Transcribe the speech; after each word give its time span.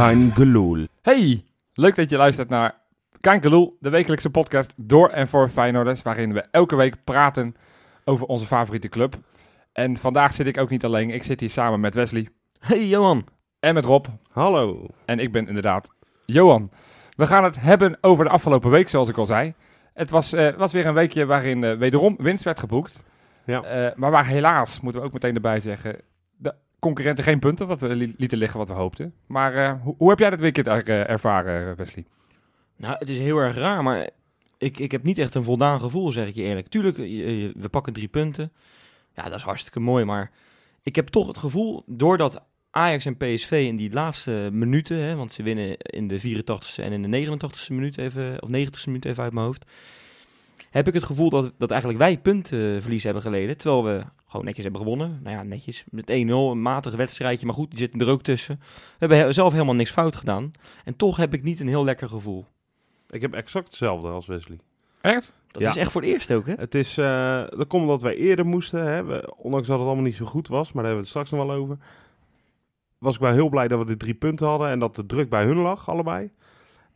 Kein 0.00 0.32
Gelul. 0.32 0.86
Hey, 1.02 1.44
leuk 1.74 1.94
dat 1.94 2.10
je 2.10 2.16
luistert 2.16 2.48
naar 2.48 2.74
Kankeloel, 3.20 3.76
de 3.80 3.90
wekelijkse 3.90 4.30
podcast 4.30 4.74
door 4.76 5.08
en 5.08 5.28
voor 5.28 5.48
Feyenoorders, 5.48 6.02
waarin 6.02 6.32
we 6.32 6.44
elke 6.50 6.76
week 6.76 7.04
praten 7.04 7.56
over 8.04 8.26
onze 8.26 8.46
favoriete 8.46 8.88
club. 8.88 9.18
En 9.72 9.96
vandaag 9.96 10.32
zit 10.32 10.46
ik 10.46 10.58
ook 10.58 10.70
niet 10.70 10.84
alleen, 10.84 11.10
ik 11.10 11.22
zit 11.22 11.40
hier 11.40 11.50
samen 11.50 11.80
met 11.80 11.94
Wesley 11.94 12.28
Hey 12.58 12.86
Johan. 12.86 13.26
en 13.58 13.74
met 13.74 13.84
Rob. 13.84 14.06
Hallo. 14.30 14.86
En 15.04 15.18
ik 15.18 15.32
ben 15.32 15.48
inderdaad 15.48 15.88
Johan. 16.26 16.70
We 17.16 17.26
gaan 17.26 17.44
het 17.44 17.60
hebben 17.60 17.98
over 18.00 18.24
de 18.24 18.30
afgelopen 18.30 18.70
week, 18.70 18.88
zoals 18.88 19.08
ik 19.08 19.16
al 19.16 19.26
zei. 19.26 19.54
Het 19.94 20.10
was, 20.10 20.32
eh, 20.32 20.54
was 20.56 20.72
weer 20.72 20.86
een 20.86 20.94
weekje 20.94 21.26
waarin 21.26 21.64
eh, 21.64 21.76
wederom 21.76 22.16
winst 22.18 22.44
werd 22.44 22.60
geboekt. 22.60 23.02
Ja. 23.44 23.62
Eh, 23.62 23.96
maar 23.96 24.10
waar 24.10 24.26
helaas, 24.26 24.80
moeten 24.80 25.00
we 25.00 25.06
ook 25.06 25.12
meteen 25.12 25.34
erbij 25.34 25.60
zeggen, 25.60 25.96
concurrenten 26.80 27.24
geen 27.24 27.38
punten 27.38 27.66
wat 27.66 27.80
we 27.80 27.88
li- 27.88 28.14
lieten 28.16 28.38
liggen 28.38 28.58
wat 28.58 28.68
we 28.68 28.74
hoopten. 28.74 29.14
Maar 29.26 29.54
eh, 29.54 29.72
hoe, 29.82 29.94
hoe 29.98 30.08
heb 30.08 30.18
jij 30.18 30.30
dat 30.30 30.40
weekend 30.40 30.66
eh, 30.66 31.10
ervaren, 31.10 31.76
Wesley? 31.76 32.04
Nou, 32.76 32.96
het 32.98 33.08
is 33.08 33.18
heel 33.18 33.38
erg 33.38 33.56
raar, 33.56 33.82
maar 33.82 34.10
ik, 34.58 34.78
ik 34.78 34.92
heb 34.92 35.02
niet 35.02 35.18
echt 35.18 35.34
een 35.34 35.44
voldaan 35.44 35.80
gevoel, 35.80 36.12
zeg 36.12 36.26
ik 36.26 36.34
je 36.34 36.42
eerlijk. 36.42 36.68
Tuurlijk, 36.68 36.96
we 36.96 37.68
pakken 37.70 37.92
drie 37.92 38.08
punten. 38.08 38.52
Ja, 39.14 39.22
dat 39.22 39.34
is 39.34 39.42
hartstikke 39.42 39.80
mooi, 39.80 40.04
maar 40.04 40.30
ik 40.82 40.96
heb 40.96 41.08
toch 41.08 41.26
het 41.26 41.38
gevoel, 41.38 41.82
doordat 41.86 42.42
Ajax 42.70 43.06
en 43.06 43.16
PSV 43.16 43.64
in 43.68 43.76
die 43.76 43.92
laatste 43.92 44.48
minuten, 44.52 44.96
hè, 44.96 45.14
want 45.16 45.32
ze 45.32 45.42
winnen 45.42 45.76
in 45.78 46.06
de 46.08 46.20
84ste 46.20 46.82
en 46.84 46.92
in 46.92 47.10
de 47.10 47.26
89ste 47.26 47.68
minuut 47.74 47.98
even, 47.98 48.42
of 48.42 48.48
90ste 48.48 48.84
minuut 48.86 49.04
even 49.04 49.22
uit 49.22 49.32
mijn 49.32 49.46
hoofd, 49.46 49.70
heb 50.70 50.88
ik 50.88 50.94
het 50.94 51.02
gevoel 51.02 51.30
dat, 51.30 51.52
dat 51.58 51.70
eigenlijk 51.70 52.00
wij 52.00 52.18
puntenverlies 52.18 53.04
hebben 53.04 53.22
geleden, 53.22 53.56
terwijl 53.56 53.84
we 53.84 54.04
gewoon 54.26 54.44
netjes 54.44 54.64
hebben 54.64 54.82
gewonnen. 54.82 55.20
Nou 55.22 55.36
ja, 55.36 55.42
netjes, 55.42 55.84
met 55.90 56.10
1-0, 56.10 56.12
een 56.14 56.62
matig 56.62 56.94
wedstrijdje, 56.94 57.46
maar 57.46 57.54
goed, 57.54 57.70
die 57.70 57.78
zitten 57.78 58.00
er 58.00 58.08
ook 58.08 58.22
tussen. 58.22 58.56
We 58.60 58.96
hebben 58.98 59.18
he- 59.18 59.32
zelf 59.32 59.52
helemaal 59.52 59.74
niks 59.74 59.90
fout 59.90 60.16
gedaan 60.16 60.50
en 60.84 60.96
toch 60.96 61.16
heb 61.16 61.34
ik 61.34 61.42
niet 61.42 61.60
een 61.60 61.68
heel 61.68 61.84
lekker 61.84 62.08
gevoel. 62.08 62.46
Ik 63.08 63.20
heb 63.20 63.34
exact 63.34 63.66
hetzelfde 63.66 64.08
als 64.08 64.26
Wesley. 64.26 64.58
Echt? 65.00 65.32
Dat 65.50 65.62
Ja. 65.62 65.70
is 65.70 65.76
echt 65.76 65.92
voor 65.92 66.00
het 66.00 66.10
eerst 66.10 66.32
ook, 66.32 66.46
hè? 66.46 66.54
Het 66.56 66.74
is, 66.74 66.98
eh, 66.98 67.42
dat 67.48 67.66
komt 67.66 67.82
omdat 67.82 68.02
wij 68.02 68.16
eerder 68.16 68.46
moesten, 68.46 68.84
hè. 68.86 69.04
We- 69.04 69.34
ondanks 69.36 69.66
dat 69.66 69.76
het 69.78 69.86
allemaal 69.86 70.04
niet 70.04 70.14
zo 70.14 70.24
goed 70.24 70.48
was, 70.48 70.72
maar 70.72 70.82
daar 70.82 70.92
hebben 70.92 71.10
we 71.12 71.18
het 71.18 71.26
straks 71.28 71.30
nog 71.30 71.46
wel 71.56 71.62
over. 71.64 71.78
Was 72.98 73.14
ik 73.14 73.20
wel 73.20 73.32
heel 73.32 73.48
blij 73.48 73.68
dat 73.68 73.78
we 73.78 73.84
de 73.84 73.96
drie 73.96 74.14
punten 74.14 74.46
hadden 74.46 74.68
en 74.68 74.78
dat 74.78 74.94
de 74.96 75.06
druk 75.06 75.28
bij 75.28 75.44
hun 75.44 75.56
lag, 75.56 75.88
allebei. 75.88 76.30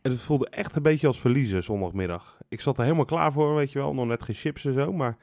En 0.01 0.11
het 0.11 0.19
voelde 0.21 0.49
echt 0.49 0.75
een 0.75 0.81
beetje 0.81 1.07
als 1.07 1.19
verliezen 1.19 1.63
zondagmiddag. 1.63 2.34
Ik 2.49 2.61
zat 2.61 2.77
er 2.77 2.83
helemaal 2.83 3.05
klaar 3.05 3.31
voor, 3.31 3.55
weet 3.55 3.71
je 3.71 3.79
wel. 3.79 3.93
Nog 3.93 4.05
net 4.05 4.23
geen 4.23 4.35
chips 4.35 4.65
en 4.65 4.73
zo, 4.73 4.93
maar 4.93 5.17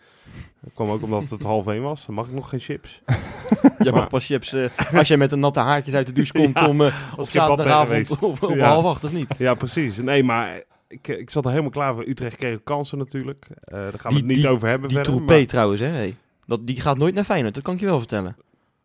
dat 0.60 0.72
kwam 0.74 0.88
ook 0.90 1.02
omdat 1.02 1.28
het 1.28 1.42
half 1.52 1.66
één 1.66 1.82
was. 1.82 2.06
Dan 2.06 2.14
mag 2.14 2.26
ik 2.26 2.32
nog 2.32 2.48
geen 2.48 2.60
chips. 2.60 3.02
Je 3.78 3.90
mag 3.90 3.94
Maar- 3.94 4.06
pas 4.08 4.26
chips 4.26 4.52
eh, 4.52 4.68
als 4.94 5.08
je 5.08 5.16
met 5.16 5.32
een 5.32 5.38
natte 5.38 5.60
haartjes 5.60 5.94
uit 5.94 6.06
de 6.06 6.12
douche 6.12 6.32
komt 6.42 6.58
Ja, 6.58 6.68
om 6.68 6.80
eh, 6.80 6.94
op 7.16 7.30
zaterdagavond 7.30 8.10
op, 8.22 8.42
op 8.42 8.54
Ja. 8.54 8.66
half 8.68 8.84
acht 8.84 9.04
of 9.04 9.12
niet. 9.12 9.34
Ja, 9.38 9.54
precies. 9.54 9.96
Nee, 9.96 10.24
maar 10.24 10.62
ik, 10.88 11.08
ik 11.08 11.30
zat 11.30 11.44
er 11.44 11.50
helemaal 11.50 11.70
klaar 11.70 11.94
voor. 11.94 12.06
Utrecht 12.06 12.36
kreeg 12.36 12.62
kansen 12.62 12.98
natuurlijk. 12.98 13.46
Eh, 13.50 13.78
daar 13.78 13.82
gaan 13.82 13.92
we 14.02 14.08
Die- 14.08 14.16
het 14.16 14.26
niet 14.26 14.36
die- 14.36 14.48
over 14.48 14.68
hebben 14.68 14.88
Die 14.88 14.96
verder. 14.96 15.14
troepé 15.16 15.46
trouwens, 15.46 15.80
hè? 15.80 15.86
hey. 15.86 16.16
Dat, 16.46 16.66
die 16.66 16.80
gaat 16.80 16.98
nooit 16.98 17.14
naar 17.14 17.24
Feyenoord, 17.24 17.54
dat 17.54 17.62
kan 17.62 17.74
ik 17.74 17.80
je 17.80 17.86
wel 17.86 17.98
vertellen. 17.98 18.36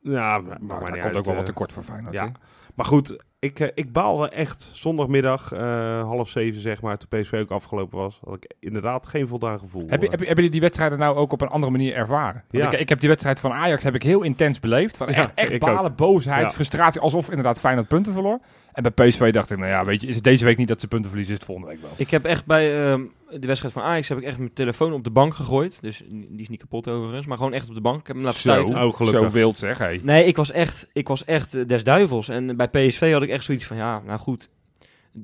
Ja, 0.02 0.12
maar, 0.12 0.42
Maar, 0.42 0.60
maar, 0.60 0.80
daar 0.80 0.80
niet 0.80 0.92
komt 0.92 1.04
uit, 1.04 1.16
ook 1.18 1.26
wel 1.26 1.36
wat 1.36 1.46
tekort 1.46 1.72
voor 1.74 1.84
Feyenoord. 1.84 2.14
ja. 2.14 2.32
Maar 2.76 2.86
goed, 2.86 3.24
ik, 3.40 3.60
eh, 3.60 3.68
ik 3.74 3.92
baalde 3.94 4.30
echt 4.30 4.70
zondagmiddag 4.74 5.52
eh, 5.52 6.02
half 6.02 6.30
zeven, 6.30 6.62
zeg 6.62 6.82
maar, 6.82 6.98
toen 6.98 7.22
PSV 7.22 7.34
ook 7.34 7.52
afgelopen 7.52 7.98
was. 7.98 8.20
Had 8.24 8.36
ik 8.36 8.54
inderdaad 8.60 9.06
geen 9.06 9.28
voldaan 9.28 9.60
gevoel. 9.60 9.86
Heb, 9.88 10.02
je, 10.02 10.10
heb, 10.10 10.20
je, 10.20 10.26
hebben 10.26 10.36
jullie 10.36 10.50
die 10.50 10.62
wedstrijden 10.62 11.00
nou 11.00 11.16
ook 11.18 11.32
op 11.32 11.42
een 11.42 11.48
andere 11.48 11.72
manier 11.72 11.94
ervaren? 11.94 12.44
Ja. 12.50 12.72
Ik, 12.72 12.80
ik 12.80 12.90
heb 12.90 13.00
die 13.00 13.10
wedstrijd 13.10 13.40
van 13.40 13.52
Ajax 13.52 13.84
heb 13.84 13.96
ik 13.96 14.04
heel 14.04 14.22
intens 14.22 14.60
beleefd. 14.60 14.98
Van 14.98 15.08
echt, 15.08 15.34
echt 15.34 15.60
balen, 15.60 15.96
boosheid, 15.96 16.42
Ja. 16.42 16.50
frustratie. 16.50 17.02
Alsof 17.02 17.30
inderdaad 17.30 17.60
Feyenoord 17.60 17.88
punten 17.88 18.14
verloor. 18.14 18.40
En 18.78 18.84
bij 18.84 19.08
PSV 19.08 19.32
dacht 19.32 19.52
ik, 19.52 19.58
nou 19.58 19.70
ja, 19.70 19.86
weet 19.86 20.02
je, 20.02 20.08
is 20.08 20.16
het 20.16 20.24
deze 20.24 20.46
week 20.46 20.58
niet 20.58 20.68
dat 20.68 20.80
ze 20.80 20.88
punten 20.88 21.10
verliezen, 21.10 21.34
is 21.36 21.40
het 21.40 21.50
volgende 21.50 21.72
week 21.72 21.82
wel. 21.82 21.92
Ik 21.96 22.10
heb 22.10 22.26
echt 22.26 22.46
bij 22.46 22.92
ehm, 22.92 23.02
de 23.30 23.48
wedstrijd 23.48 23.74
van 23.74 23.84
Ajax 23.84 24.10
heb 24.10 24.18
ik 24.18 24.24
echt 24.24 24.38
mijn 24.38 24.54
telefoon 24.54 24.94
op 24.94 25.04
de 25.04 25.10
bank 25.10 25.34
gegooid. 25.34 25.82
Dus 25.82 26.04
die 26.10 26.42
is 26.42 26.50
niet 26.50 26.60
kapot 26.60 26.88
overigens, 26.88 27.26
maar 27.26 27.38
gewoon 27.38 27.54
echt 27.54 27.70
op 27.70 27.74
de 27.76 27.82
bank. 27.82 28.00
Ik 28.00 28.08
heb 28.08 28.16
hem 28.16 28.26
laten 28.26 28.40
Zo. 28.40 28.62
Oh. 28.62 29.02
Zo 29.02 29.30
wild 29.30 29.58
zeg, 29.58 29.78
hé. 29.78 30.00
Nee, 30.02 30.26
ik 30.26 30.36
was 30.36 30.52
echt, 30.52 30.88
ik 30.94 31.08
was 31.08 31.26
echt 31.26 31.56
eh, 31.56 31.66
des 31.68 31.84
duivels. 31.84 32.30
En 32.30 32.56
bij 32.56 32.68
PSV 32.68 33.12
had 33.12 33.22
ik 33.22 33.27
echt 33.30 33.44
zoiets 33.44 33.66
van, 33.66 33.78
ja, 33.78 34.02
nou 34.06 34.20
goed. 34.20 34.50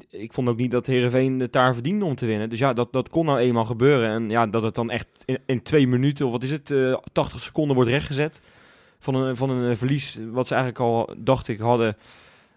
Ik 0.10 0.34
vond 0.34 0.50
ook 0.50 0.58
niet 0.58 0.72
dat 0.72 0.88
Heerenveen 0.88 1.40
het 1.40 1.54
daar 1.54 1.74
verdiende 1.74 2.06
om 2.06 2.16
te 2.16 2.26
winnen. 2.26 2.50
Dus 2.50 2.60
ja, 2.60 2.74
dat, 2.74 2.94
dat 2.94 3.10
kon 3.10 3.26
nou 3.26 3.40
eenmaal 3.40 3.66
gebeuren. 3.66 4.10
En 4.10 4.30
ja, 4.30 4.48
dat 4.48 4.64
het 4.64 4.76
dan 4.76 4.90
echt 4.90 5.08
in, 5.46 5.62
twee 5.62 5.88
minuten, 5.88 6.26
of 6.26 6.32
wat 6.32 6.44
is 6.44 6.52
het, 6.52 6.72
eh 6.72 6.98
80 7.12 7.42
seconden 7.42 7.76
wordt 7.76 7.90
rechtgezet. 7.90 8.42
Van 9.00 9.16
een, 9.16 9.36
van 9.36 9.50
een 9.50 9.72
eh, 9.72 9.78
verlies, 9.78 10.20
wat 10.32 10.48
ze 10.48 10.56
eigenlijk 10.56 10.84
al, 10.84 11.16
dacht 11.18 11.48
ik, 11.48 11.60
hadden, 11.60 11.98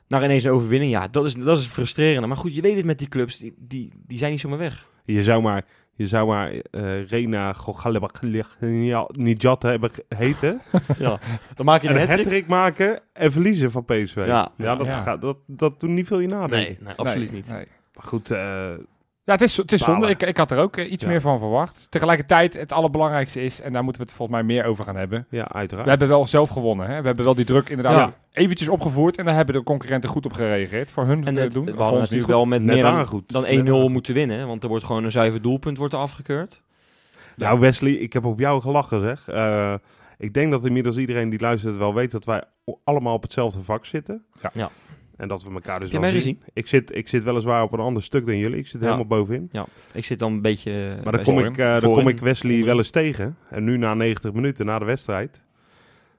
naar 0.09 0.25
ineens 0.25 0.45
een 0.45 0.53
overwinning. 0.53 0.93
Ja, 0.93 1.09
dat 1.09 1.25
is, 1.25 1.35
dat 1.35 1.59
is 1.59 1.67
frustrerend. 1.67 2.27
Maar 2.27 2.37
goed, 2.37 2.55
je 2.55 2.61
weet 2.61 2.77
het 2.77 2.85
met 2.85 2.99
die 2.99 3.09
clubs, 3.09 3.39
die, 3.39 3.55
die, 3.59 3.93
die 4.07 4.19
zijn 4.19 4.31
niet 4.31 4.41
zomaar 4.41 4.59
weg. 4.59 4.89
Je 5.05 5.23
zou 5.23 5.43
maar, 5.43 5.65
je 5.97 6.07
zou 6.07 6.27
maar 6.27 6.53
eh 6.71 7.09
Rena 7.09 7.53
Nijat 9.11 9.63
hebben 9.63 9.91
heten. 10.09 10.61
ja, 10.99 11.19
dan 11.55 11.67
maak 11.67 11.83
je 11.83 11.89
en 11.89 12.01
een 12.01 12.09
een 12.09 12.47
maken 12.47 13.01
en 13.13 13.33
verliezen 13.33 13.71
van 13.71 13.85
PSV. 13.85 14.23
Ja. 14.27 14.53
dat, 14.57 14.87
Ja. 14.87 15.01
Gaat, 15.01 15.21
dat, 15.21 15.37
dat 15.47 15.81
doet 15.81 15.91
niet 15.91 16.07
veel 16.07 16.19
je 16.21 16.29
nadenken. 16.29 16.59
Nee, 16.59 16.79
nee, 16.81 16.95
absoluut 16.95 17.33
niet. 17.33 17.49
Maar 17.95 18.05
goed, 18.05 18.31
eh, 18.31 18.71
Ja, 19.27 19.33
het 19.33 19.43
is, 19.43 19.57
het 19.57 19.73
is 19.73 19.83
zonde. 19.83 20.09
Ik, 20.09 20.23
ik 20.23 20.37
had 20.37 20.51
er 20.51 20.59
ook 20.59 20.77
eh, 20.77 20.93
iets 20.93 21.03
Ja. 21.03 21.09
meer 21.09 21.21
van 21.21 21.39
verwacht. 21.39 21.87
Tegelijkertijd, 21.91 22.55
het 22.55 22.73
allerbelangrijkste 22.73 23.43
is, 23.43 23.61
en 23.61 23.73
daar 23.73 23.83
moeten 23.85 24.03
we 24.03 24.09
het 24.09 24.17
volgens 24.17 24.39
mij 24.39 24.47
meer 24.47 24.65
over 24.65 24.85
gaan 24.85 24.97
hebben. 24.97 25.27
ja, 25.31 25.49
uiteraard. 25.53 25.85
We 25.85 25.91
hebben 25.91 26.09
wel 26.09 26.27
zelf 26.27 26.51
gewonnen. 26.51 26.87
Hè? 26.87 27.01
We 27.01 27.07
hebben 27.07 27.25
wel 27.25 27.35
die 27.35 27.45
druk 27.45 27.69
inderdaad 27.69 27.95
Ja. 27.97 28.15
eventjes 28.33 28.69
opgevoerd. 28.69 29.19
En 29.19 29.25
daar 29.25 29.35
hebben 29.35 29.55
de 29.55 29.63
concurrenten 29.63 30.11
goed 30.11 30.25
op 30.27 30.33
gereageerd. 30.33 30.91
Voor 30.91 31.07
hun 31.07 31.25
En 31.27 31.37
het, 31.37 31.53
doen. 31.53 31.65
we 31.65 31.71
hadden 31.71 31.87
ons 31.91 32.11
natuurlijk 32.11 32.25
goed. 32.25 32.35
wel 32.35 32.45
met 32.47 32.63
meer 32.63 32.83
dan, 32.83 33.07
goed. 33.07 33.33
dan 33.33 33.43
Net 33.43 33.51
1-0 33.51 33.59
aan 33.75 33.81
goed. 33.81 33.89
moeten 33.93 34.15
winnen. 34.15 34.47
Want 34.47 34.63
er 34.63 34.69
wordt 34.69 34.85
gewoon 34.85 35.05
een 35.05 35.11
zuiver 35.11 35.43
doelpunt 35.43 35.79
wordt 35.79 35.93
er 35.95 35.99
afgekeurd. 36.01 36.63
Nou, 37.37 37.61
Wesley, 37.61 37.93
ik 37.93 38.13
heb 38.13 38.25
op 38.25 38.39
jou 38.39 38.61
gelachen, 38.61 39.01
zeg. 39.01 39.29
Eh, 39.29 39.75
ik 40.19 40.35
denk 40.35 40.51
dat 40.51 40.65
inmiddels 40.65 40.97
iedereen 40.97 41.29
die 41.29 41.41
luistert 41.41 41.77
wel 41.77 41.95
weet 41.95 42.11
dat 42.11 42.25
wij 42.25 42.43
allemaal 42.85 43.15
op 43.15 43.23
hetzelfde 43.23 43.63
vak 43.63 43.85
zitten. 43.87 44.25
Ja. 44.43 44.51
Ja. 44.55 44.71
En 45.17 45.29
dat 45.29 45.43
we 45.43 45.51
elkaar 45.53 45.81
dus 45.81 45.93
Heb 45.93 46.01
wel 46.01 46.11
zien. 46.11 46.21
gezien? 46.21 46.43
Ik 46.53 46.67
zit, 46.67 46.95
ik 46.97 47.09
zit 47.09 47.25
weliswaar 47.25 47.63
op 47.63 47.73
een 47.73 47.81
ander 47.81 48.03
stuk 48.03 48.27
dan 48.27 48.39
jullie. 48.39 48.59
Ik 48.59 48.67
zit 48.67 48.81
Ja. 48.81 48.87
helemaal 48.87 49.07
bovenin. 49.07 49.51
Ik 49.93 50.05
zit 50.05 50.19
dan 50.19 50.33
een 50.33 50.41
beetje... 50.43 50.73
eh, 50.73 50.87
Maar 51.05 51.13
bij 51.13 51.13
dan 51.13 51.35
kom, 51.35 51.39
ik, 51.39 51.59
eh, 51.59 51.81
dan 51.81 51.93
kom 51.93 52.09
ik 52.09 52.21
Wesley 52.21 52.65
wel 52.65 52.77
eens 52.79 52.91
tegen. 52.91 53.37
En 53.51 53.65
nu 53.65 53.77
na 53.77 53.95
90 53.95 54.33
minuten 54.33 54.67
na 54.67 54.79
de 54.79 54.85
wedstrijd. 54.85 55.43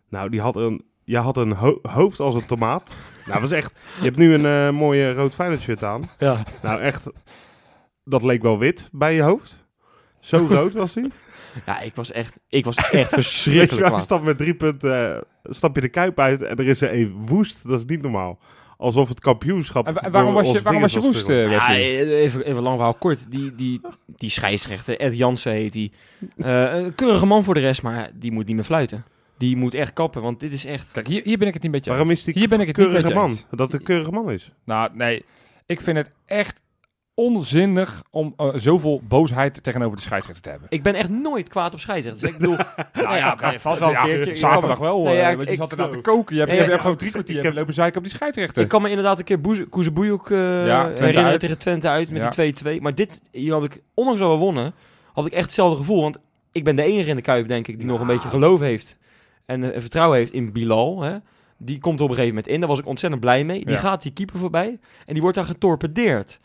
Nou, 0.10 0.30
die 0.30 0.42
had 0.42 0.56
een, 0.56 0.84
je 1.04 1.18
had 1.18 1.38
een 1.38 1.52
ho- 1.52 1.80
hoofd 1.82 2.20
als 2.20 2.36
een 2.36 2.46
tomaat. 2.46 2.98
nou, 3.28 3.42
was 3.42 3.52
echt... 3.52 3.76
Je 3.98 4.04
hebt 4.04 4.18
nu 4.18 4.34
een 4.34 4.46
eh, 4.46 4.72
mooie 4.80 5.14
rood 5.14 5.36
Feyenoord 5.36 5.62
shirt 5.62 5.84
aan. 5.84 6.04
Ja. 6.20 6.44
Nou, 6.62 6.80
echt... 6.82 7.10
Dat 8.04 8.24
leek 8.24 8.42
wel 8.42 8.60
wit 8.60 8.90
bij 8.92 9.16
je 9.16 9.22
hoofd. 9.22 9.66
Zo 10.20 10.48
rood 10.50 10.74
was 10.74 10.96
hij. 10.96 11.10
ja, 11.66 11.80
ik 11.80 11.96
was 11.96 12.12
echt, 12.12 12.40
ik 12.50 12.66
was 12.66 12.76
echt 12.76 13.10
verschrikkelijk 13.14 13.90
je 13.96 14.02
stapt 14.02 14.24
met 14.24 14.38
drie 14.38 14.54
punten, 14.56 15.16
eh, 15.16 15.22
stap 15.44 15.76
je 15.76 15.82
de 15.82 15.90
kuip 15.90 16.20
uit 16.20 16.42
en 16.42 16.58
er 16.58 16.68
is 16.68 16.82
er 16.82 16.94
een 16.94 17.14
woest. 17.26 17.68
Dat 17.68 17.80
is 17.80 17.86
niet 17.86 18.02
normaal. 18.02 18.40
Alsof 18.78 19.10
het 19.10 19.20
kampioenschap... 19.20 19.88
En 19.88 19.94
wa- 19.94 20.10
waarom 20.10 20.34
door 20.34 20.44
was 20.44 20.52
je, 20.52 20.62
waarom 20.62 20.82
was 20.82 20.94
je 20.94 21.00
woest, 21.02 21.30
eh, 21.30 21.44
Ja, 21.44 21.50
Wesley? 21.50 22.08
even, 22.08 22.46
even 22.46 22.64
lang 22.64 22.76
verhaal 22.76 22.94
kort. 22.94 23.32
Die, 23.32 23.56
die, 23.56 23.82
die 24.18 24.30
scheidsrechter, 24.30 25.00
Ed 25.00 25.18
Jansen 25.18 25.52
heet 25.52 25.74
die. 25.74 25.92
Eh, 26.38 26.74
een 26.76 26.96
keurige 26.96 27.26
man 27.26 27.44
voor 27.44 27.54
de 27.54 27.60
rest, 27.60 27.82
maar 27.82 28.10
die 28.14 28.32
moet 28.32 28.46
niet 28.46 28.56
meer 28.56 28.64
fluiten. 28.66 29.06
Die 29.38 29.56
moet 29.56 29.74
echt 29.74 29.94
kappen, 29.94 30.22
want 30.22 30.40
dit 30.40 30.52
is 30.52 30.66
echt... 30.66 30.92
Kijk, 30.92 31.08
hier, 31.08 31.22
hier 31.24 31.38
ben 31.38 31.48
ik 31.48 31.54
het 31.54 31.64
niet 31.64 31.72
met 31.72 31.84
je 31.84 31.90
Waarom 31.90 32.10
is 32.12 32.24
die 32.24 32.34
Hier 32.34 32.48
ben 32.48 32.60
ik 32.60 32.68
het 32.68 32.78
niet 32.78 32.88
met 32.92 33.02
keurige 33.02 33.22
je 33.22 33.28
man? 33.28 33.38
Dat 33.60 33.72
de 33.72 33.80
keurige 33.80 34.12
man 34.12 34.32
is. 34.32 34.52
Nou, 34.64 34.90
nee. 34.94 35.26
Ik 35.66 35.82
vind 35.82 35.98
het 35.98 36.12
echt 36.26 36.60
onzinnig 37.20 38.04
om 38.10 38.34
eh, 38.38 38.48
zoveel 38.56 39.02
boosheid 39.08 39.64
tegenover 39.64 39.96
de 39.98 40.02
scheidsrechter 40.04 40.44
te 40.44 40.50
hebben. 40.50 40.68
Ik 40.72 40.84
ben 40.84 40.94
echt 40.96 41.10
nooit 41.10 41.50
kwaad 41.50 41.74
op 41.74 41.80
scheidsrechters. 41.80 42.32
Ik 42.32 42.38
bedoel, 42.40 42.56
nou 42.94 43.16
ja, 43.16 43.32
oké, 43.32 43.60
vast 43.60 43.80
wel 43.80 43.90
een 43.90 44.04
keertje. 44.04 44.36
Zaterdag 44.36 44.78
wel, 44.78 45.04
Nee, 45.04 45.16
ja, 45.16 45.30
eh, 45.30 45.36
want 45.36 45.48
je 45.48 45.54
ik- 45.54 45.60
zat 45.60 45.72
inderdaad 45.72 45.96
te 45.96 46.02
koken. 46.02 46.34
Je 46.36 46.40
hebt, 46.42 46.52
Nee, 46.52 46.60
je 46.62 46.66
hebt 46.66 46.76
ja, 46.76 46.82
gewoon 46.82 46.98
drie 46.98 47.12
kwartier 47.12 47.38
ik 47.38 47.44
heb 47.44 47.54
lopen 47.54 47.74
zeiken 47.74 47.98
op 47.98 48.04
die 48.04 48.14
scheidsrechter. 48.14 48.64
Ik 48.64 48.68
kan 48.70 48.82
me 48.82 48.90
inderdaad 48.90 49.20
een 49.20 49.26
keer 49.26 49.40
Koezeboejoek 49.70 50.22
eh 50.32 50.38
Twente 50.38 51.02
herinneren 51.02 51.24
uit. 51.32 51.40
tegen 51.40 51.58
Twente 51.58 51.90
uit 51.90 52.10
met 52.12 52.22
Ja. 52.36 52.44
die 52.44 52.54
2-2. 52.54 52.82
Maar 52.82 52.96
dit, 52.96 53.22
hier 53.32 53.54
had 53.54 53.64
ik, 53.64 53.82
ondanks 53.94 54.20
dat 54.20 54.32
we 54.32 54.38
wonnen, 54.38 54.74
had 55.14 55.26
ik 55.26 55.32
echt 55.34 55.44
hetzelfde 55.46 55.78
gevoel. 55.78 56.02
Want 56.02 56.18
ik 56.52 56.64
ben 56.64 56.76
de 56.76 56.84
enige 56.84 57.10
in 57.10 57.16
de 57.16 57.22
Kuip, 57.22 57.48
denk 57.48 57.68
ik, 57.68 57.78
die 57.80 57.88
nog 57.88 58.00
een 58.00 58.08
beetje 58.08 58.30
geloof 58.30 58.60
heeft. 58.60 58.98
En 59.46 59.74
eh, 59.74 59.80
vertrouwen 59.80 60.18
heeft 60.18 60.32
in 60.34 60.52
Bilal. 60.52 61.02
Hè. 61.02 61.16
Die 61.58 61.80
komt 61.80 61.98
er 62.00 62.04
op 62.06 62.10
een 62.10 62.16
gegeven 62.16 62.36
moment 62.36 62.54
in. 62.54 62.60
Daar 62.60 62.70
was 62.70 62.80
ik 62.80 62.86
ontzettend 62.86 63.22
blij 63.22 63.44
mee. 63.44 63.66
Die 63.66 63.74
Ja. 63.76 63.80
gaat 63.80 64.02
die 64.02 64.12
keeper 64.14 64.38
voorbij. 64.40 64.80
En 65.06 65.14
die 65.14 65.22
wordt 65.22 65.38
daar 65.38 65.46
getorpedeerd. 65.46 66.40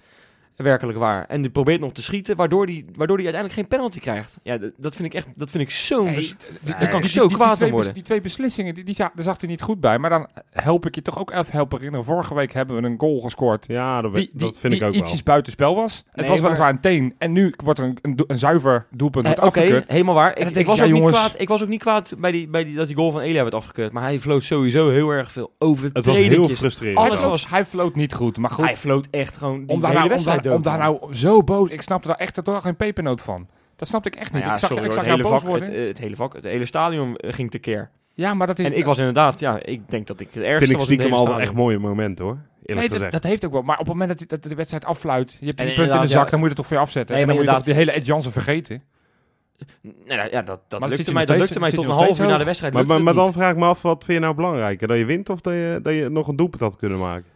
Werkelijk 0.57 0.99
waar. 0.99 1.25
En 1.29 1.43
die 1.43 1.51
probeert 1.51 1.81
nog 1.81 1.93
te 1.93 2.03
schieten, 2.03 2.37
waardoor 2.37 2.67
die, 2.67 2.85
waardoor 2.97 3.17
die 3.17 3.27
uiteindelijk 3.27 3.55
geen 3.55 3.79
penalty 3.79 3.99
krijgt. 4.01 4.39
Ja, 4.43 4.59
dat 4.77 4.95
vind 4.95 5.09
ik 5.09 5.15
echt, 5.15 5.29
dat 5.35 5.51
vind 5.51 5.63
ik 5.63 5.71
zo'n... 5.71 6.05
Nee, 6.05 6.15
vers- 6.15 6.31
d- 6.31 6.37
d- 6.65 6.69
daar 6.69 6.79
d- 6.79 6.89
kan 6.89 6.97
ik 6.97 7.01
die- 7.01 7.11
zo 7.11 7.27
die- 7.29 7.37
kwaad 7.37 7.59
die 7.59 7.67
worden. 7.71 7.85
bes- 7.87 7.95
Die 7.95 8.03
twee 8.03 8.21
beslissingen, 8.21 8.75
die, 8.75 8.85
die, 8.85 8.95
za- 8.95 9.13
daar 9.15 9.25
zag 9.25 9.41
hij 9.41 9.49
niet 9.49 9.63
goed 9.63 9.81
bij. 9.81 9.99
Maar 9.99 10.11
dan 10.11 10.27
help 10.51 10.87
ik 10.87 10.95
je 10.95 11.03
toch 11.03 11.19
ook 11.19 11.31
even 11.31 11.53
helpen 11.53 11.77
herinneren. 11.77 12.07
Vorige 12.07 12.35
week 12.35 12.53
hebben 12.53 12.77
we 12.83 12.89
een 12.89 12.99
goal 12.99 13.21
gescoord. 13.21 13.65
Ja, 13.69 14.03
dat, 14.03 14.15
Die, 14.15 14.31
die, 14.33 14.41
dat 14.41 14.59
vind 14.59 14.73
die 14.73 14.83
ik 14.83 14.89
ook 14.89 14.95
wel. 14.95 15.03
ietsjes 15.03 15.23
buitenspel 15.23 15.75
was. 15.75 16.05
het 16.13 16.17
was 16.21 16.29
maar- 16.29 16.41
weliswaar 16.43 16.71
een 16.71 16.81
teen. 16.81 17.15
En 17.19 17.33
nu 17.33 17.55
wordt 17.65 17.79
er 17.79 17.85
een, 18.03 18.19
een, 18.27 18.39
zuiver 18.39 18.87
doelpunt 18.91 19.27
Eh, 19.27 19.33
wordt 19.33 19.47
Oké, 19.49 19.59
afgekeurd. 19.61 19.91
helemaal 19.91 20.15
waar. 20.15 20.35
dan 20.35 20.47
Ik, 20.49 20.57
ik, 20.57 20.67
was 20.67 20.79
ja, 20.79 20.85
ook 20.85 20.91
niet 20.91 20.99
jongens. 20.99 21.19
kwaad, 21.19 21.41
ik 21.41 21.49
was 21.49 21.63
ook 21.63 21.69
niet 21.69 21.81
kwaad 21.81 22.15
bij, 22.19 22.31
die, 22.31 22.49
bij 22.49 22.65
die, 22.65 22.75
dat 22.75 22.87
die 22.87 22.97
goal 22.97 23.11
van 23.11 23.21
Elia 23.21 23.43
werd 23.43 23.55
afgekeurd. 23.55 23.93
Maar 23.93 24.03
hij 24.03 24.19
floot 24.19 24.45
sowieso 24.45 24.91
heel 24.91 25.11
erg 25.11 25.33
veel 25.33 25.53
Het 25.93 26.07
was 26.07 26.17
heel 26.17 26.49
frustrerend. 26.49 26.99
Alles 26.99 27.11
Alles 27.11 27.23
was- 27.23 27.49
hij 27.49 27.65
floot 27.65 27.95
niet 27.95 28.15
goed. 28.15 28.39
Maar 28.39 28.51
goed, 28.51 28.65
Hij 28.65 28.77
floot 28.77 29.09
echt 29.11 29.37
gewoon 29.37 29.67
die 29.67 29.79
daar, 29.79 29.87
hele 29.89 29.95
nou, 29.99 30.09
wedstrijd 30.09 30.42
daar, 30.43 30.55
om 30.55 30.63
daar 30.63 30.79
nou 30.79 31.15
zo 31.15 31.43
boos... 31.43 31.71
Ik 31.71 31.83
snapte 31.83 32.09
daar 32.09 32.17
echt 32.17 32.35
totaal 32.35 32.61
geen 32.61 32.77
pepernoot 32.77 33.21
van. 33.21 33.49
Dat 33.77 33.89
snapte 33.89 34.09
ik 34.09 34.15
echt 34.15 34.33
niet. 34.33 34.45
Nou 34.45 34.47
ja, 34.47 34.53
ik 34.53 34.59
zag, 34.59 34.69
sorry, 34.69 34.85
ik 34.85 34.93
zag 34.93 35.03
het, 35.03 35.11
hele 35.11 35.23
boos 35.23 35.33
vak, 35.41 35.49
worden. 35.49 35.75
het, 35.75 35.89
het 35.89 35.99
hele 35.99 36.17
vak, 36.17 36.35
het 36.35 36.45
hele 36.45 36.67
stadion 36.67 37.17
eh, 37.17 37.33
ging 37.33 37.51
tekeer. 37.51 37.91
ja, 38.15 38.35
maar 38.35 38.47
dat 38.47 38.59
is... 38.59 38.67
En 38.67 38.77
ik 38.77 38.85
was 38.85 38.99
inderdaad, 38.99 39.41
ja, 39.41 39.63
ik 39.63 39.91
denk 39.91 40.07
dat 40.07 40.21
ik 40.21 40.29
het 40.33 40.43
ergste 40.43 40.59
vind 40.59 40.71
ik 40.71 40.77
was 40.77 40.89
in 40.89 40.93
het 40.93 41.03
stiekem 41.03 41.13
al 41.13 41.27
echt 41.27 41.35
stadion. 41.35 41.55
mooie 41.55 41.79
momenten 41.79 42.25
hoor. 42.25 42.39
Eerlijk 42.65 42.91
Nee, 42.91 42.99
dat, 42.99 43.13
dat 43.13 43.23
heeft 43.23 43.45
ook 43.45 43.53
wel. 43.53 43.63
Maar 43.63 43.79
op 43.79 43.87
het 43.87 43.93
moment 43.93 44.09
dat, 44.09 44.19
die- 44.19 44.27
dat 44.27 44.43
de 44.43 44.55
wedstrijd 44.55 44.85
affluit, 44.85 45.37
je 45.41 45.47
hebt 45.47 45.59
die 45.59 45.67
punten 45.67 45.95
in 45.95 46.01
de 46.01 46.07
zak, 46.07 46.25
ja. 46.25 46.31
dan 46.31 46.39
moet 46.39 46.49
je 46.49 46.55
het 46.55 46.57
toch 46.57 46.67
voor 46.67 46.77
je 46.77 46.83
afzetten. 46.83 47.15
Nee, 47.15 47.25
en 47.25 47.29
dan 47.29 47.39
moet 47.39 47.47
je 47.47 47.55
toch 47.55 47.65
die 47.65 47.75
hele 47.75 47.93
Ed 47.93 48.07
Jansen 48.07 48.33
vergeten. 48.33 48.83
Nee, 49.81 50.17
nou 50.17 50.31
ja, 50.31 50.43
dat, 50.43 50.61
dat 50.69 50.89
lukte 50.89 51.13
mij, 51.13 51.25
dat 51.25 51.37
lukte 51.37 51.61
mij 51.61 51.71
tot 51.71 51.85
een 51.85 51.91
half 51.91 52.21
uur 52.21 52.27
na 52.27 52.39
de 52.39 52.45
wedstrijd. 52.45 52.87
maar, 52.87 53.03
maar, 53.03 53.15
dan 53.15 53.33
vraag 53.33 53.51
ik 53.51 53.57
me 53.57 53.67
af, 53.67 53.83
wat 53.83 54.05
vind 54.05 54.19
je 54.19 54.25
nou 54.25 54.35
belangrijker? 54.35 54.89
Dat 54.89 54.97
je 54.97 55.05
wint 55.05 55.31
of 55.31 55.41
dat 55.41 55.53
je, 55.53 55.79
dat 55.83 55.95
je 55.95 56.09
nog 56.09 56.29
een 56.29 56.37
doelpunt 56.37 56.63
had 56.63 56.77
kunnen 56.77 56.99
maken? 56.99 57.31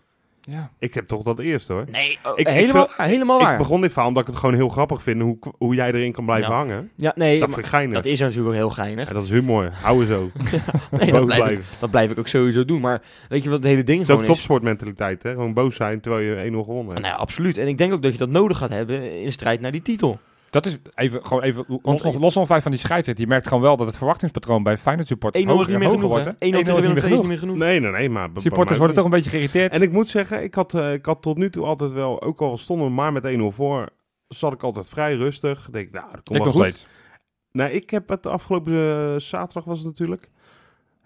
Ja. 0.48 0.70
Ik 0.78 0.94
heb 0.94 1.06
toch 1.06 1.22
dat 1.22 1.38
eerste 1.38 1.72
hoor. 1.72 1.84
Nee, 1.90 2.18
oh, 2.24 2.32
Ik- 2.32 2.38
ik 2.38 2.48
helemaal, 2.54 2.86
vind- 2.86 3.08
helemaal 3.08 3.40
waar. 3.40 3.52
Ik 3.52 3.58
begon 3.58 3.80
dit 3.80 3.90
verhaal 3.92 4.08
omdat 4.08 4.22
ik 4.22 4.28
het 4.28 4.38
gewoon 4.38 4.54
heel 4.54 4.68
grappig 4.68 5.02
vind 5.02 5.20
hoe, 5.22 5.38
hoe 5.58 5.74
jij 5.74 5.92
erin 5.92 6.12
kan 6.12 6.24
blijven 6.24 6.50
Ja. 6.50 6.56
hangen. 6.56 6.90
ja, 6.96 7.12
nee, 7.16 7.30
dat 7.38 7.48
maar 7.48 7.54
vind 7.54 7.66
ik 7.66 7.72
geinig. 7.72 7.94
dat 7.94 8.04
is 8.04 8.20
natuurlijk 8.20 8.54
heel 8.56 8.70
geinig. 8.70 9.08
Ja, 9.08 9.14
dat 9.14 9.22
is 9.22 9.30
humor. 9.30 9.70
Hou 9.82 10.00
er 10.00 10.06
zo. 10.06 10.30
Nee, 10.90 11.10
dat, 11.10 11.10
Boos 11.10 11.24
blijf 11.24 11.40
ik, 11.40 11.46
blijven. 11.46 11.64
dat 11.80 11.90
blijf 11.90 12.10
ik 12.10 12.18
ook 12.18 12.28
sowieso 12.28 12.64
doen. 12.64 12.80
Maar 12.80 13.02
weet 13.28 13.42
je 13.42 13.48
wat 13.48 13.58
het 13.58 13.66
hele 13.66 13.82
ding 13.82 13.98
Het 14.00 14.08
is 14.08 14.14
ook 14.14 14.24
topsportmentaliteit 14.24 15.22
hè. 15.22 15.30
Gewoon 15.30 15.52
boos 15.54 15.76
zijn 15.76 16.00
terwijl 16.00 16.24
je 16.24 16.50
1-0 16.50 16.64
gewonnen 16.64 16.86
hebt. 16.92 17.00
Nou 17.00 17.14
ja, 17.14 17.20
absoluut. 17.20 17.58
En 17.58 17.68
ik 17.68 17.78
denk 17.78 17.92
ook 17.92 18.02
dat 18.02 18.12
je 18.12 18.18
dat 18.18 18.28
nodig 18.30 18.58
gaat 18.58 18.70
hebben 18.70 19.20
in 19.22 19.32
strijd 19.32 19.60
naar 19.60 19.72
die 19.72 19.82
titel. 19.82 20.18
Dat 20.62 20.66
is 20.66 20.78
even, 20.94 21.26
gewoon 21.26 21.42
even, 21.42 21.64
los, 21.68 21.78
Want- 21.82 22.02
nog- 22.02 22.18
los 22.18 22.32
van 22.34 22.46
vijf 22.46 22.62
van 22.62 22.70
die 22.70 22.80
scheidsrechter, 22.80 23.24
die 23.24 23.32
merkt 23.32 23.46
gewoon 23.46 23.62
wel 23.62 23.76
dat 23.76 23.86
het 23.86 23.96
verwachtingspatroon 23.96 24.62
bij 24.62 24.78
Feyenoord 24.78 25.06
1-0 25.06 25.08
supporters 25.08 25.44
is 25.44 25.50
hoger 25.50 25.64
niet 25.66 25.74
en 25.74 25.80
meer 25.80 25.88
genoeg, 25.90 26.10
wordt. 26.10 26.24
hè? 26.24 26.30
hè? 26.30 26.46
1-0 26.46 26.64
tegen 26.64 26.74
Willem 26.80 26.96
II 26.96 27.12
is 27.12 27.18
niet 27.18 27.28
meer 27.28 27.38
genoeg. 27.38 27.56
Nee, 27.56 27.80
nee, 27.80 27.90
nee. 27.90 28.08
Maar 28.08 28.28
Supporters 28.36 28.78
worden 28.78 28.96
toch 28.96 29.04
een 29.04 29.10
beetje 29.10 29.30
geïrriteerd. 29.30 29.72
En 29.72 29.82
ik 29.82 29.92
moet 29.92 30.08
zeggen, 30.08 30.42
ik 30.42 30.54
had, 30.54 30.74
eh, 30.74 30.92
ik 30.92 31.06
had 31.06 31.22
tot 31.22 31.36
nu 31.36 31.50
toe 31.50 31.64
altijd 31.64 31.92
wel, 31.92 32.22
ook 32.22 32.40
al 32.40 32.56
stonden 32.56 32.86
we 32.86 32.92
maar 32.92 33.12
met 33.12 33.24
1-0 33.24 33.50
voor, 33.50 33.88
zat 34.28 34.52
ik 34.52 34.62
altijd 34.62 34.88
vrij 34.88 35.14
rustig. 35.14 35.68
Denk, 35.70 35.90
nou, 35.90 36.04
dat 36.10 36.22
komt 36.22 36.38
ik 36.38 36.44
wel 36.44 36.52
nog 36.52 36.62
goed. 36.62 36.70
steeds. 36.72 36.86
Nou, 37.52 37.70
ik 37.70 37.90
heb 37.90 38.08
het 38.08 38.26
afgelopen 38.26 38.72
eh, 38.72 39.14
zaterdag 39.20 39.64
was 39.64 39.78
het 39.78 39.86
natuurlijk, 39.86 40.30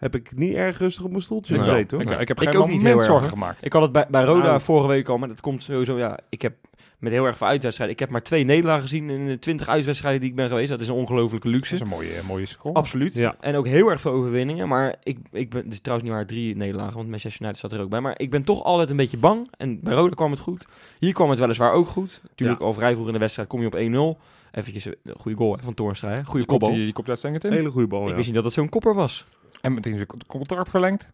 heb 0.01 0.15
ik 0.15 0.37
niet 0.37 0.55
erg 0.55 0.79
rustig 0.79 1.05
op 1.05 1.11
mijn 1.11 1.23
stoeltje 1.23 1.55
Ik, 1.55 1.61
wel. 1.61 1.69
gezeten 1.71 1.99
hoor. 2.03 2.13
ik, 2.13 2.21
ik 2.21 2.29
heb 2.29 2.41
Ik 2.43 2.49
geen 2.49 2.61
ook 2.61 2.67
niet 2.69 2.77
moment 2.77 2.87
heel 2.93 2.97
erg, 2.99 3.07
zorgen 3.07 3.29
gemaakt. 3.29 3.65
Ik 3.65 3.73
had 3.73 3.83
het 3.83 3.93
bij, 3.93 4.07
bij 4.11 4.25
Roda 4.25 4.47
Nou. 4.47 4.61
vorige 4.61 4.89
week 4.89 5.09
al, 5.09 5.19
maar 5.19 5.29
dat 5.29 5.41
komt 5.41 5.63
sowieso... 5.63 5.99
Ja, 5.99 6.19
ik 6.29 6.43
heb 6.43 6.55
met 6.99 7.13
heel 7.13 7.25
erg 7.25 7.37
veel 7.37 7.47
uitwedstrijden... 7.47 7.95
Ik 7.97 8.01
heb 8.01 8.11
maar 8.11 8.23
twee 8.23 8.45
nederlagen 8.45 8.83
gezien 8.83 9.11
in 9.11 9.27
de 9.27 9.39
20 9.39 9.69
uitwedstrijden 9.69 10.21
die 10.21 10.31
ik 10.31 10.37
ben 10.37 10.49
geweest. 10.49 10.69
Dat 10.69 10.81
is 10.81 10.89
een 10.89 10.95
ongelofelijke 10.95 11.47
Dat 11.49 11.57
luxe. 11.57 11.75
is 11.75 11.81
een 11.81 11.89
mooie, 11.89 12.11
mooie 12.27 12.47
score. 12.47 12.75
Absoluut. 12.75 13.15
Ja. 13.15 13.37
En 13.41 13.55
ook 13.57 13.67
heel 13.67 13.89
erg 13.91 14.01
veel 14.01 14.13
overwinningen. 14.13 14.69
Maar 14.69 14.95
ik, 15.03 15.19
ik 15.33 15.51
ben... 15.51 15.69
Is 15.71 15.81
trouwens 15.81 16.09
niet 16.09 16.19
waar 16.19 16.27
drie 16.27 16.57
nederlagen, 16.57 16.95
want 16.95 17.09
Manchester 17.09 17.43
United 17.43 17.61
zat 17.61 17.73
er 17.73 17.81
ook 17.81 17.91
bij. 17.91 18.01
Maar 18.01 18.15
ik 18.19 18.31
ben 18.31 18.45
toch 18.45 18.63
altijd 18.65 18.91
een 18.91 18.97
beetje 18.97 19.19
bang. 19.19 19.49
En 19.57 19.81
bij 19.81 19.95
Roda 19.95 20.15
kwam 20.15 20.31
het 20.31 20.41
goed. 20.41 20.67
Hier 20.99 21.13
kwam 21.13 21.31
het 21.31 21.39
weliswaar 21.39 21.73
ook 21.73 21.87
goed. 21.89 22.21
Natuurlijk 22.29 22.61
Ja. 22.61 22.67
al 22.67 22.75
vrij 22.75 22.95
vroeg 22.95 23.07
in 23.07 23.13
de 23.13 23.19
wedstrijd 23.19 23.49
kom 23.49 23.61
je 23.61 23.67
op 23.67 24.17
1-0. 24.17 24.21
Eventjes 24.53 24.85
een 24.85 24.95
goede 25.17 25.37
goal 25.37 25.53
hè, 25.57 25.63
van 25.63 25.75
Toornstra. 25.75 26.11
hè. 26.11 26.25
Goede 26.25 26.45
kopbal. 26.47 26.71
die, 26.73 26.85
die 26.85 26.93
komt 26.93 27.09
uitstekend 27.09 27.45
in. 27.45 27.53
Hele 27.53 27.71
goede 27.71 27.87
bal, 27.89 28.03
Ik 28.03 28.09
ja. 28.09 28.15
wist 28.15 28.27
niet 28.27 28.35
dat 28.35 28.45
het 28.45 28.53
zo'n 28.53 28.69
kopper 28.69 28.95
was. 28.95 29.27
En 29.61 29.75
meteen 29.75 29.97
zijn 29.97 30.09
contract 30.27 30.71
verlengd. 30.71 31.09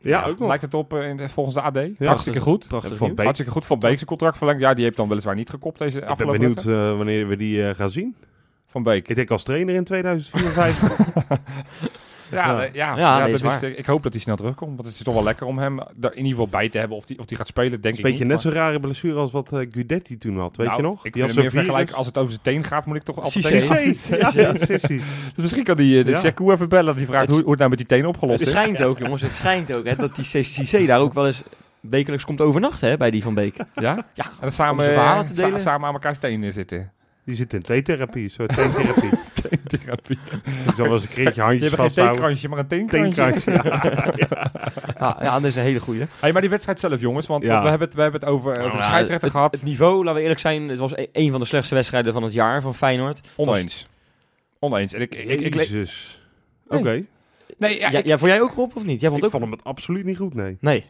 Ja, 0.00 0.24
ook 0.24 0.38
nog. 0.38 0.48
Lijkt 0.48 0.62
het 0.62 0.74
op 0.74 0.94
eh, 0.94 1.28
volgens 1.28 1.54
de 1.56 1.60
AD. 1.62 1.78
Hartstikke 1.98 2.40
goed. 2.40 2.68
Prachtig 2.68 2.96
Van 2.96 3.00
nieuws. 3.00 3.14
Beek. 3.16 3.24
Hartstikke 3.24 3.52
goed. 3.52 3.66
Van 3.66 3.78
Beek 3.78 3.94
zijn 3.94 4.06
contract 4.06 4.36
verlengd. 4.36 4.60
Ja, 4.60 4.74
die 4.74 4.84
heeft 4.84 4.96
dan 4.96 5.08
weliswaar 5.08 5.34
niet 5.34 5.50
gekopt 5.50 5.78
deze 5.78 5.94
Ik 5.96 6.00
ben 6.00 6.10
afgelopen 6.10 6.38
benieuwd 6.40 6.54
wedstrijd. 6.64 6.90
eh, 6.90 6.96
wanneer 6.96 7.28
we 7.28 7.36
die 7.36 7.68
eh, 7.68 7.74
gaan 7.74 7.90
zien. 7.90 8.16
Van 8.66 8.82
Beek. 8.82 9.08
Ik 9.08 9.16
denk 9.16 9.30
als 9.30 9.42
trainer 9.42 9.74
in 9.74 9.84
2054. 9.84 10.98
Ja, 12.30 12.50
Ja. 12.50 12.62
eh, 12.64 12.74
ja, 12.74 12.96
Ja, 12.96 12.96
ja, 12.98 13.14
nee, 13.18 13.26
dat 13.26 13.34
is 13.34 13.40
waar. 13.46 13.60
de- 13.60 13.74
ik 13.76 13.86
hoop 13.86 14.02
dat 14.02 14.12
hij 14.12 14.20
snel 14.22 14.36
terugkomt. 14.36 14.76
Want 14.76 14.88
het 14.88 14.96
is 14.96 15.02
toch 15.02 15.14
wel 15.14 15.22
lekker 15.22 15.46
om 15.46 15.58
hem 15.58 15.78
daar 15.96 16.10
in 16.10 16.16
ieder 16.16 16.30
geval 16.30 16.48
bij 16.48 16.68
te 16.68 16.78
hebben. 16.78 16.96
Of 16.96 17.08
hij 17.08 17.16
of 17.18 17.24
die 17.24 17.36
gaat 17.36 17.46
spelen, 17.46 17.80
denk 17.80 17.94
ik 17.98 18.04
een 18.04 18.10
beetje 18.10 18.24
niet, 18.24 18.32
net 18.32 18.40
zo'n 18.40 18.52
rare 18.52 18.80
blessure 18.80 19.18
als 19.18 19.30
wat 19.32 19.52
eh, 19.52 19.66
Guidetti 19.70 20.18
toen 20.18 20.38
had. 20.38 20.56
Weet 20.56 20.66
Nou, 20.66 20.80
je 20.82 20.86
nog? 20.88 21.04
Ik 21.06 21.12
Die 21.12 21.22
vind 21.22 21.34
had 21.36 21.44
het 21.44 21.54
meer 21.54 21.64
zo'n. 21.86 21.94
Als 21.94 22.06
het 22.06 22.18
over 22.18 22.30
zijn 22.30 22.42
teen 22.42 22.64
gaat, 22.64 22.86
moet 22.86 22.96
ik 22.96 23.02
toch 23.02 23.16
altijd. 23.20 23.44
Ja. 24.34 24.52
Dus 24.52 25.42
misschien 25.42 25.64
kan 25.64 25.76
die, 25.76 25.98
eh, 25.98 26.04
de 26.04 26.10
Ja. 26.10 26.18
Sekou 26.18 26.52
even 26.52 26.68
bellen. 26.68 26.86
Dat 26.86 26.96
hij 26.96 27.06
vraagt 27.06 27.26
Het- 27.28 27.36
hoe, 27.40 27.48
het 27.50 27.58
nou 27.58 27.68
met 27.70 27.78
die 27.78 27.86
tenen 27.86 28.08
opgelost 28.08 28.38
Het 28.38 28.48
is. 28.48 28.54
schijnt 28.54 28.82
ook, 28.82 28.98
jongens. 28.98 29.22
Het 29.22 29.34
schijnt 29.34 29.72
ook 29.74 29.84
hè, 29.86 29.96
dat 29.96 30.16
die 30.16 30.24
CC 30.42 30.86
daar 30.86 31.00
ook 31.00 31.12
wel 31.14 31.26
eens 31.26 31.42
wekelijks 31.80 32.24
komt 32.24 32.40
overnachten 32.40 32.88
hè, 32.88 32.96
bij 32.96 33.10
die 33.10 33.22
van 33.22 33.34
Beek. 33.34 33.56
Ja? 33.74 34.06
Ja, 34.14 34.24
En 34.24 34.30
dan 34.40 34.52
samen, 34.52 34.84
verhalen 34.84 35.24
te 35.24 35.34
sa- 35.34 35.44
delen. 35.44 35.60
samen 35.60 35.86
aan 35.88 35.94
elkaar 35.94 36.18
tenen 36.18 36.52
zitten. 36.52 36.92
Die 37.24 37.36
zit 37.36 37.52
in 37.52 37.62
teentherapie. 37.62 38.28
Zo 38.28 38.46
teentherapie. 38.46 39.10
Therapie. 39.70 40.18
Ik 40.66 40.74
zal 40.76 40.84
wel 40.84 40.92
eens 40.92 41.02
een 41.02 41.08
keertje 41.08 41.52
Je 41.52 41.60
hebt 41.62 41.74
geen 41.74 41.90
teenkransje, 41.92 42.48
maar 42.48 42.58
een 42.68 42.86
teenkransje. 42.88 43.50
Ja. 44.16 44.52
Ja, 44.98 45.16
ja, 45.20 45.32
dat 45.32 45.44
is 45.44 45.56
een 45.56 45.62
hele 45.62 45.80
goeie. 45.80 46.02
Hey, 46.20 46.32
maar 46.32 46.40
die 46.40 46.50
wedstrijd 46.50 46.80
zelf, 46.80 47.00
jongens. 47.00 47.26
Want, 47.26 47.42
Ja. 47.44 47.48
want 47.50 47.62
we, 47.62 47.68
hebben 47.68 47.86
het, 47.88 47.96
we 47.96 48.02
hebben 48.02 48.20
het 48.20 48.28
over, 48.28 48.50
over 48.50 48.62
Nou, 48.62 48.76
de 48.76 48.82
scheidsrechter 48.82 49.28
het, 49.28 49.36
gehad. 49.36 49.52
Het 49.52 49.62
niveau, 49.62 49.96
laten 49.98 50.14
we 50.14 50.20
eerlijk 50.20 50.40
zijn, 50.40 50.68
het 50.68 50.78
was 50.78 50.92
e- 50.96 51.06
een 51.12 51.30
van 51.30 51.40
de 51.40 51.46
slechtste 51.46 51.74
wedstrijden 51.74 52.12
van 52.12 52.22
het 52.22 52.32
jaar 52.32 52.62
van 52.62 52.74
Feyenoord. 52.74 53.20
Oneens. 53.36 53.88
Oneens. 54.58 54.92
En 54.92 55.00
ik, 55.00 55.14
ik, 55.14 55.28
ik, 55.28 55.40
ik, 55.40 55.54
Jezus. 55.54 56.20
Oké. 56.68 57.04
nee, 57.58 57.78
ja, 57.78 57.90
Ja, 57.90 57.98
ik, 57.98 58.06
ja, 58.06 58.18
vond 58.18 58.30
jij 58.30 58.40
ook 58.40 58.58
op 58.58 58.76
of 58.76 58.84
niet? 58.84 59.00
Jij 59.00 59.08
vond 59.10 59.20
Ik 59.20 59.24
ook 59.26 59.30
vond 59.30 59.42
hem 59.42 59.52
het 59.52 59.64
absoluut 59.64 60.04
niet 60.04 60.16
goed, 60.16 60.34
nee. 60.34 60.56
Nee. 60.60 60.84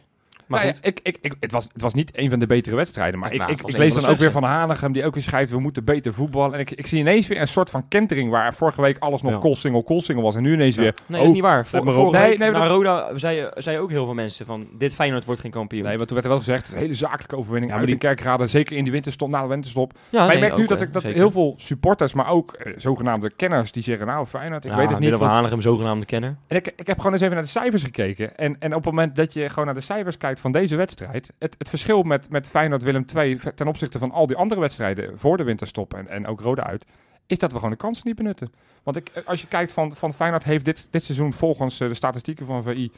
Maar 0.51 0.59
nou 0.63 0.71
ja, 0.75 0.79
goed. 0.83 0.87
ik, 0.87 0.99
ik, 1.03 1.17
ik, 1.21 1.35
het, 1.39 1.51
was, 1.51 1.63
het 1.73 1.81
was 1.81 1.93
niet 1.93 2.17
een 2.17 2.29
van 2.29 2.39
de 2.39 2.45
betere 2.45 2.75
wedstrijden. 2.75 3.19
Maar 3.19 3.35
Nou, 3.35 3.51
ik, 3.51 3.59
ik, 3.59 3.67
ik 3.67 3.77
lees 3.77 3.93
dan 3.93 4.03
de 4.03 4.09
ook 4.09 4.17
weer 4.17 4.31
van. 4.31 4.43
Hanegem, 4.43 4.91
die 4.93 5.05
ook 5.05 5.13
weer 5.13 5.23
schrijft, 5.23 5.51
we 5.51 5.59
moeten 5.59 5.83
beter 5.83 6.13
voetballen. 6.13 6.53
En 6.53 6.59
ik, 6.59 6.71
ik 6.71 6.87
zie 6.87 6.99
ineens 6.99 7.27
weer 7.27 7.39
een 7.41 7.47
soort 7.47 7.69
van 7.69 7.87
kentering, 7.87 8.29
waar 8.29 8.53
vorige 8.53 8.81
week 8.81 8.97
alles 8.99 9.21
nog 9.21 9.31
Ja. 9.31 9.37
kool-single, 9.37 9.83
kool-single 9.83 10.23
was. 10.23 10.35
En 10.35 10.41
nu 10.41 10.53
ineens 10.53 10.75
Ja. 10.75 10.81
weer, 10.81 10.95
Nee, 11.05 11.19
dat 11.19 11.27
is 11.29 11.33
niet 11.33 11.43
waar. 11.43 11.65
Vor, 11.65 11.83
maar 11.83 11.95
op. 11.95 12.01
vorige 12.03 12.23
Nee, 12.27 12.37
nee, 12.37 12.49
Roda 12.67 13.17
zeiden 13.17 13.51
zei 13.63 13.77
ook 13.79 13.89
heel 13.89 14.05
veel 14.05 14.13
mensen 14.13 14.45
van, 14.45 14.67
dit 14.77 14.93
Feyenoord 14.93 15.25
wordt 15.25 15.41
geen 15.41 15.51
kampioen. 15.51 15.83
nee, 15.83 15.97
maar 15.97 16.05
toen 16.05 16.13
werd 16.15 16.25
er 16.25 16.31
wel 16.31 16.39
gezegd, 16.41 16.57
het 16.59 16.67
is 16.67 16.73
een 16.73 16.79
hele 16.81 16.93
zakelijke 16.93 17.35
overwinning 17.37 17.71
Ja, 17.71 17.77
uit 17.77 17.87
maar 17.89 17.97
de 17.99 18.05
kerkraden. 18.05 18.49
Zeker 18.49 18.77
in 18.77 18.83
die 18.83 18.91
winterstop, 18.93 19.29
na 19.29 19.41
de 19.41 19.47
winterstop. 19.47 19.93
ja, 20.09 20.17
maar 20.19 20.27
nee, 20.27 20.35
je 20.35 20.41
merkt 20.41 20.57
nu 20.57 20.65
dat, 20.65 20.79
hè, 20.79 20.85
ik, 20.85 20.93
dat 20.93 21.01
zeker. 21.01 21.17
heel 21.17 21.31
veel 21.31 21.53
supporters, 21.57 22.13
maar 22.13 22.29
ook 22.29 22.53
eh, 22.53 22.73
zogenaamde 22.75 23.29
kenners, 23.35 23.71
die 23.71 23.83
zeggen, 23.83 24.07
nou 24.07 24.25
Feyenoord, 24.25 24.65
ik 24.65 24.71
Ja, 24.71 24.77
weet 24.77 24.89
het 24.89 24.99
niet. 24.99 25.09
Van 25.09 25.19
want- 25.19 25.31
Hanegem, 25.33 25.61
zogenaamde 25.61 26.05
kenner. 26.05 26.35
En 26.47 26.55
ik, 26.57 26.73
ik 26.75 26.87
heb 26.87 26.97
gewoon 26.97 27.11
eens 27.11 27.21
even 27.21 27.33
naar 27.33 27.43
de 27.43 27.49
cijfers 27.49 27.83
gekeken. 27.83 28.37
En, 28.37 28.55
en 28.59 28.69
op 28.75 28.83
het 28.83 28.93
moment 28.93 29.15
dat 29.15 29.33
je 29.33 29.49
gewoon 29.49 29.65
naar 29.65 29.73
de 29.75 29.81
cijfers 29.81 30.17
kijkt 30.17 30.39
van 30.41 30.51
deze 30.51 30.75
wedstrijd. 30.75 31.31
Het, 31.39 31.55
het 31.57 31.69
verschil 31.69 32.03
met, 32.03 32.29
met 32.29 32.47
Feyenoord 32.47 32.83
Willem 32.83 33.05
II 33.15 33.39
ten 33.55 33.67
opzichte 33.67 33.99
van 33.99 34.11
al 34.11 34.27
die 34.27 34.37
andere 34.37 34.61
wedstrijden 34.61 35.17
voor 35.17 35.37
de 35.37 35.43
winterstop 35.43 35.93
en, 35.93 36.07
en 36.07 36.27
ook 36.27 36.41
Roda 36.41 36.63
uit. 36.63 36.85
Is 37.27 37.37
dat 37.37 37.51
we 37.51 37.55
gewoon 37.55 37.71
de 37.71 37.77
kansen 37.77 38.07
niet 38.07 38.15
benutten. 38.15 38.53
Want 38.83 38.97
ik, 38.97 39.11
als 39.25 39.41
je 39.41 39.47
kijkt 39.47 39.71
van, 39.71 39.95
van 39.95 40.13
Feyenoord 40.13 40.43
heeft 40.43 40.65
dit, 40.65 40.87
dit 40.91 41.03
seizoen 41.03 41.33
volgens 41.33 41.79
eh, 41.79 41.87
de 41.87 41.93
statistieken 41.93 42.45
van 42.45 42.63
VI 42.63 42.91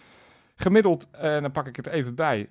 gemiddeld, 0.55 1.07
eh, 1.11 1.41
dan 1.41 1.51
pak 1.51 1.67
ik 1.67 1.75
het 1.75 1.87
even 1.87 2.15
bij, 2.15 2.49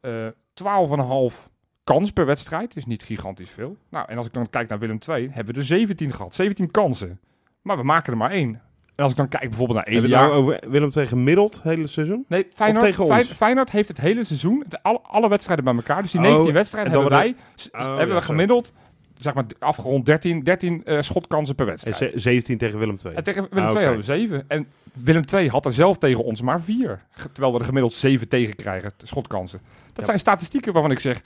eh 0.00 0.26
12,5 0.54 1.48
kans 1.84 2.12
per 2.12 2.26
wedstrijd. 2.26 2.76
Is 2.76 2.86
niet 2.86 3.02
gigantisch 3.02 3.50
veel. 3.50 3.76
Nou, 3.88 4.08
en 4.08 4.16
als 4.16 4.26
ik 4.26 4.32
dan 4.32 4.50
kijk 4.50 4.68
naar 4.68 4.78
Willem 4.78 4.98
II, 5.08 5.28
hebben 5.30 5.54
we 5.54 5.60
er 5.60 5.66
17 5.66 6.12
gehad. 6.12 6.34
17 6.34 6.70
kansen. 6.70 7.20
Maar 7.62 7.76
we 7.76 7.82
maken 7.82 8.12
er 8.12 8.18
maar 8.18 8.30
één. 8.30 8.62
En 8.94 9.02
als 9.02 9.10
ik 9.12 9.18
dan 9.18 9.28
kijk 9.28 9.48
bijvoorbeeld 9.48 9.78
naar 9.78 9.86
Hebben 9.94 10.10
één 10.10 10.12
we 10.12 10.18
jaar... 10.18 10.28
nou 10.28 10.40
over 10.42 10.70
Willem 10.70 10.90
II 10.96 11.06
gemiddeld 11.06 11.54
het 11.54 11.62
hele 11.62 11.86
seizoen? 11.86 12.24
Nee, 12.28 12.46
Feyenoord, 12.54 12.84
tegen 12.84 13.06
Fey- 13.06 13.18
ons? 13.18 13.32
Feyenoord 13.32 13.70
heeft 13.70 13.88
het 13.88 14.00
hele 14.00 14.24
seizoen, 14.24 14.62
het, 14.64 14.82
alle, 14.82 15.00
alle 15.02 15.28
wedstrijden 15.28 15.64
bij 15.64 15.74
elkaar, 15.74 16.02
dus 16.02 16.10
die 16.10 16.20
Oh, 16.20 16.26
19 16.26 16.52
wedstrijden 16.52 16.92
hebben 16.92 17.10
wij, 17.10 17.34
Oh, 17.72 17.86
hebben 17.96 18.08
ja, 18.08 18.14
we 18.14 18.22
gemiddeld, 18.22 18.72
zeg 19.18 19.34
maar 19.34 19.44
afgerond 19.58 20.06
13, 20.06 20.44
13 20.44 20.84
eh, 20.84 21.00
schotkansen 21.00 21.54
per 21.54 21.66
wedstrijd. 21.66 21.96
ze- 21.96 22.12
17 22.14 22.58
tegen 22.58 22.78
Willem 22.78 22.96
II. 23.04 23.14
En 23.14 23.22
tegen 23.24 23.46
Willem 23.50 23.64
Ah, 23.68 23.74
II 23.74 23.76
oké. 23.76 23.84
hadden 23.96 24.06
we 24.06 24.12
7. 24.28 24.44
En 24.48 24.66
Willem 25.04 25.22
II 25.34 25.48
had 25.48 25.66
er 25.66 25.72
zelf 25.72 25.98
tegen 25.98 26.24
ons 26.24 26.42
maar 26.42 26.60
4. 26.60 27.02
Terwijl 27.32 27.52
we 27.52 27.58
er 27.58 27.64
gemiddeld 27.64 27.94
7 27.94 28.28
tegen 28.28 28.56
krijgen, 28.56 28.92
schotkansen. 29.04 29.60
Dat 29.86 29.96
Ja. 29.96 30.04
zijn 30.04 30.18
statistieken 30.18 30.72
waarvan 30.72 30.90
ik 30.90 30.98
zeg, 30.98 31.20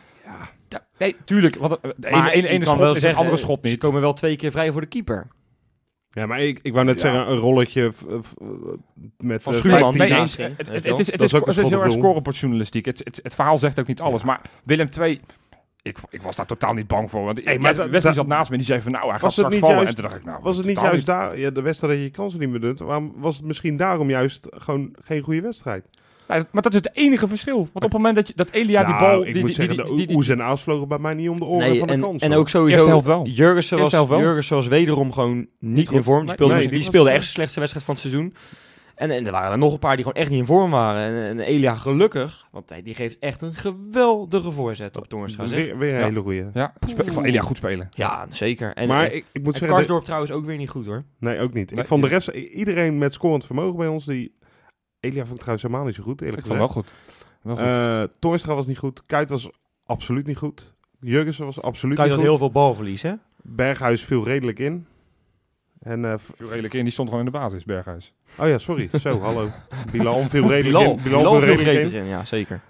ja, 0.68 0.80
nee, 0.98 1.16
tuurlijk, 1.24 1.56
want 1.56 1.80
eh, 1.80 1.90
de 1.96 2.08
ene, 2.08 2.64
schot 2.64 2.80
is 2.80 2.86
het 2.88 2.98
zeggen, 2.98 3.18
andere 3.20 3.36
schot 3.38 3.58
Ze 3.62 3.68
niet. 3.70 3.78
komen 3.78 4.00
wel 4.00 4.12
twee 4.12 4.36
keer 4.36 4.50
vrij 4.50 4.72
voor 4.72 4.80
de 4.80 4.86
keeper. 4.86 5.26
Ja, 6.14 6.26
maar 6.26 6.40
ik, 6.40 6.58
ik 6.62 6.72
wou 6.72 6.84
net 6.84 7.00
Ja. 7.00 7.10
zeggen, 7.10 7.30
een 7.32 7.38
rolletje 7.38 7.92
met 9.18 9.42
Van 9.42 9.52
eh, 9.52 9.58
Schuurman. 9.58 9.92
15 9.94 9.98
Nee, 9.98 10.20
eens. 10.20 10.36
Het, 10.36 10.56
het, 10.56 10.84
het, 10.84 10.98
is, 10.98 11.12
het, 11.12 11.22
is, 11.22 11.32
heel 11.32 11.46
erg 11.46 11.54
schot 11.54 11.72
op 11.74 11.82
doel. 11.82 11.90
scorebordjournalistiek. 11.92 12.84
Het, 12.84 12.98
het, 13.04 13.20
het 13.22 13.34
verhaal 13.34 13.58
zegt 13.58 13.80
ook 13.80 13.86
niet 13.86 14.00
alles. 14.00 14.22
Maar 14.24 14.40
Willem 14.64 14.88
II, 15.00 15.20
ik, 15.82 15.98
ik 16.10 16.22
was 16.22 16.36
daar 16.36 16.46
totaal 16.46 16.74
niet 16.74 16.86
bang 16.86 17.10
voor. 17.10 17.24
Want 17.24 17.40
Hey, 17.44 17.58
maar 17.58 17.74
Wesley 17.76 18.00
dat- 18.00 18.14
zat 18.14 18.26
naast 18.26 18.46
me 18.46 18.52
en 18.52 18.58
die 18.58 18.66
zei 18.66 18.80
van 18.80 18.92
nou, 18.92 19.04
hij 19.04 19.12
gaat 19.12 19.20
Was 19.22 19.36
het 19.36 19.46
straks 19.46 19.54
niet 19.54 19.64
vallen. 19.64 19.76
juist- 19.84 19.98
en 19.98 20.02
toen 20.02 20.10
dacht 20.10 20.20
ik 20.20 20.26
nou, 20.30 20.42
Was 20.42 20.56
het 20.56 20.66
niet 20.66 20.80
juist 20.80 21.06
daar, 21.06 21.38
ja, 21.38 21.50
de 21.50 21.60
wedstrijd 21.60 21.92
dat 21.92 22.02
je 22.02 22.08
je 22.08 22.14
kansen 22.16 22.40
niet 22.40 22.52
benut, 22.52 22.78
waarom 22.78 23.12
was 23.16 23.36
het 23.36 23.44
misschien 23.44 23.76
daarom 23.76 24.10
juist 24.10 24.46
gewoon 24.50 24.94
geen 25.00 25.22
goede 25.22 25.40
wedstrijd? 25.40 25.84
Nou, 26.28 26.44
maar 26.50 26.62
dat 26.62 26.74
is 26.74 26.78
het 26.84 26.96
enige 26.96 27.26
verschil. 27.28 27.56
Want 27.56 27.74
op 27.74 27.82
het 27.82 27.92
moment 27.92 28.14
dat, 28.16 28.28
je, 28.28 28.32
dat 28.36 28.50
Elia 28.50 28.84
die 28.84 28.94
Nou, 28.94 29.04
bal... 29.06 29.26
ik 29.26 29.32
die, 29.32 29.36
moet 29.36 29.46
die, 29.46 29.54
zeggen, 29.54 29.76
die, 29.76 29.84
de 29.86 29.94
die, 29.94 30.06
die- 30.06 30.16
oes 30.16 30.28
en 30.28 30.42
aas 30.42 30.62
vlogen 30.62 30.88
bij 30.88 30.98
mij 30.98 31.14
niet 31.14 31.28
om 31.28 31.38
de 31.38 31.44
oren 31.44 31.68
Nee, 31.68 31.78
van 31.78 31.86
de 31.86 31.92
en, 31.92 32.00
kans. 32.00 32.22
en 32.22 32.30
hoor. 32.30 32.40
ook 32.40 32.48
sowieso, 32.48 33.02
wel. 33.02 33.26
Jurgensen 33.26 33.78
was, 33.78 33.92
wel. 33.92 34.18
Jurgensen 34.20 34.56
was 34.56 34.66
wederom 34.66 35.12
gewoon 35.12 35.46
niet 35.58 35.90
in 35.90 36.02
vorm. 36.02 36.24
Die 36.24 36.34
speelde, 36.34 36.54
nee, 36.54 36.68
die 36.68 36.82
speelde 36.82 37.08
eh, 37.08 37.14
echt 37.14 37.22
zijn 37.24 37.34
slechtste 37.34 37.58
wedstrijd 37.60 37.86
van 37.86 37.94
het 37.94 38.04
seizoen. 38.04 38.34
En, 38.94 39.10
en 39.10 39.26
er 39.26 39.32
waren 39.32 39.52
er 39.52 39.58
nog 39.58 39.72
een 39.72 39.78
paar 39.78 39.96
die 39.96 40.04
gewoon 40.04 40.20
echt 40.20 40.30
niet 40.30 40.38
in 40.38 40.46
vorm 40.46 40.70
waren. 40.70 41.14
En, 41.14 41.28
en 41.28 41.40
Elia 41.40 41.74
gelukkig, 41.76 42.46
want 42.50 42.68
hij, 42.68 42.82
die 42.82 42.94
geeft 42.94 43.18
echt 43.18 43.42
een 43.42 43.54
geweldige 43.54 44.50
voorzet 44.50 44.96
op 44.96 45.08
Toornstra. 45.08 45.46
weer, 45.48 45.78
weer 45.78 45.92
een 45.92 45.98
Ja. 45.98 46.04
hele 46.04 46.20
goeie. 46.20 46.44
ja, 46.54 46.72
ik 47.04 47.12
vond 47.12 47.26
Elia 47.26 47.40
goed 47.40 47.56
spelen. 47.56 47.88
Ja, 47.90 48.26
zeker. 48.28 48.72
En, 48.74 48.88
maar 48.88 49.04
en, 49.04 49.14
ik, 49.16 49.24
ik 49.32 49.42
moet 49.42 49.52
en 49.52 49.58
zeggen, 49.58 49.76
Karsdorp 49.76 50.04
trouwens 50.04 50.32
ook 50.32 50.44
weer 50.44 50.56
niet 50.56 50.68
goed 50.70 50.86
hoor. 50.86 51.04
de- 51.18 51.26
nee, 51.26 51.40
ook 51.40 51.52
niet. 51.52 51.70
Nee, 51.70 51.80
ik 51.80 51.86
vond 51.86 52.02
de 52.02 52.08
rest, 52.08 52.28
iedereen 52.28 52.98
met 52.98 53.12
scorend 53.12 53.46
vermogen 53.46 53.76
bij 53.78 53.88
ons, 53.88 54.04
die... 54.04 54.34
Elia 55.04 55.20
vond 55.20 55.30
ik 55.30 55.36
trouwens 55.38 55.62
helemaal 55.62 55.86
niet 55.86 55.94
zo 55.94 56.02
goed, 56.02 56.20
eerlijk 56.20 56.40
Ik 56.40 56.46
vond 56.46 56.58
wel 56.58 56.68
goed. 56.68 56.92
Wel 57.42 57.56
goed. 57.56 57.64
Eh 57.64 58.16
Toornstra 58.18 58.54
was 58.54 58.66
niet 58.66 58.78
goed. 58.78 59.02
Kuit 59.06 59.28
was 59.28 59.50
absoluut 59.86 60.26
niet 60.26 60.36
goed. 60.36 60.74
Jurgensen 61.00 61.44
was 61.44 61.60
absoluut 61.62 61.98
niet 61.98 62.12
goed. 62.12 62.20
heel 62.22 62.38
veel 62.38 62.50
balverlies 62.50 63.02
hè? 63.02 63.14
Berghuis 63.42 64.04
viel 64.04 64.24
redelijk 64.24 64.58
in. 64.58 64.86
En, 65.80 66.04
eh, 66.04 66.14
Viel 66.18 66.48
redelijk 66.48 66.74
in, 66.74 66.82
die 66.82 66.92
stond 66.92 67.08
gewoon 67.08 67.26
in 67.26 67.32
de 67.32 67.38
basis, 67.38 67.64
Berghuis. 67.64 68.14
oh 68.38 68.48
ja, 68.48 68.58
sorry. 68.58 68.88
Zo, 69.00 69.20
hallo. 69.20 69.48
Bilal 69.92 70.22
viel 70.28 70.48
redelijk 70.48 70.62
Bilal, 70.64 70.82
in. 70.96 71.02
Bilal, 71.02 71.18
Bilal 71.18 71.38
viel 71.40 71.54
veel 71.54 71.64
redelijk 71.64 71.94
in. 71.94 72.04
ja 72.04 72.24
zeker. 72.24 72.60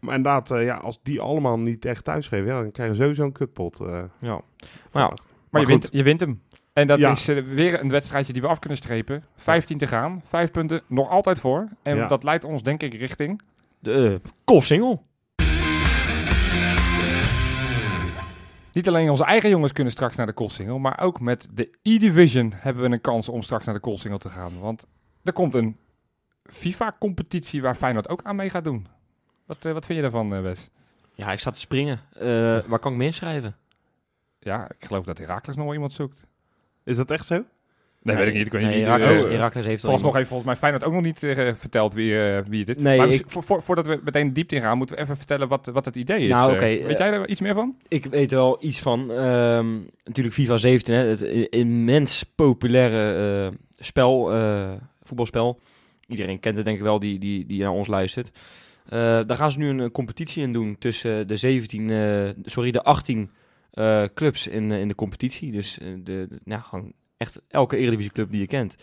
Maar 0.00 0.16
inderdaad, 0.16 0.50
eh, 0.50 0.64
ja, 0.64 0.76
als 0.76 1.02
die 1.02 1.20
allemaal 1.20 1.58
niet 1.58 1.84
echt 1.84 2.04
thuisgeven, 2.04 2.46
ja, 2.46 2.60
dan 2.62 2.70
krijg 2.70 2.90
je 2.90 2.96
sowieso 2.96 3.24
een 3.24 3.32
kutpot. 3.32 3.80
eh, 3.80 3.86
Ja. 4.20 4.40
Maar 4.92 5.02
ja, 5.02 5.08
Maar, 5.08 5.18
Maar 5.50 5.60
je, 5.60 5.66
wint, 5.66 5.88
je 5.92 6.02
wint 6.02 6.20
hem. 6.20 6.42
En 6.78 6.86
dat 6.86 6.98
Ja. 6.98 7.10
is 7.10 7.28
eh, 7.28 7.42
weer 7.44 7.80
een 7.80 7.88
wedstrijdje 7.88 8.32
die 8.32 8.42
we 8.42 8.48
af 8.48 8.58
kunnen 8.58 8.78
strepen. 8.78 9.24
15 9.36 9.78
te 9.78 9.86
gaan, 9.86 10.20
5 10.24 10.50
punten, 10.50 10.80
nog 10.86 11.08
altijd 11.08 11.38
voor. 11.38 11.68
En 11.82 11.96
Ja. 11.96 12.06
dat 12.06 12.22
leidt 12.22 12.44
ons 12.44 12.62
denk 12.62 12.82
ik 12.82 12.94
richting... 12.94 13.40
de 13.78 14.20
uh, 14.24 14.30
Koolsingel. 14.44 15.06
Niet 18.72 18.88
alleen 18.88 19.10
onze 19.10 19.24
eigen 19.24 19.50
jongens 19.50 19.72
kunnen 19.72 19.92
straks 19.92 20.16
naar 20.16 20.26
de 20.26 20.32
Koolsingel, 20.32 20.78
maar 20.78 21.00
ook 21.00 21.20
met 21.20 21.48
de 21.50 21.70
E-Division 21.82 22.52
hebben 22.56 22.82
we 22.82 22.90
een 22.94 23.00
kans 23.00 23.28
om 23.28 23.42
straks 23.42 23.64
naar 23.64 23.74
de 23.74 23.80
Koolsingel 23.80 24.18
te 24.18 24.28
gaan. 24.28 24.60
Want 24.60 24.86
er 25.24 25.32
komt 25.32 25.54
een 25.54 25.76
FIFA-competitie 26.42 27.62
waar 27.62 27.74
Feyenoord 27.74 28.08
ook 28.08 28.22
aan 28.22 28.36
mee 28.36 28.50
gaat 28.50 28.64
doen. 28.64 28.86
Wat, 29.46 29.64
eh, 29.64 29.72
wat 29.72 29.86
vind 29.86 29.96
je 29.98 30.02
daarvan, 30.02 30.34
eh, 30.34 30.40
Wes? 30.40 30.68
Ja, 31.14 31.32
ik 31.32 31.38
sta 31.38 31.50
te 31.50 31.58
springen. 31.58 32.00
Eh, 32.12 32.26
waar 32.66 32.78
kan 32.78 32.92
ik 32.92 32.98
me 32.98 33.04
inschrijven? 33.04 33.56
Ja, 34.38 34.68
ik 34.78 34.84
geloof 34.84 35.04
dat 35.04 35.18
Herakles 35.18 35.56
nog 35.56 35.64
wel 35.64 35.74
iemand 35.74 35.92
zoekt. 35.92 36.26
Is 36.88 36.96
dat 36.96 37.10
echt 37.10 37.26
zo? 37.26 37.44
Nee, 38.02 38.16
weet 38.16 38.26
ik 38.28 38.34
niet. 38.34 38.46
Ik 38.46 38.52
weet 38.52 38.62
nee, 38.62 38.76
niet. 38.76 38.86
Eh, 38.86 39.52
heeft 39.52 39.66
al 39.66 39.78
Volgens 39.78 40.02
nog 40.02 40.14
heeft 40.16 40.28
volgens 40.28 40.48
mij 40.48 40.56
Feyenoord 40.56 40.84
ook 40.84 40.92
nog 40.92 41.02
niet 41.02 41.22
eh, 41.22 41.54
verteld 41.54 41.94
wie, 41.94 42.20
eh, 42.20 42.42
wie 42.48 42.60
het 42.60 42.68
is. 42.68 42.82
Nee, 42.82 42.98
maar 42.98 43.08
ik- 43.08 43.24
voor, 43.26 43.42
voor- 43.42 43.62
voordat 43.62 43.86
we 43.86 44.00
meteen 44.04 44.26
de 44.28 44.32
diepte 44.32 44.54
ingaan, 44.54 44.78
moeten 44.78 44.96
we 44.96 45.02
even 45.02 45.16
vertellen 45.16 45.48
wat, 45.48 45.66
wat 45.66 45.84
het 45.84 45.96
idee 45.96 46.20
is. 46.20 46.28
Nou, 46.30 46.52
oké, 46.52 46.64
weet 46.64 46.98
jij 46.98 47.12
er 47.12 47.28
iets 47.28 47.40
meer 47.40 47.54
van? 47.54 47.76
Ik 47.88 48.04
weet 48.06 48.30
wel 48.30 48.56
iets 48.60 48.80
van. 48.80 49.12
ehm, 49.12 49.74
natuurlijk 50.04 50.34
FIFA 50.34 50.56
17, 50.56 50.94
hè, 50.94 51.04
het 51.04 51.22
immens 51.50 52.22
populaire 52.34 53.46
eh, 53.46 53.56
spel, 53.78 54.32
eh, 54.32 54.72
voetbalspel. 55.02 55.60
Iedereen 56.06 56.40
kent 56.40 56.56
het 56.56 56.64
denk 56.64 56.76
ik 56.76 56.82
wel 56.82 56.98
die, 56.98 57.18
die, 57.18 57.46
die 57.46 57.60
naar 57.62 57.70
ons 57.72 57.88
luistert. 57.88 58.30
Eh, 58.88 58.98
daar 59.00 59.36
gaan 59.36 59.50
ze 59.50 59.58
nu 59.58 59.68
een, 59.68 59.90
competitie 59.90 60.42
in 60.42 60.52
doen 60.52 60.76
tussen 60.78 61.28
de 61.28 61.36
17, 61.36 61.90
eh, 61.90 62.28
sorry, 62.44 62.70
de 62.70 62.82
18 62.82 63.30
eh, 63.70 64.04
clubs 64.14 64.46
in, 64.46 64.72
eh, 64.72 64.80
in 64.80 64.88
de 64.88 64.94
competitie. 64.94 65.52
Dus 65.52 65.78
eh, 65.78 65.86
de, 65.94 66.26
de- 66.28 66.40
nou, 66.44 66.62
gewoon 66.62 66.92
echt 67.16 67.40
elke 67.48 67.76
Eredivisie 67.76 68.12
club 68.12 68.30
die 68.30 68.40
je 68.40 68.46
kent. 68.46 68.76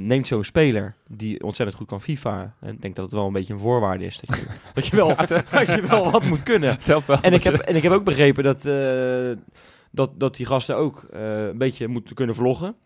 neemt 0.00 0.26
zo'n 0.26 0.44
speler 0.44 0.94
die 1.08 1.42
ontzettend 1.42 1.78
goed 1.78 1.86
kan 1.88 2.00
FIFA. 2.00 2.54
En 2.60 2.72
ik 2.74 2.82
denk 2.82 2.94
dat 2.96 3.04
het 3.04 3.14
wel 3.14 3.26
een 3.26 3.32
beetje 3.32 3.52
een 3.52 3.58
voorwaarde 3.58 4.04
is. 4.04 4.20
Dat 4.20 4.36
je, 4.36 4.44
dat 4.74 4.86
je, 4.86 4.96
wel, 4.96 5.16
dat 5.50 5.66
je 5.66 5.82
wel 5.88 6.10
wat 6.10 6.24
moet 6.24 6.42
kunnen. 6.42 6.78
Telt 6.78 7.06
wel. 7.06 7.20
En 7.20 7.32
ik, 7.32 7.42
heb, 7.44 7.54
en 7.54 7.76
ik 7.76 7.82
heb 7.82 7.92
ook 7.92 8.04
begrepen 8.04 8.44
dat, 8.44 8.62
dat, 9.90 10.20
dat 10.20 10.36
die 10.36 10.46
gasten 10.46 10.76
ook 10.76 11.06
een 11.10 11.58
beetje 11.58 11.88
moeten 11.88 12.14
kunnen 12.14 12.34
vloggen. 12.34 12.76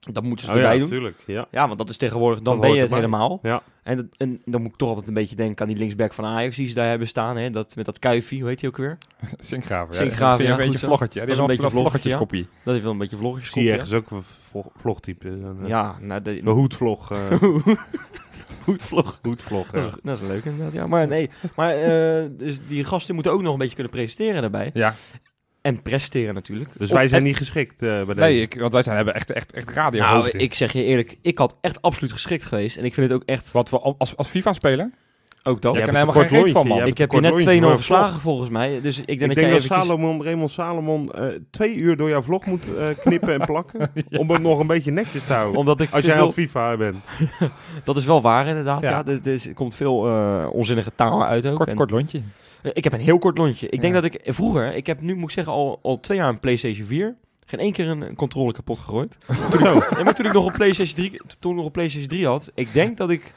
Dat 0.00 0.22
moeten 0.22 0.46
ze 0.46 0.52
Oh 0.52 0.56
ja, 0.58 0.62
erbij 0.62 0.78
doen. 0.78 0.88
natuurlijk. 0.88 1.16
Ja. 1.26 1.46
Ja, 1.50 1.66
want 1.66 1.78
dat 1.78 1.88
is 1.88 1.96
tegenwoordig, 1.96 2.40
dan 2.42 2.52
Dat 2.52 2.62
ben 2.62 2.70
je 2.74 2.80
het 2.80 2.90
erbij. 2.90 3.04
helemaal. 3.04 3.38
Ja. 3.42 3.62
En, 3.82 3.96
dat- 3.96 4.06
en 4.16 4.40
dan 4.44 4.62
moet 4.62 4.70
ik 4.70 4.76
toch 4.76 4.88
altijd 4.88 5.08
een 5.08 5.14
beetje 5.14 5.36
denken 5.36 5.62
aan 5.66 5.68
die 5.72 5.80
linksback 5.80 6.12
van 6.12 6.24
Ajax 6.24 6.56
die 6.56 6.68
ze 6.68 6.74
daar 6.74 6.88
hebben 6.88 7.08
staan. 7.08 7.36
Hè? 7.36 7.50
Dat, 7.50 7.76
met 7.76 7.84
dat 7.84 7.98
kuifie, 7.98 8.40
hoe 8.40 8.48
heet 8.48 8.60
die 8.60 8.68
ook 8.68 8.76
weer? 8.76 8.98
Zinkgraven. 9.38 9.94
Zinkgraven, 9.94 10.44
ja. 10.44 10.50
ja, 10.56 10.58
Een 10.58 10.70
beetje 10.70 10.86
vloggertje. 10.86 11.18
Dat 11.18 11.28
Die 11.28 11.36
is 11.36 11.40
een 11.40 11.46
beetje 11.46 11.62
wel 11.62 11.72
een 11.72 11.78
vloggertje, 11.78 12.08
ja. 12.10 12.16
vloggertjeskopie. 12.16 12.62
Dat 12.64 12.72
heeft 12.72 12.82
wel 12.82 12.92
een 12.92 12.98
beetje 12.98 13.16
vlogjes. 13.16 13.50
Zie 13.50 13.62
je 13.64 13.72
ergens 13.72 13.92
ook 13.92 14.10
een 14.10 14.22
vlog, 14.50 14.68
vlogtype. 14.80 15.30
Een, 15.30 15.66
Ja, 15.66 15.98
nou, 16.00 16.22
de, 16.22 16.38
Een 16.40 16.46
hoedvlog. 16.48 17.10
eh 17.12 17.18
goed 18.64 18.82
vlog. 18.82 19.18
hoedvlog, 19.22 19.70
Dat 19.70 19.82
ja. 19.82 19.88
is, 19.88 19.94
dat 20.02 20.20
is 20.20 20.26
leuk 20.28 20.44
inderdaad, 20.44 20.72
ja. 20.72 20.86
Maar 20.86 21.06
nee, 21.06 21.30
maar 21.56 21.70
eh, 21.74 22.24
dus 22.30 22.58
die 22.66 22.84
gasten 22.84 23.14
moeten 23.14 23.32
ook 23.32 23.42
nog 23.42 23.52
een 23.52 23.58
beetje 23.58 23.74
kunnen 23.74 23.92
presteren 23.92 24.40
daarbij. 24.40 24.70
Ja, 24.74 24.94
En 25.68 25.82
presteren 25.82 26.34
natuurlijk. 26.34 26.70
Dus 26.78 26.88
Op- 26.88 26.96
wij 26.96 27.08
zijn 27.08 27.20
en- 27.20 27.26
niet 27.26 27.36
geschikt 27.36 27.82
eh, 27.82 28.02
bij 28.04 28.14
nee, 28.14 28.40
ik, 28.40 28.54
want 28.60 28.72
wij 28.72 28.82
zijn, 28.82 28.96
hebben 28.96 29.14
echt, 29.14 29.32
echt, 29.32 29.52
echt 29.52 29.70
radio 29.70 30.00
Nou, 30.00 30.28
ik 30.28 30.54
zeg 30.54 30.72
je 30.72 30.84
eerlijk, 30.84 31.18
ik 31.22 31.38
had 31.38 31.56
echt 31.60 31.82
absoluut 31.82 32.12
geschikt 32.12 32.44
geweest. 32.44 32.76
En 32.76 32.84
ik 32.84 32.94
vind 32.94 33.10
het 33.10 33.20
ook 33.20 33.26
echt 33.28 33.52
Wat 33.52 33.70
we 33.70 33.78
als, 33.98 34.16
als 34.16 34.28
FIFA-speler? 34.28 34.90
ook 35.42 35.62
dat. 35.62 35.76
Ik 35.76 35.84
kan 35.84 35.94
helemaal 35.94 36.22
een 36.22 36.28
geen 36.28 36.44
reet 36.44 36.52
van, 36.52 36.66
man. 36.66 36.78
je 36.78 36.84
ik 36.86 36.98
heb 36.98 37.12
je 37.12 37.20
net 37.20 37.30
kort 37.30 37.42
2-0 37.42 37.46
lontje 37.46 37.60
voor 37.62 37.70
een 37.70 37.76
verslagen 37.76 38.20
volgens 38.20 38.48
mij. 38.50 38.80
Dus 38.80 38.98
ik 38.98 39.06
denk 39.06 39.08
Ik 39.08 39.18
dat 39.18 39.28
denk 39.28 39.40
jij 39.40 39.48
dat 39.50 39.64
eventjes... 39.64 39.86
Salomon, 39.86 40.22
Raymond 40.24 40.50
Salomon 40.50 41.12
eh, 41.12 41.26
twee 41.50 41.74
uur 41.74 41.96
door 41.96 42.08
jouw 42.08 42.22
vlog 42.22 42.44
moet 42.46 42.76
eh, 42.76 42.86
knippen 43.00 43.32
en 43.40 43.46
plakken. 43.46 43.90
Om 44.20 44.30
het 44.30 44.42
nog 44.42 44.58
een 44.58 44.66
beetje 44.66 44.90
netjes 44.90 45.24
te 45.24 45.32
houden. 45.32 45.56
Omdat 45.60 45.80
ik 45.80 45.90
Als 45.90 46.04
jij 46.04 46.20
al 46.20 46.32
FIFA 46.32 46.76
bent. 46.76 47.04
Dat 47.84 47.96
is 47.96 48.04
wel 48.04 48.20
waar 48.22 48.46
inderdaad. 48.46 48.82
Ja. 48.82 48.90
Ja. 48.90 49.12
Er, 49.12 49.26
is- 49.26 49.48
komt 49.54 49.74
veel 49.74 50.06
eh, 50.06 50.46
onzinnige 50.52 50.92
taal 50.94 51.24
uit 51.24 51.46
ook. 51.46 51.56
Kort, 51.56 51.68
En- 51.68 51.76
kort 51.76 51.90
lontje. 51.90 52.20
Eh, 52.62 52.70
Ik 52.74 52.84
heb 52.84 52.92
een 52.92 53.00
heel 53.00 53.18
kort 53.18 53.38
lontje. 53.38 53.68
Ik 53.68 53.80
denk 53.80 53.94
Ja. 53.94 54.00
dat 54.00 54.14
ik 54.14 54.20
vroeger, 54.34 54.74
ik 54.74 54.86
heb 54.86 55.00
nu 55.00 55.14
moet 55.14 55.24
ik 55.24 55.30
zeggen 55.30 55.52
al, 55.52 55.78
al 55.82 56.00
twee 56.00 56.18
jaar 56.18 56.28
een 56.28 56.40
PlayStation 56.40 56.86
4. 56.86 57.16
Geen 57.46 57.60
één 57.60 57.72
keer 57.72 57.88
een, 57.88 58.00
een 58.00 58.16
controle 58.16 58.52
kapot 58.52 58.78
gegooid. 58.78 59.18
Zo. 59.60 59.74
Ja, 59.74 60.02
maar 60.04 60.14
toen 60.14 60.26
ik 60.26 60.32
nog 60.32 60.46
een 60.46 60.52
PlayStation 60.52 60.94
3, 61.08 61.20
toen 61.38 61.50
ik 61.50 61.56
nog 61.56 61.66
een 61.66 61.72
PlayStation 61.72 62.08
3 62.08 62.26
had, 62.26 62.50
ik 62.54 62.72
denk 62.72 62.96
dat 62.96 63.10
ik 63.10 63.34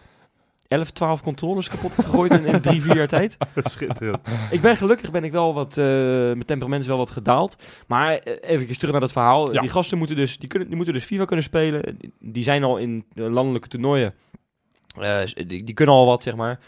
11, 0.67 0.91
12 0.91 1.21
controllers 1.21 1.69
kapot 1.69 1.93
gegooid 1.93 2.31
in, 2.31 2.45
in 2.45 2.61
drie, 2.61 2.81
vier 2.81 2.95
jaar 2.95 3.07
tijd. 3.07 3.37
Schitterend. 3.63 4.17
Ik 4.51 4.61
ben 4.61 4.77
gelukkig 4.77 5.11
ben 5.11 5.23
ik 5.23 5.31
wel 5.31 5.53
wat, 5.53 5.77
eh, 5.77 5.85
mijn 5.85 6.45
temperament 6.45 6.81
is 6.81 6.87
wel 6.87 6.97
wat 6.97 7.09
gedaald. 7.11 7.55
Maar 7.87 8.13
eh, 8.17 8.49
even 8.51 8.77
terug 8.77 8.91
naar 8.91 9.01
dat 9.01 9.11
verhaal. 9.11 9.53
Ja. 9.53 9.61
Die 9.61 9.69
gasten 9.69 9.97
moeten 9.97 10.15
dus, 10.15 10.37
die, 10.39 10.47
kunnen, 10.49 10.67
die 10.67 10.75
moeten 10.77 10.93
dus 10.93 11.03
FIFA 11.03 11.25
kunnen 11.25 11.45
spelen. 11.45 11.97
Die 12.19 12.43
zijn 12.43 12.63
al 12.63 12.77
in 12.77 13.05
landelijke 13.13 13.67
toernooien. 13.67 14.13
Die, 15.47 15.63
die 15.63 15.73
kunnen 15.73 15.95
al 15.95 16.05
wat, 16.05 16.23
zeg 16.23 16.35
maar. 16.35 16.59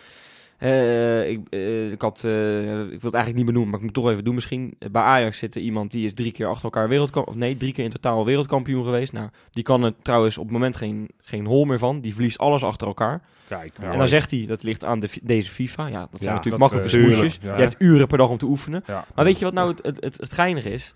Eh, 0.64 1.30
ik, 1.30 1.40
eh, 1.50 1.92
ik, 1.92 2.02
had, 2.02 2.24
eh, 2.24 2.62
ik 2.62 3.02
wil 3.02 3.12
het 3.12 3.14
eigenlijk 3.14 3.36
niet 3.36 3.46
benoemen, 3.46 3.70
maar 3.70 3.80
ik 3.80 3.86
moet 3.86 3.96
het 3.96 4.04
toch 4.04 4.12
even 4.12 4.24
doen 4.24 4.36
misschien. 4.36 4.76
Bij 4.92 5.02
Ajax 5.02 5.38
zit 5.38 5.56
er 5.56 5.62
iemand 5.62 5.92
die 5.92 6.06
is 6.06 6.14
drie 6.14 6.32
keer 6.32 6.48
achter 6.48 6.64
elkaar 6.64 6.88
wereldkampioen, 6.88 7.36
of 7.36 7.40
nee, 7.42 7.58
drie 7.58 7.74
keer 7.74 7.84
in 7.84 7.90
totaal 7.90 8.26
wereldkampioen 8.26 8.84
geweest. 8.84 9.14
Nou, 9.14 9.30
die 9.52 9.64
kan 9.64 9.84
er 9.84 9.94
trouwens 10.02 10.38
op 10.38 10.44
het 10.44 10.54
moment 10.54 10.78
geen, 10.78 11.10
geen 11.22 11.46
hol 11.46 11.66
meer 11.66 11.80
van. 11.80 12.02
Die 12.02 12.14
verliest 12.14 12.38
alles 12.38 12.64
achter 12.64 12.88
elkaar. 12.88 13.22
Kijk, 13.48 13.78
en 13.82 13.98
dan 13.98 14.08
zegt 14.08 14.32
hij, 14.32 14.46
dat 14.48 14.64
ligt 14.64 14.86
aan 14.86 15.00
de, 15.00 15.10
deze 15.22 15.52
FIFA. 15.52 15.88
Ja, 15.88 16.08
dat 16.12 16.22
zijn 16.22 16.30
Ja, 16.30 16.36
natuurlijk 16.36 16.62
dat, 16.62 16.72
makkelijke 16.72 16.90
smoesjes. 16.90 17.40
ja. 17.42 17.56
Je 17.56 17.62
hebt 17.62 17.76
uren 17.78 18.08
per 18.08 18.18
dag 18.18 18.30
om 18.30 18.38
te 18.38 18.46
oefenen. 18.46 18.84
Ja. 18.86 19.06
Maar 19.16 19.26
weet 19.26 19.40
je 19.40 19.46
wat 19.46 19.54
nou 19.54 19.70
het, 19.70 19.84
het, 19.84 20.04
het, 20.04 20.18
het 20.18 20.34
geinige 20.34 20.70
is? 20.72 20.94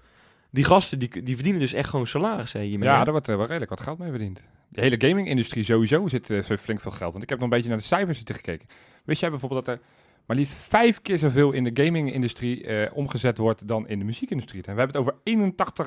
Die 0.57 0.65
gasten, 0.65 0.99
die, 0.99 1.23
die 1.23 1.35
verdienen 1.35 1.61
dus 1.61 1.73
echt 1.73 1.89
gewoon 1.89 2.07
salaris 2.07 2.53
hè, 2.53 2.61
hiermee. 2.61 2.89
Ja, 2.89 3.03
daar 3.03 3.11
wordt 3.11 3.29
eh, 3.29 3.35
wel 3.35 3.45
redelijk 3.45 3.69
wat 3.69 3.81
geld 3.81 3.97
mee 3.97 4.09
verdiend. 4.09 4.39
De 4.69 4.81
hele 4.81 4.95
gaming-industrie 5.07 5.63
sowieso 5.63 6.07
zit 6.07 6.25
zo 6.25 6.55
flink 6.55 6.79
veel 6.79 6.91
geld. 6.91 7.11
Want 7.11 7.23
ik 7.23 7.29
heb 7.29 7.39
nog 7.39 7.47
een 7.47 7.53
beetje 7.53 7.69
naar 7.69 7.77
de 7.77 7.83
cijfers 7.83 8.17
zitten 8.17 8.35
gekeken. 8.35 8.67
Wist 9.05 9.21
jij 9.21 9.29
bijvoorbeeld 9.29 9.65
dat 9.65 9.75
er 9.75 9.81
maar 10.25 10.37
liefst 10.37 10.53
vijf 10.53 11.01
keer 11.01 11.17
zoveel 11.17 11.51
in 11.51 11.63
de 11.63 11.83
gaming-industrie 11.83 12.63
eh, 12.63 12.91
omgezet 12.97 13.37
wordt 13.37 13.67
dan 13.67 13.87
in 13.87 13.99
de 13.99 14.05
muziekindustrie? 14.05 14.63
En 14.63 14.75
we 14.75 14.79
hebben 14.79 15.01
het 15.01 15.13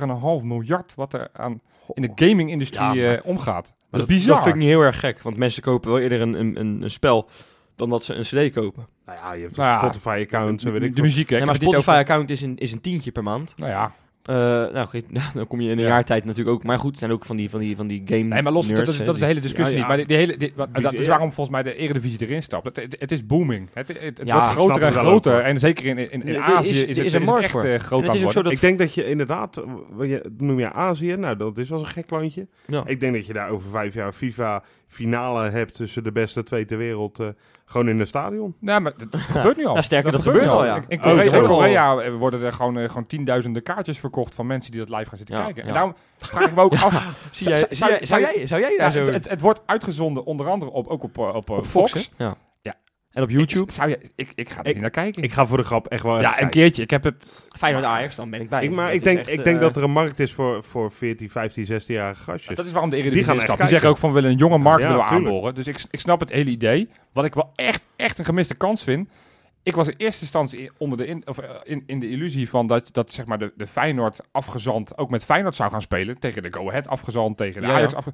over 0.08 0.40
81,5 0.40 0.44
miljard 0.46 0.94
wat 0.94 1.14
er 1.14 1.28
aan 1.32 1.60
in 1.94 2.02
de 2.02 2.26
gaming-industrie 2.26 2.92
Ja, 2.92 3.14
eh, 3.14 3.26
omgaat. 3.26 3.66
Dat, 3.66 3.74
dat, 3.90 4.00
is 4.00 4.06
bizar. 4.06 4.34
Dat 4.34 4.42
vind 4.42 4.54
ik 4.54 4.60
niet 4.60 4.70
heel 4.70 4.80
erg 4.80 5.00
gek, 5.00 5.22
want 5.22 5.36
mensen 5.36 5.62
kopen 5.62 5.90
wel 5.90 6.00
eerder 6.00 6.20
een, 6.20 6.34
een, 6.34 6.60
een, 6.60 6.82
een 6.82 6.90
spel 6.90 7.28
dan 7.76 7.88
dat 7.90 8.04
ze 8.04 8.14
een 8.14 8.22
cd 8.48 8.52
kopen. 8.54 8.86
Nou 9.06 9.18
ja, 9.18 9.32
je 9.32 9.42
hebt 9.42 9.56
Nou 9.56 9.68
een 9.68 9.74
ja, 9.74 9.80
Spotify-account, 9.80 10.60
zo 10.60 10.70
weet 10.72 10.82
ik 10.82 10.88
de 10.88 10.94
veel. 10.94 11.04
muziek, 11.04 11.28
hè? 11.28 11.36
Nee, 11.36 11.46
maar 11.46 11.54
Spotify-account 11.54 12.30
is 12.30 12.40
een, 12.42 12.56
is 12.56 12.72
een 12.72 12.80
tientje 12.80 13.12
per 13.12 13.22
maand. 13.22 13.54
Nou 13.56 13.70
ja, 13.70 13.92
Eh, 14.30 14.36
nou, 14.72 14.86
goed, 14.86 15.04
dan 15.34 15.46
kom 15.46 15.60
je 15.60 15.70
in 15.70 15.78
een 15.78 15.84
Ja. 15.84 15.88
jaar 15.90 16.04
tijd 16.04 16.24
natuurlijk 16.24 16.56
ook. 16.56 16.64
Maar 16.64 16.78
goed, 16.78 16.90
het 16.90 16.98
zijn 16.98 17.10
ook 17.10 17.24
van 17.24 17.36
die, 17.36 17.50
van 17.50 17.60
die, 17.60 17.76
van 17.76 17.86
die 17.86 18.02
game 18.04 18.22
Nee, 18.22 18.42
maar 18.42 18.52
los, 18.52 18.66
dat, 18.66 18.76
nerds, 18.76 18.90
is, 18.90 18.98
dat 18.98 19.06
is 19.06 19.12
de 19.12 19.18
die- 19.18 19.26
hele 19.26 19.40
discussie 19.40 19.76
Ja, 19.76 19.80
niet. 19.82 19.90
ja. 19.90 19.96
Maar 19.96 19.96
die, 19.96 20.06
die 20.06 20.16
hele, 20.16 20.36
die- 20.36 20.52
wat- 20.56 20.74
Die- 20.74 20.82
dat 20.82 20.92
is 20.92 21.06
waarom 21.06 21.32
volgens 21.32 21.56
mij 21.56 21.72
de 21.72 21.76
Eredivisie 21.78 22.18
erin 22.26 22.42
stapt. 22.42 22.64
Het, 22.64 22.76
het, 22.76 22.96
het 22.98 23.12
is 23.12 23.26
booming. 23.26 23.68
Het, 23.72 23.88
het, 23.88 24.00
het 24.02 24.20
Ja, 24.24 24.34
wordt 24.34 24.48
groter 24.48 24.82
en 24.82 24.88
ook, 24.92 24.94
groter. 24.98 25.40
En 25.40 25.58
zeker 25.58 25.84
in, 25.86 25.98
in, 25.98 26.10
in 26.10 26.26
is- 26.28 26.36
Azië 26.36 26.68
is, 26.70 26.80
het, 26.80 26.88
is 26.88 26.98
is 26.98 27.12
een 27.12 27.20
het 27.20 27.28
markt 27.30 27.42
echt 27.42 27.52
voor. 27.52 27.62
eh, 27.64 27.78
groot 27.78 28.08
aan 28.08 28.18
worden. 28.20 28.42
dat... 28.44 28.52
Ik 28.52 28.60
denk 28.60 28.78
dat 28.78 28.94
je 28.94 29.06
inderdaad, 29.06 29.56
eh, 30.00 30.08
je, 30.08 30.30
noem 30.38 30.58
je 30.58 30.72
Azië, 30.72 31.16
nou 31.16 31.36
dat 31.36 31.58
is 31.58 31.68
wel 31.70 31.78
een 31.78 31.86
gek 31.86 32.10
landje. 32.10 32.46
Ja. 32.66 32.82
Ik 32.86 33.00
denk 33.00 33.14
dat 33.14 33.26
je 33.26 33.32
daar 33.32 33.48
over 33.50 33.70
vijf 33.70 33.94
jaar 33.94 34.12
FIFA 34.12 34.62
finale 34.90 35.50
hebt 35.50 35.74
tussen 35.74 36.04
de 36.04 36.12
beste 36.12 36.42
twee 36.42 36.64
ter 36.64 36.78
wereld, 36.78 37.18
eh, 37.20 37.26
gewoon 37.64 37.88
in 37.88 38.00
een 38.00 38.06
stadion. 38.06 38.54
Nee, 38.60 38.80
maar 38.80 38.92
dat, 38.96 39.12
dat 39.12 39.20
gebeurt 39.20 39.56
nu 39.56 39.66
al. 39.66 39.82
Sterker, 39.82 40.12
dat 40.12 40.22
gebeurt 40.22 40.44
gebeurt 40.50 40.58
al, 40.60 40.64
ja. 40.64 40.82
In 40.88 40.98
Oh, 40.98 41.02
Korea, 41.04 41.36
in 41.36 41.44
Korea 41.44 42.10
worden 42.12 42.42
er 42.42 42.52
gewoon, 42.52 42.78
eh, 42.78 42.88
gewoon 42.88 43.06
tienduizenden 43.06 43.62
kaartjes 43.62 43.98
verkocht 43.98 44.34
van 44.34 44.46
mensen 44.46 44.70
die 44.72 44.80
dat 44.84 44.88
live 44.98 45.08
gaan 45.08 45.18
zitten 45.18 45.36
Ja, 45.36 45.42
kijken. 45.44 45.64
En 45.64 45.72
daarom 45.72 45.94
vraag 46.18 46.46
ik 46.48 46.54
me 46.54 46.62
ook 46.62 46.72
af... 46.84 47.16
Zie 47.30 47.48
jij, 47.48 47.56
Zou- 47.70 47.90
jij, 47.90 48.04
zou, 48.06 48.20
jij, 48.20 48.46
zou 48.46 48.60
jij 48.60 48.70
Ja, 48.70 48.78
daar 48.78 48.90
zo... 48.90 48.98
het, 48.98 49.08
het, 49.14 49.28
het 49.28 49.40
wordt 49.40 49.62
uitgezonden 49.66 50.24
onder 50.24 50.48
andere 50.48 50.70
op, 50.70 50.86
ook 50.86 51.02
op, 51.02 51.18
eh, 51.18 51.34
op, 51.34 51.50
op 51.50 51.66
Fox. 51.66 51.92
Fox? 51.92 52.10
Ja. 52.16 52.36
En 53.12 53.22
op 53.22 53.30
YouTube. 53.30 53.64
Ik, 53.64 53.70
zou 53.70 53.88
je, 53.88 53.98
ik, 54.14 54.32
ik 54.34 54.48
ga 54.50 54.60
er 54.60 54.66
Ik- 54.66 54.72
niet 54.72 54.80
naar 54.82 54.90
kijken. 54.90 55.22
Ik 55.22 55.32
ga 55.32 55.46
voor 55.46 55.56
de 55.56 55.62
grap 55.62 55.86
echt 55.86 56.02
wel 56.02 56.12
even 56.12 56.24
ja, 56.24 56.30
een 56.32 56.38
kijken. 56.38 56.60
keertje. 56.60 56.82
Ik 56.82 56.90
heb 56.90 57.04
het... 57.04 57.26
Feyenoord 57.58 57.84
Ajax, 57.84 58.14
dan 58.16 58.30
ben 58.30 58.40
ik 58.40 58.48
bij. 58.48 58.62
Ik, 58.62 58.70
maar 58.70 58.94
ik 58.94 59.02
denk, 59.02 59.18
echt, 59.18 59.28
ik 59.28 59.44
denk 59.44 59.56
eh, 59.56 59.62
dat 59.62 59.76
er 59.76 59.82
een 59.82 59.90
markt 59.90 60.20
is 60.20 60.32
voor, 60.32 60.64
voor 60.64 60.92
14, 60.92 61.30
15, 61.30 61.64
16-jarige 61.64 62.22
gastjes. 62.22 62.56
Dat 62.56 62.66
is 62.66 62.72
waarom 62.72 62.90
de 62.90 62.96
Die 62.96 63.04
Eredivisie 63.04 63.34
gaan 63.34 63.42
is 63.42 63.48
echt 63.48 63.52
stap. 63.52 63.68
Die 63.68 63.74
zeggen 63.74 63.90
ook 63.90 63.98
van 63.98 64.08
we 64.08 64.14
willen 64.14 64.30
een 64.30 64.36
jonge 64.38 64.58
markt 64.58 64.82
Ja, 64.82 64.88
willen 64.88 65.04
we 65.04 65.10
aanboren. 65.10 65.54
Dus 65.54 65.66
ik, 65.66 65.84
ik 65.90 66.00
snap 66.00 66.20
het 66.20 66.30
hele 66.30 66.50
idee. 66.50 66.88
Wat 67.12 67.24
ik 67.24 67.34
wel 67.34 67.52
echt, 67.54 67.82
echt 67.96 68.18
een 68.18 68.24
gemiste 68.24 68.54
kans 68.54 68.84
vind. 68.84 69.08
Ik 69.62 69.74
was 69.74 69.88
in 69.88 69.94
eerste 69.96 70.22
instantie 70.22 70.70
onder 70.78 70.98
de 70.98 71.06
in, 71.06 71.22
of, 71.26 71.38
eh, 71.38 71.50
in, 71.62 71.82
in 71.86 72.00
de 72.00 72.08
illusie 72.08 72.48
van 72.48 72.66
dat, 72.66 72.88
dat 72.92 73.12
zeg 73.12 73.26
maar 73.26 73.38
de, 73.38 73.52
de 73.56 73.66
Feyenoord 73.66 74.20
afgezand 74.32 74.98
ook 74.98 75.10
met 75.10 75.24
Feyenoord 75.24 75.54
zou 75.54 75.70
gaan 75.70 75.82
spelen. 75.82 76.18
Tegen 76.18 76.42
de 76.42 76.52
Go 76.52 76.68
Ahead 76.68 76.88
afgezand, 76.88 77.36
tegen 77.36 77.60
de 77.60 77.66
Ja, 77.66 77.74
Ajax 77.74 77.92
ja. 77.92 78.12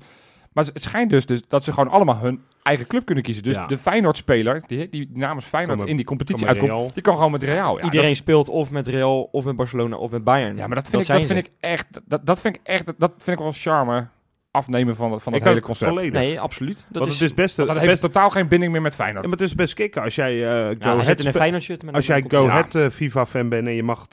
Maar 0.57 0.65
het 0.73 0.83
schijnt 0.83 1.11
dus, 1.11 1.27
dus 1.27 1.43
dat 1.49 1.65
ze 1.65 1.73
gewoon 1.73 1.91
allemaal 1.91 2.17
hun 2.19 2.41
eigen 2.63 2.87
club 2.87 3.05
kunnen 3.05 3.25
kiezen. 3.25 3.43
Dus 3.43 3.55
Ja. 3.55 3.67
de 3.67 3.79
Feyenoord-speler, 3.79 4.63
die, 4.67 4.89
die 4.89 5.11
namens 5.15 5.47
Feyenoord 5.47 5.89
in 5.89 5.97
die 5.97 6.05
competitie 6.05 6.47
uitkomt, 6.47 6.71
Real. 6.71 6.91
die 6.95 7.03
kan 7.03 7.15
gewoon 7.15 7.31
met 7.31 7.43
Real. 7.43 7.79
Ja, 7.79 7.85
Iedereen 7.85 8.17
speelt 8.17 8.49
of 8.49 8.71
met 8.71 8.87
Real, 8.87 9.23
of 9.33 9.45
met 9.45 9.57
Barcelona, 9.57 9.97
of 9.97 10.11
met 10.11 10.25
Bayern. 10.25 10.57
ja, 10.57 10.67
maar 10.67 10.77
dat 10.77 10.89
vind, 10.89 11.03
ik, 11.03 11.09
dat 11.09 11.23
vind 11.23 11.39
ik 11.39 11.51
echt, 11.61 11.87
dat, 12.05 12.27
dat 12.27 12.41
vind 12.41 12.57
ik 12.57 12.61
echt, 12.65 12.85
dat 12.99 13.13
vind 13.19 13.37
ik 13.39 13.43
wel 13.43 13.53
charme 13.53 14.07
afnemen 14.51 14.97
van, 14.97 15.11
dat- 15.11 15.23
van 15.23 15.33
dat 15.33 15.41
Ik 15.41 15.47
hele 15.49 15.61
concept. 15.61 15.91
volledig. 15.91 16.13
Nee, 16.13 16.41
absoluut. 16.41 16.77
Dat 16.89 16.99
Want 17.03 17.07
is, 17.07 17.21
het 17.21 17.29
is 17.29 17.35
best... 17.35 17.57
Dat 17.57 17.67
best 17.67 17.81
heeft 17.81 18.01
totaal 18.01 18.31
geen 18.31 18.49
binding 18.49 18.73
meer 18.73 18.83
met 18.83 18.95
Feyenoord. 18.95 19.25
ja, 19.25 19.31
maar 19.31 19.39
het 19.39 19.47
is 19.49 19.55
best 19.55 19.75
kicken 19.75 20.03
als 20.03 20.15
jij 20.15 20.35
eh, 20.45 20.77
Go 20.79 20.91
Ahead 20.91 21.83
met 21.85 21.95
Als 21.95 22.07
jij 22.07 22.25
Go 22.29 22.45
Ja. 22.45 22.51
Ahead 22.51 22.75
eh, 22.75 22.89
FIFA-fan 22.91 23.49
bent 23.49 23.67
en 23.67 23.75
je 23.75 23.83
mag 23.83 24.07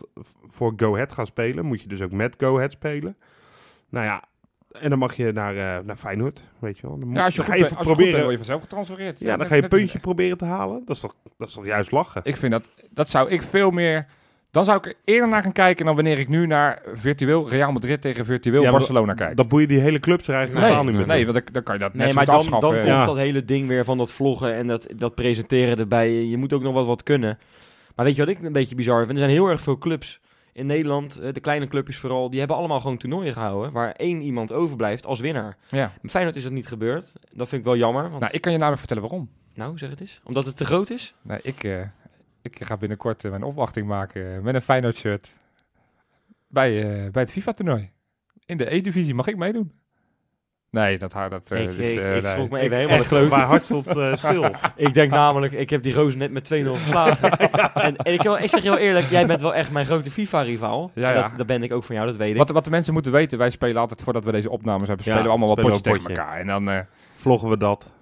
voor 0.48 0.74
Go 0.76 0.94
Ahead 0.94 1.14
gaan 1.14 1.26
spelen, 1.26 1.66
moet 1.66 1.82
je 1.82 1.88
dus 1.88 2.02
ook 2.02 2.12
met 2.12 2.36
Go 2.38 2.56
Ahead 2.56 2.72
spelen. 2.72 3.16
Nou 3.90 4.06
ja, 4.06 4.24
en 4.82 4.90
dan 4.90 5.00
mag 5.00 5.16
je 5.16 5.32
naar, 5.32 5.56
eh, 5.58 5.86
naar 5.86 5.96
Feyenoord, 5.96 6.44
weet 6.60 6.78
je 6.78 6.88
wel. 6.88 7.00
Dan, 7.00 7.12
Ja, 7.14 7.24
als 7.24 7.36
je 7.36 7.42
dan 7.42 7.46
goed, 7.46 7.54
ga 7.54 7.60
je 7.60 7.62
als 7.64 7.70
je 7.72 7.76
goed 7.78 7.86
proberen, 7.86 8.12
bent, 8.12 8.24
word 8.24 8.32
je 8.32 8.38
vanzelf 8.38 8.62
getransfereerd. 8.62 9.20
ja, 9.20 9.38
dan 9.38 9.46
ga 9.48 9.56
je 9.56 9.64
een 9.64 9.70
puntje 9.70 10.00
proberen 10.00 10.38
te 10.38 10.46
halen. 10.46 10.82
Dat 10.86 10.96
is 10.96 11.02
toch, 11.02 11.16
dat 11.38 11.48
is 11.48 11.54
toch 11.54 11.66
juist 11.66 11.92
lachen? 11.92 12.22
Ik 12.24 12.38
vind 12.38 12.52
dat, 12.52 12.64
dat 12.90 13.10
zou 13.10 13.30
ik 13.30 13.42
veel 13.42 13.72
meer... 13.72 14.06
Dan 14.52 14.66
zou 14.66 14.78
ik 14.78 14.86
er 14.86 14.94
eerder 15.06 15.28
naar 15.28 15.44
gaan 15.44 15.52
kijken 15.52 15.86
dan 15.86 15.96
wanneer 15.96 16.20
ik 16.20 16.28
nu 16.28 16.48
naar 16.48 16.82
virtueel 16.94 17.50
Real 17.50 17.72
Madrid 17.72 18.02
tegen 18.02 18.26
virtueel 18.26 18.62
Ja, 18.62 18.72
Barcelona 18.72 19.14
kijk. 19.14 19.36
Dat 19.38 19.48
boeien 19.48 19.68
die 19.68 19.80
hele 19.80 20.00
clubs 20.00 20.28
er 20.28 20.36
eigenlijk 20.36 20.66
totaal 20.68 20.84
niet 20.84 20.92
nee, 20.94 21.06
meer 21.06 21.16
nee, 21.16 21.26
want 21.26 21.38
dan, 21.38 21.54
dan 21.54 21.64
kan 21.64 21.74
je 21.74 21.80
dat 21.80 21.94
Nee, 21.94 22.06
net 22.06 22.16
maar 22.16 22.26
dan, 22.26 22.36
goed 22.36 22.44
dan 22.50 22.54
afschaffen. 22.54 22.82
komt 22.84 22.94
Ja. 22.94 23.06
dat 23.06 23.16
hele 23.16 23.46
ding 23.46 23.68
weer 23.68 23.84
van 23.86 23.98
dat 23.98 24.12
vloggen 24.12 24.54
en 24.56 24.68
dat, 24.68 24.88
dat 24.96 25.16
presenteren 25.16 25.78
erbij. 25.78 26.24
Je 26.24 26.38
moet 26.38 26.54
ook 26.54 26.62
nog 26.62 26.74
wat, 26.74 26.86
wat 26.86 27.04
kunnen. 27.04 27.38
Maar 27.96 28.06
weet 28.06 28.16
je 28.16 28.26
wat 28.26 28.36
ik 28.36 28.44
een 28.44 28.52
beetje 28.54 28.76
bizar 28.76 29.00
vind? 29.00 29.12
Er 29.12 29.18
zijn 29.18 29.30
heel 29.30 29.48
erg 29.48 29.62
veel 29.62 29.78
clubs 29.78 30.20
in 30.54 30.66
Nederland, 30.66 31.20
eh, 31.20 31.34
de 31.34 31.40
kleine 31.40 31.68
clubjes 31.68 31.98
vooral, 31.98 32.30
die 32.30 32.40
hebben 32.40 32.58
allemaal 32.58 32.80
gewoon 32.82 32.98
toernooien 32.98 33.34
gehouden 33.34 33.72
waar 33.72 33.92
één 33.92 34.22
iemand 34.22 34.52
overblijft 34.52 35.06
als 35.06 35.20
winnaar. 35.20 35.58
Ja. 35.70 35.92
Feyenoord 36.04 36.36
is 36.36 36.44
dat 36.44 36.52
niet 36.52 36.68
gebeurd. 36.68 37.14
Dat 37.32 37.48
vind 37.48 37.62
ik 37.62 37.68
wel 37.68 37.78
jammer. 37.78 38.02
Want, 38.10 38.20
Nou, 38.20 38.34
ik 38.34 38.42
kan 38.42 38.52
je 38.52 38.58
namelijk 38.58 38.80
vertellen 38.80 39.10
waarom. 39.10 39.30
nou, 39.54 39.78
zeg 39.78 39.90
het 39.90 40.02
eens. 40.02 40.22
Omdat 40.24 40.46
het 40.46 40.58
te 40.58 40.66
groot 40.66 40.90
is? 40.90 41.16
Nee, 41.22 41.40
ik, 41.42 41.64
eh, 41.64 41.82
ik 42.42 42.64
ga 42.66 42.78
binnenkort 42.78 43.24
eh, 43.24 43.30
mijn 43.30 43.44
opwachting 43.44 43.88
maken 43.88 44.44
met 44.44 44.56
een 44.56 44.62
Feyenoord 44.62 44.96
shirt 44.96 45.34
bij, 46.48 46.72
bij 47.12 47.22
het 47.22 47.32
FIFA-toernooi. 47.32 47.92
In 48.46 48.58
de 48.58 48.74
E-divisie 48.74 49.14
mag 49.14 49.28
ik 49.28 49.38
meedoen. 49.38 49.72
Nee, 50.74 50.98
dat 50.98 51.14
haar 51.14 51.30
dat. 51.30 51.42
eh, 51.52 51.62
ik 51.62 51.68
dus, 51.68 51.78
ik, 51.78 52.00
eh, 52.00 52.16
ik 52.16 52.22
nee. 52.22 52.32
schrok 52.32 52.50
me 52.50 52.58
Ik 52.58 52.64
even 52.64 52.76
helemaal 52.78 52.98
de 52.98 53.08
kloot. 53.08 53.30
Mijn 53.30 53.42
hart 53.42 53.66
stond 53.66 53.88
eh, 53.88 54.16
stil. 54.16 54.46
Ik 54.76 54.94
denk 54.94 55.12
namelijk, 55.12 55.54
ik 55.54 55.70
heb 55.70 55.84
die 55.84 55.94
roos 55.94 56.16
net 56.16 56.32
met 56.32 56.54
2-0 56.54 56.58
geslagen. 56.84 57.32
en 57.74 57.96
en 57.96 58.14
ik, 58.14 58.22
wil- 58.22 58.38
ik 58.38 58.50
zeg 58.50 58.64
je 58.64 58.70
heel 58.70 58.78
eerlijk, 58.80 59.10
jij 59.10 59.26
bent 59.26 59.42
wel 59.42 59.56
echt 59.56 59.72
mijn 59.72 59.86
grote 59.86 60.12
FIFA-rivaal. 60.12 60.92
Ja, 60.94 61.10
En 61.10 61.16
ja. 61.16 61.22
Dat, 61.22 61.38
dat 61.38 61.48
ben 61.48 61.64
ik 61.64 61.74
ook 61.74 61.84
van 61.84 61.96
jou, 61.96 62.08
dat 62.08 62.18
weet 62.18 62.32
ik. 62.32 62.38
Wat, 62.38 62.50
wat 62.50 62.64
de 62.64 62.70
mensen 62.70 62.94
moeten 62.94 63.12
weten, 63.12 63.38
wij 63.38 63.50
spelen 63.50 63.82
altijd 63.82 64.02
voordat 64.02 64.24
we 64.26 64.32
deze 64.32 64.50
opnames 64.50 64.88
hebben, 64.88 65.06
Ja, 65.06 65.12
spelen 65.12 65.24
we 65.24 65.30
allemaal 65.38 65.56
wat 65.56 65.66
potjes 65.66 65.82
tegen 65.82 66.08
elkaar. 66.10 66.40
En 66.40 66.48
dan. 66.48 66.70
eh, 66.70 66.80
Vloggen 67.16 67.50
we 67.50 67.58
dat. 67.58 67.92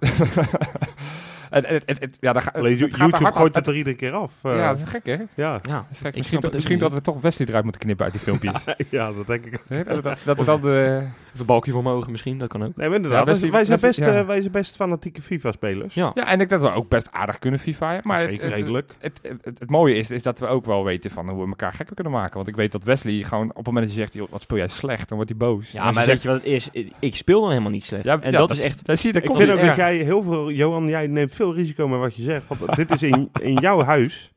en, 1.52 1.64
en, 1.64 1.80
en- 1.84 1.98
en- 2.00 2.12
ja, 2.20 2.32
dan 2.32 2.42
ga, 2.42 2.50
Alleen 2.54 2.72
het 2.78 2.80
gaat 2.80 2.92
er 2.92 2.98
YouTube 2.98 3.22
hard 3.24 3.36
gooit 3.36 3.54
het 3.54 3.66
er 3.66 3.74
iedere 3.76 3.96
keer 3.96 4.12
af. 4.12 4.32
eh. 4.42 4.56
Ja, 4.56 4.68
dat 4.72 4.80
is 4.82 4.88
gek, 4.88 5.06
hè? 5.06 5.16
Ja. 5.34 5.60
ja, 5.62 5.86
is 5.90 5.98
gek. 5.98 6.06
Ik 6.10 6.16
Misschien, 6.16 6.40
het 6.40 6.52
misschien 6.52 6.78
dat 6.78 6.92
we 6.92 7.00
toch 7.00 7.20
Wesley 7.20 7.48
eruit 7.48 7.62
moeten 7.64 7.80
knippen 7.82 8.04
uit 8.04 8.14
die 8.14 8.22
filmpjes. 8.22 8.64
ja, 8.90 9.12
dat 9.12 9.26
denk 9.26 9.44
ik. 9.46 9.60
Dat, 10.02 10.16
dat, 10.24 10.46
dan 10.46 10.60
de... 10.60 11.02
een 11.38 11.46
balkje 11.46 11.72
voor 11.72 11.82
mijn 11.82 11.94
ogen 11.94 12.10
misschien, 12.10 12.38
dat 12.38 12.48
kan 12.48 12.62
ook. 12.64 12.76
Nee, 12.76 12.86
inderdaad. 12.94 13.10
Ja, 13.18 13.24
wij- 13.24 13.34
Wesley- 13.34 13.50
wij, 13.50 13.64
zijn 13.64 13.80
best, 13.80 13.98
Wesley- 13.98 14.14
ja. 14.14 14.20
eh, 14.20 14.26
wij 14.26 14.40
zijn 14.40 14.52
best 14.52 14.76
fanatieke 14.76 15.22
FIFA-spelers. 15.22 15.94
Ja. 15.94 16.10
Ja, 16.14 16.26
en 16.28 16.40
ik 16.40 16.48
dat 16.48 16.60
we 16.60 16.72
ook 16.72 16.88
best 16.88 17.08
aardig 17.12 17.38
kunnen 17.38 17.60
FIFA. 17.60 18.00
Maar 18.02 18.18
het, 18.20 18.28
Zeker, 18.28 18.44
het, 18.44 18.52
redelijk. 18.54 18.90
het, 18.98 19.18
het, 19.22 19.44
het- 19.44 19.58
het 19.58 19.70
mooie 19.70 19.94
is, 19.94 20.10
is 20.10 20.22
dat 20.22 20.38
we 20.38 20.46
ook 20.46 20.64
wel 20.66 20.84
weten 20.84 21.10
van 21.10 21.28
hoe 21.28 21.42
we 21.42 21.48
elkaar 21.48 21.72
gekker 21.72 21.94
kunnen 21.94 22.12
maken. 22.12 22.34
Want 22.36 22.48
ik 22.48 22.56
weet 22.56 22.72
dat 22.72 22.82
Wesley 22.84 23.22
gewoon 23.22 23.50
op 23.50 23.56
het 23.56 23.66
moment 23.66 23.84
dat 23.86 23.94
je 23.94 24.00
zegt, 24.00 24.30
wat 24.30 24.42
speel 24.42 24.56
jij 24.56 24.68
slecht, 24.68 25.08
dan 25.08 25.16
wordt 25.16 25.30
hij 25.38 25.48
boos. 25.48 25.70
Ja, 25.72 25.90
maar 25.90 26.02
je 26.02 26.08
weet 26.08 26.22
je 26.22 26.28
wat 26.28 26.36
het 26.36 26.46
is? 26.46 26.68
Ik 26.98 27.16
speel 27.16 27.40
dan 27.40 27.50
helemaal 27.50 27.70
niet 27.70 27.84
slecht. 27.84 28.04
Ja, 28.04 28.20
en 28.20 28.32
dat, 28.32 28.50
is 28.50 28.60
echt... 28.60 28.84
Dat 28.86 28.98
zie 28.98 29.12
je, 29.12 29.20
Ik 29.20 29.36
vind 29.36 29.50
ook 29.50 29.60
dat 29.60 29.76
jij 29.76 29.96
heel 29.96 30.22
veel... 30.22 30.50
Johan, 30.50 30.86
jij 30.88 31.06
neemt 31.06 31.34
veel 31.42 31.54
risico 31.54 31.88
met 31.88 31.98
wat 32.00 32.14
je 32.14 32.22
zegt. 32.22 32.44
Want 32.48 32.76
dit 32.76 32.90
is 32.90 33.02
in, 33.02 33.30
in 33.40 33.54
jouw 33.54 33.82
huis. 33.82 34.32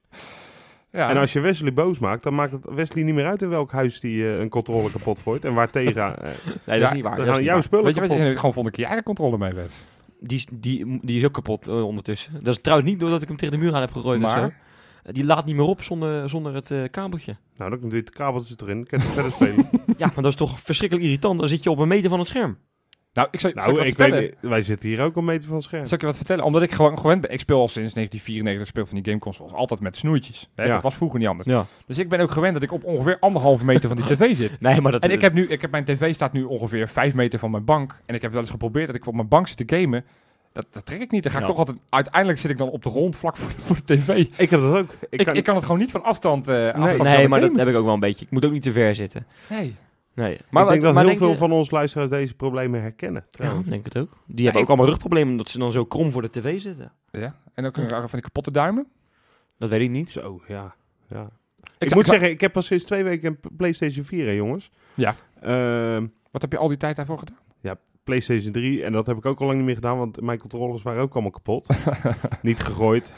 Ja. 0.92 1.10
En 1.10 1.18
als 1.18 1.34
je 1.34 1.40
Wesley 1.40 1.74
boos 1.74 2.00
maakt, 2.00 2.24
dan 2.24 2.36
maakt 2.36 2.52
het 2.52 2.66
Wesley 2.70 3.04
niet 3.04 3.14
meer 3.16 3.26
uit 3.26 3.42
in 3.42 3.50
welk 3.50 3.72
huis 3.72 4.00
die 4.00 4.26
eh, 4.26 4.40
een 4.40 4.50
controle 4.50 4.92
kapot 4.92 5.20
gooit. 5.20 5.46
En 5.46 5.54
waar 5.54 5.70
tegen. 5.70 6.22
eh, 6.24 6.30
Nee, 6.66 6.80
dat 6.80 6.90
is 6.90 6.96
niet 6.96 7.04
waar. 7.04 7.16
dan 7.16 7.26
dat 7.26 7.36
gaan 7.36 7.44
jouw 7.44 7.54
waar. 7.54 7.64
spullen 7.64 7.86
Weet 7.86 7.96
je 7.96 8.02
wat 8.02 8.10
kapot. 8.10 8.28
je 8.28 8.36
gewoon 8.36 8.54
vond 8.54 8.68
ik 8.68 8.76
je 8.76 8.86
eigen 8.86 9.04
controle 9.04 9.38
mee 9.38 9.54
Wes. 9.54 9.86
Die, 10.20 10.38
is- 10.38 10.48
die, 10.52 11.00
die 11.02 11.18
is 11.18 11.26
ook 11.26 11.34
kapot 11.34 11.68
eh, 11.68 11.86
ondertussen. 11.86 12.34
Dat 12.44 12.56
is 12.56 12.62
trouwens 12.62 12.90
niet 12.90 13.00
doordat 13.00 13.22
ik 13.22 13.28
hem 13.28 13.38
tegen 13.38 13.58
de 13.58 13.64
muur 13.64 13.74
aan 13.76 13.82
heb 13.82 13.92
gegooid 13.92 14.24
of 14.24 14.30
zo. 14.32 14.40
Maar, 14.40 14.60
Die 15.04 15.26
laat 15.26 15.46
niet 15.46 15.56
meer 15.56 15.66
op 15.66 15.84
zonder, 15.84 16.30
zonder 16.30 16.54
het 16.54 16.72
eh, 16.72 16.84
kabeltje. 16.92 17.36
Nou, 17.58 17.70
dan 17.70 17.80
doe 17.80 17.90
je 17.92 17.96
het 17.98 18.10
kabeltje 18.10 18.56
erin. 18.62 18.76
Dan 18.76 18.86
kan 18.86 19.00
je 19.00 19.06
het 19.06 19.14
verder 19.14 19.32
spelen. 19.32 19.70
Ja, 19.98 20.06
maar 20.06 20.16
dat 20.24 20.26
is 20.32 20.36
toch 20.36 20.60
verschrikkelijk 20.62 21.06
irritant. 21.08 21.40
Dan 21.40 21.48
zit 21.48 21.64
je 21.64 21.70
op 21.70 21.78
een 21.80 21.88
meter 21.88 22.10
van 22.10 22.20
het 22.20 22.28
scherm. 22.28 22.58
Nou, 23.16 23.28
ik 23.32 23.40
zou, 23.40 23.54
ik 23.54 23.60
nou, 23.60 23.72
wat 23.72 23.80
ik 23.80 23.86
vertellen. 23.86 24.20
weet, 24.20 24.36
niet- 24.42 24.52
wij 24.52 24.62
zitten 24.64 24.90
hier 24.90 25.02
ook 25.02 25.16
een 25.16 25.26
meter 25.26 25.44
van 25.48 25.56
het 25.56 25.64
scherm. 25.66 25.86
Zal 25.86 25.94
ik 25.94 26.00
je 26.02 26.08
wat 26.08 26.18
vertellen? 26.18 26.44
Omdat 26.44 26.62
ik 26.62 26.72
gewoon 26.72 27.00
gewend 27.00 27.22
ben. 27.22 27.32
Ik 27.32 27.40
speel 27.40 27.60
al 27.60 27.68
sinds 27.68 27.94
1994, 27.94 28.68
speel 28.68 28.86
van 28.86 28.96
die 28.96 29.06
gameconsoles. 29.06 29.54
Altijd 29.54 29.80
met 29.80 29.98
snoertjes. 29.98 30.50
Hè? 30.56 30.64
Ja. 30.64 30.74
Dat 30.74 30.84
was 30.84 30.96
vroeger 30.96 31.20
niet 31.20 31.28
anders. 31.28 31.48
Ja. 31.48 31.66
Dus 31.86 31.98
ik 31.98 32.10
ben 32.10 32.20
ook 32.20 32.32
gewend 32.32 32.54
dat 32.54 32.64
ik 32.64 32.72
op 32.72 32.84
ongeveer 32.84 33.18
anderhalve 33.20 33.66
meter 33.66 33.90
van 33.90 33.98
die 33.98 34.06
tv 34.06 34.36
zit. 34.36 34.52
Nee, 34.60 34.82
maar 34.82 34.92
dat... 34.92 35.02
En 35.04 35.12
ik 35.12 35.22
heb 35.22 35.34
nu, 35.34 35.48
ik 35.48 35.62
heb 35.62 35.72
mijn 35.72 35.86
tv 35.86 36.14
staat 36.14 36.34
nu 36.34 36.44
ongeveer 36.44 36.88
vijf 36.88 37.14
meter 37.14 37.40
van 37.40 37.52
mijn 37.52 37.66
bank. 37.66 37.96
En 38.06 38.16
ik 38.16 38.22
heb 38.22 38.32
wel 38.32 38.42
eens 38.42 38.50
geprobeerd 38.50 38.88
dat 38.88 38.96
ik 38.96 39.08
op 39.08 39.14
mijn 39.16 39.28
bank 39.28 39.48
zit 39.48 39.68
te 39.68 39.78
gamen. 39.78 40.06
Dat, 40.54 40.66
dat 40.72 40.86
trek 40.86 41.00
ik 41.02 41.12
niet. 41.12 41.24
Dan 41.24 41.32
ga 41.32 41.38
ik 41.38 41.44
Ja. 41.44 41.50
toch 41.50 41.60
altijd, 41.60 41.78
uiteindelijk 41.90 42.40
zit 42.42 42.52
ik 42.52 42.58
dan 42.58 42.70
op 42.70 42.84
de 42.84 42.90
grond 42.90 43.16
vlak 43.16 43.38
voor, 43.38 43.52
voor 43.58 43.76
de 43.86 43.96
tv. 43.96 44.26
Ik 44.38 44.50
heb 44.50 44.60
dat 44.62 44.76
ook. 44.76 44.92
Ik 45.10 45.20
Ik, 45.20 45.26
kan, 45.26 45.36
ik 45.36 45.44
kan 45.44 45.56
het 45.56 45.64
gewoon 45.64 45.80
niet 45.80 45.92
van 45.92 46.04
afstand. 46.04 46.48
eh 46.48 46.56
afstand 46.68 47.04
Nee, 47.04 47.18
naar 47.18 47.30
maar 47.30 47.40
dat 47.42 47.56
heb 47.58 47.68
ik 47.68 47.76
ook 47.76 47.86
wel 47.86 47.94
een 47.94 48.00
beetje. 48.00 48.26
Ik 48.26 48.32
moet 48.32 48.46
ook 48.46 48.52
niet 48.52 48.62
te 48.64 48.72
ver 48.72 48.96
zitten. 48.96 49.26
Nee. 49.50 49.76
Nee. 50.16 50.40
maar 50.50 50.64
ik 50.64 50.70
denk 50.70 50.82
dat 50.82 50.94
maar 50.94 51.02
heel 51.04 51.06
denk 51.12 51.18
veel 51.18 51.30
je- 51.30 51.38
van 51.38 51.52
ons 51.52 51.72
luisteraars 51.72 52.10
deze 52.10 52.36
problemen 52.36 52.82
herkennen. 52.82 53.22
Ja, 53.30 53.38
trouwens. 53.38 53.66
ik 53.66 53.72
denk 53.72 53.86
het 53.86 53.98
ook. 53.98 54.10
Die 54.26 54.44
hebben 54.44 54.62
ook 54.62 54.68
allemaal 54.68 54.86
rugproblemen 54.88 55.32
omdat 55.32 55.50
ze 55.50 55.58
dan 55.58 55.72
zo 55.72 55.86
krom 55.86 56.12
voor 56.12 56.22
de 56.22 56.30
tv 56.30 56.62
zitten. 56.62 56.92
Ja. 57.12 57.36
En 57.54 57.64
dan 57.64 57.72
kunnen 57.72 57.92
we 57.92 58.00
van 58.00 58.10
die 58.12 58.22
kapotte 58.22 58.52
duimen. 58.52 58.88
Dat 59.58 59.70
weet 59.70 59.82
ik 59.82 59.90
niet. 59.90 60.10
Zo, 60.10 60.42
ja. 60.48 60.76
ja. 61.08 61.30
Ik, 61.78 61.88
Ik, 61.88 61.94
moet 61.96 62.04
ik- 62.06 62.12
zeggen, 62.12 62.30
ik 62.30 62.42
heb 62.42 62.52
pas 62.54 62.66
sinds 62.66 62.84
twee 62.84 63.04
weken 63.04 63.38
een 63.42 63.56
PlayStation 63.58 64.06
4, 64.06 64.26
hè, 64.26 64.32
jongens. 64.32 64.72
Ja. 64.94 65.16
Ehm, 65.42 66.08
Wat 66.32 66.42
heb 66.42 66.52
je 66.52 66.58
al 66.58 66.68
die 66.68 66.78
tijd 66.78 66.96
daarvoor 66.96 67.18
gedaan? 67.20 67.38
PlayStation 68.04 68.52
3. 68.52 68.84
En 68.84 68.92
dat 68.92 69.06
heb 69.08 69.18
ik 69.18 69.26
ook 69.26 69.40
al 69.40 69.46
lang 69.46 69.58
niet 69.58 69.66
meer 69.66 69.76
gedaan, 69.76 69.98
want 69.98 70.22
mijn 70.22 70.38
controllers 70.40 70.84
waren 70.84 71.02
ook 71.02 71.14
allemaal 71.14 71.32
kapot. 71.32 71.68
niet 72.42 72.60
gegooid. 72.60 73.14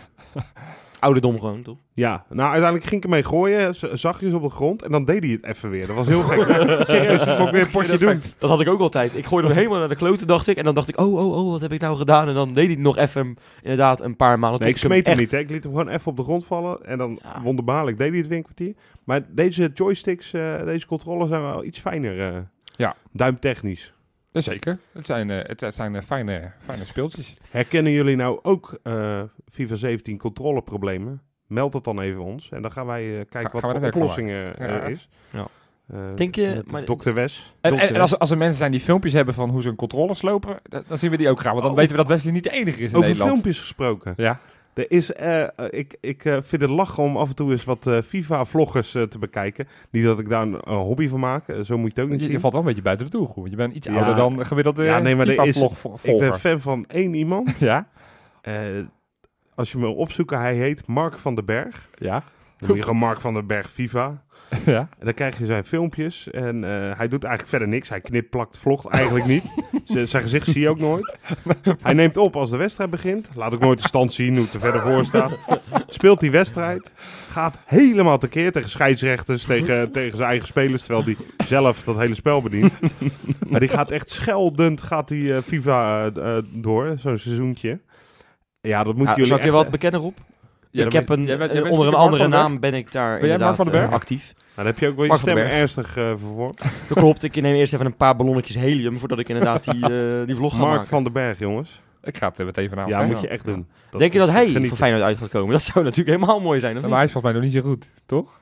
Ouderdom 1.00 1.40
gewoon, 1.40 1.62
toch? 1.62 1.78
Ja, 1.94 2.26
nou 2.30 2.42
uiteindelijk 2.50 2.84
ging 2.84 2.96
ik 2.96 3.04
ermee 3.04 3.24
gooien, 3.24 3.76
zachtjes 4.00 4.34
op 4.34 4.42
de 4.42 4.50
grond. 4.50 4.82
En 4.82 4.92
dan 4.92 5.06
deed 5.06 5.24
hij 5.24 5.32
het 5.32 5.44
even 5.46 5.70
weer. 5.70 5.88
Dat 5.88 5.96
was 5.96 6.08
heel 6.08 6.22
gek. 6.22 6.40
Serieus, 6.88 7.22
ik 7.26 7.38
kon 7.38 7.52
weer 7.52 7.62
een 7.62 7.70
potje 7.70 7.98
doen. 7.98 8.22
Dat 8.38 8.50
had 8.50 8.62
ik 8.62 8.68
ook 8.68 8.80
altijd. 8.80 9.16
Ik 9.16 9.26
gooide 9.26 9.48
hem 9.48 9.58
helemaal 9.58 9.80
naar 9.80 9.90
de 9.90 9.96
kloten, 9.96 10.28
dacht 10.28 10.48
ik. 10.48 10.58
En 10.58 10.64
dan 10.64 10.74
dacht 10.74 10.88
ik, 10.90 11.00
oh, 11.00 11.14
oh, 11.14 11.38
oh, 11.46 11.52
wat 11.52 11.62
heb 11.62 11.72
ik 11.72 11.82
nou 11.82 11.98
gedaan? 11.98 12.28
En 12.28 12.34
dan 12.34 12.48
deed 12.54 12.64
hij 12.66 12.74
het 12.74 12.80
nog 12.84 12.98
even, 12.98 13.38
inderdaad, 13.62 14.02
een 14.02 14.16
paar 14.16 14.40
malen. 14.40 14.60
Nee, 14.60 14.70
ik 14.70 14.78
smeet 14.78 15.06
hem 15.06 15.12
echt- 15.14 15.22
niet. 15.22 15.32
Hè. 15.32 15.38
Ik 15.40 15.50
liet 15.50 15.64
hem 15.64 15.72
gewoon 15.72 15.90
even 15.90 16.08
op 16.12 16.18
de 16.18 16.24
grond 16.24 16.46
vallen. 16.46 16.86
En 16.86 16.98
dan 16.98 17.20
Ja. 17.24 17.42
wonderbaarlijk 17.42 17.98
deed 17.98 18.10
hij 18.10 18.18
het 18.18 18.28
weer 18.28 18.38
een 18.38 18.44
kwartier. 18.44 18.74
Maar 19.04 19.22
deze 19.30 19.72
joysticks, 19.74 20.34
eh, 20.34 20.64
deze 20.66 20.88
controllers 20.88 21.30
zijn 21.30 21.42
wel 21.42 21.64
iets 21.64 21.80
fijner. 21.80 22.20
eh 22.34 22.40
Ja. 22.76 22.96
Duimtechnisch. 23.12 23.94
Jazeker. 24.46 24.78
Het 24.92 25.06
zijn, 25.06 25.30
eh, 25.30 25.56
het 25.58 25.76
zijn 25.76 25.96
eh, 25.96 26.02
fijne, 26.02 26.52
fijne 26.60 26.86
speeltjes. 26.86 27.38
Herkennen 27.52 27.92
jullie 27.92 28.16
nou 28.16 28.40
ook 28.42 28.80
eh, 28.84 29.22
FIFA 29.52 29.76
17 29.76 30.18
controleproblemen? 30.18 31.22
Meld 31.48 31.74
het 31.74 31.84
dan 31.84 32.00
even 32.02 32.22
ons. 32.22 32.50
En 32.52 32.62
dan 32.62 32.72
gaan 32.72 32.86
wij 32.86 33.26
kijken 33.30 33.42
Ga- 33.42 33.60
wat 33.60 33.72
we 33.72 33.78
voor 33.80 33.88
er 33.88 33.94
oplossingen 33.96 34.58
er 34.60 34.90
is. 34.90 35.10
Ja. 35.32 35.48
Denk 36.16 36.36
je- 36.36 36.64
maar- 36.68 36.84
Dr. 36.84 37.12
Wes. 37.14 37.54
En, 37.62 37.70
Dokter. 37.72 37.90
en, 37.90 37.96
en 37.96 38.02
als, 38.02 38.20
als 38.20 38.32
er 38.32 38.38
mensen 38.38 38.58
zijn 38.58 38.72
die 38.72 38.80
filmpjes 38.80 39.14
hebben 39.14 39.34
van 39.34 39.50
hoe 39.50 39.62
ze 39.62 39.70
een 39.70 39.76
controller 39.76 40.16
slopen, 40.16 40.60
dan, 40.64 40.84
dan 40.88 40.98
zien 40.98 41.12
we 41.12 41.18
die 41.18 41.30
ook 41.30 41.40
graag. 41.40 41.52
Want 41.52 41.64
dan 41.64 41.72
Oh. 41.72 41.78
weten 41.78 41.92
we 41.92 42.02
dat 42.02 42.08
Wesley 42.12 42.34
niet 42.34 42.44
de 42.44 42.50
enige 42.52 42.78
is 42.80 42.90
in 42.92 42.96
Over 42.96 43.00
Nederland. 43.00 43.30
filmpjes 43.32 43.60
gesproken. 43.60 44.14
Ja. 44.18 44.40
Er 44.78 44.92
is, 44.92 45.14
eh, 45.14 45.44
eh, 45.44 45.50
ik 45.70 45.98
ik 46.02 46.26
eh, 46.26 46.38
vind 46.42 46.62
het 46.62 46.72
lachen 46.72 47.04
om 47.04 47.18
af 47.18 47.30
en 47.30 47.36
toe 47.36 47.52
eens 47.52 47.64
wat 47.64 47.90
FIFA-vloggers 48.06 48.92
te 48.92 49.18
bekijken. 49.20 49.68
Niet 49.92 50.04
dat 50.04 50.20
ik 50.20 50.30
daar 50.30 50.42
een, 50.42 50.54
een 50.64 50.76
hobby 50.76 51.08
van 51.08 51.20
maak, 51.20 51.44
zo 51.64 51.78
moet 51.78 51.94
je 51.96 52.02
het 52.02 52.04
ook 52.04 52.10
niet 52.10 52.20
Je, 52.20 52.26
je 52.26 52.32
zien. 52.32 52.40
valt 52.40 52.54
wel 52.54 52.62
een 52.62 52.68
beetje 52.68 52.84
buiten 52.84 53.06
de 53.06 53.12
doelgroep. 53.12 53.36
want 53.38 53.50
Je 53.50 53.56
bent 53.56 53.74
iets 53.74 53.88
Ja. 53.88 53.96
ouder 53.96 54.16
dan 54.16 54.46
gemiddelde 54.46 54.84
Ja, 54.84 55.00
nee, 55.00 55.16
maar 55.16 55.28
is-. 55.28 55.62
Ik 56.04 56.18
ben 56.18 56.40
fan 56.40 56.60
van 56.60 56.86
één 56.88 57.14
iemand. 57.14 57.60
Ja? 57.70 57.88
Als 59.56 59.72
je 59.72 59.78
me 59.78 59.84
wil 59.84 59.96
opzoeken, 59.96 60.40
hij 60.40 60.56
heet 60.56 60.88
Mark 60.88 61.18
van 61.18 61.36
den 61.36 61.46
Berg. 61.46 61.90
Ja? 61.96 62.24
Dan 62.58 62.68
moet 62.68 62.78
je 62.78 62.84
gewoon 62.84 63.00
Mark 63.00 63.22
van 63.22 63.34
den 63.34 63.48
Berg 63.48 63.70
FIFA. 63.70 64.24
ja? 64.66 64.80
En 65.00 65.06
dan 65.06 65.14
krijg 65.14 65.38
je 65.38 65.46
zijn 65.46 65.64
filmpjes. 65.64 66.30
En 66.32 66.64
eh, 66.64 66.98
hij 66.98 67.08
doet 67.08 67.24
eigenlijk 67.24 67.48
verder 67.50 67.68
niks. 67.68 67.90
Hij 67.90 68.02
knipt, 68.02 68.30
plakt, 68.30 68.58
vlogt 68.58 68.86
eigenlijk 68.86 69.26
niet. 69.26 69.44
Zijn 70.10 70.24
gezicht 70.24 70.48
zie 70.48 70.62
je 70.62 70.70
ook 70.70 70.80
nooit. 70.80 71.16
Hij 71.82 71.94
neemt 71.94 72.18
op 72.18 72.36
als 72.36 72.50
de 72.50 72.58
wedstrijd 72.58 72.90
begint. 72.90 73.30
Laat 73.34 73.54
ook 73.54 73.60
nooit 73.60 73.82
de 73.82 73.88
stand 73.88 74.14
zien 74.14 74.36
hoe 74.36 74.46
het 74.46 74.54
er 74.54 74.60
verder 74.60 74.82
voor 74.82 75.06
staat. 75.06 75.38
Speelt 75.88 76.20
die 76.20 76.32
wedstrijd. 76.32 76.94
Gaat 77.30 77.58
helemaal 77.66 78.18
tekeer 78.18 78.52
tegen 78.52 78.70
scheidsrechters, 78.70 79.44
tegen, 79.46 79.92
tegen 79.92 80.18
zijn 80.18 80.30
eigen 80.30 80.48
spelers. 80.48 80.84
Terwijl 80.84 81.06
hij 81.06 81.18
zelf 81.46 81.84
dat 81.84 81.98
hele 81.98 82.16
spel 82.16 82.42
bedient. 82.42 82.74
Maar 83.48 83.60
die 83.60 83.70
gaat 83.70 83.92
echt 83.92 84.10
scheldend 84.10 84.82
gaat 84.82 85.08
die, 85.08 85.36
eh, 85.36 85.42
FIFA 85.42 86.12
eh, 86.12 86.38
door. 86.50 86.96
Zo'n 86.98 87.18
seizoentje. 87.18 87.80
Ja, 88.62 88.84
dat 88.84 88.96
moet 88.96 89.06
Ja, 89.06 89.12
jullie 89.12 89.26
zal 89.26 89.38
ik 89.38 89.44
je 89.44 89.50
echt... 89.50 89.58
wat 89.58 89.70
bekennen, 89.70 90.02
Rob? 90.02 90.18
Ja, 90.78 90.86
ik 90.86 90.92
heb 90.92 91.10
een, 91.10 91.26
jij 91.26 91.38
bent- 91.38 91.52
jij 91.52 91.62
eh, 91.62 91.64
bent 91.68 91.76
onder 91.78 91.94
een 91.94 92.00
andere 92.00 92.28
naam 92.28 92.60
ben 92.60 92.74
ik 92.74 92.92
daar 92.92 93.20
Ben 93.20 93.28
jij 93.28 93.38
Mark 93.38 93.40
inderdaad 93.40 93.56
van 93.56 93.66
den 93.66 93.74
Berg? 93.74 93.88
eh, 93.90 93.96
actief. 93.96 94.34
Nou, 94.34 94.44
dan 94.56 94.66
heb 94.66 94.80
je 94.80 94.88
ook 94.88 94.94
wel 94.96 95.04
je 95.04 95.10
Mark 95.10 95.22
stem 95.22 95.38
ernstig 95.38 95.98
eh 95.98 96.04
vervormd. 96.08 96.58
Dat 96.90 96.98
klopt, 96.98 97.24
ik 97.24 97.42
neem 97.42 97.56
eerst 97.56 97.74
even 97.74 97.86
een 97.86 97.96
paar 97.98 98.16
ballonnetjes 98.16 98.56
helium 98.56 98.98
voordat 99.00 99.20
ik 99.20 99.30
inderdaad 99.30 99.64
die, 99.64 99.84
eh, 99.84 100.26
die 100.28 100.36
vlog 100.36 100.52
ga 100.54 100.60
Mark 100.60 100.72
maken. 100.72 100.88
van 100.88 101.04
den 101.04 101.14
Berg, 101.14 101.40
jongens. 101.40 101.82
Ik 102.04 102.18
ga 102.18 102.28
het 102.30 102.40
er 102.40 102.46
meteen 102.46 102.70
vanavond 102.70 102.96
Ja, 102.96 103.04
moet 103.04 103.22
je 103.22 103.28
echt 103.28 103.46
doen. 103.46 103.68
Denk 103.98 104.14
je 104.14 104.20
dat 104.20 104.30
hij 104.30 104.46
genieten. 104.46 104.68
voor 104.68 104.78
Feyenoord 104.78 105.04
uit 105.04 105.18
gaat 105.18 105.30
komen? 105.30 105.52
Dat 105.52 105.62
zou 105.62 105.86
natuurlijk 105.86 106.20
helemaal 106.20 106.40
mooi 106.40 106.60
zijn, 106.60 106.72
of 106.76 106.80
Maar 106.82 106.90
niet? 106.90 106.98
hij 106.98 107.06
is 107.06 107.12
volgens 107.12 107.34
mij 107.34 107.42
nog 107.44 107.52
niet 107.54 107.62
zo 107.64 107.70
goed, 107.70 107.90
toch? 108.06 108.40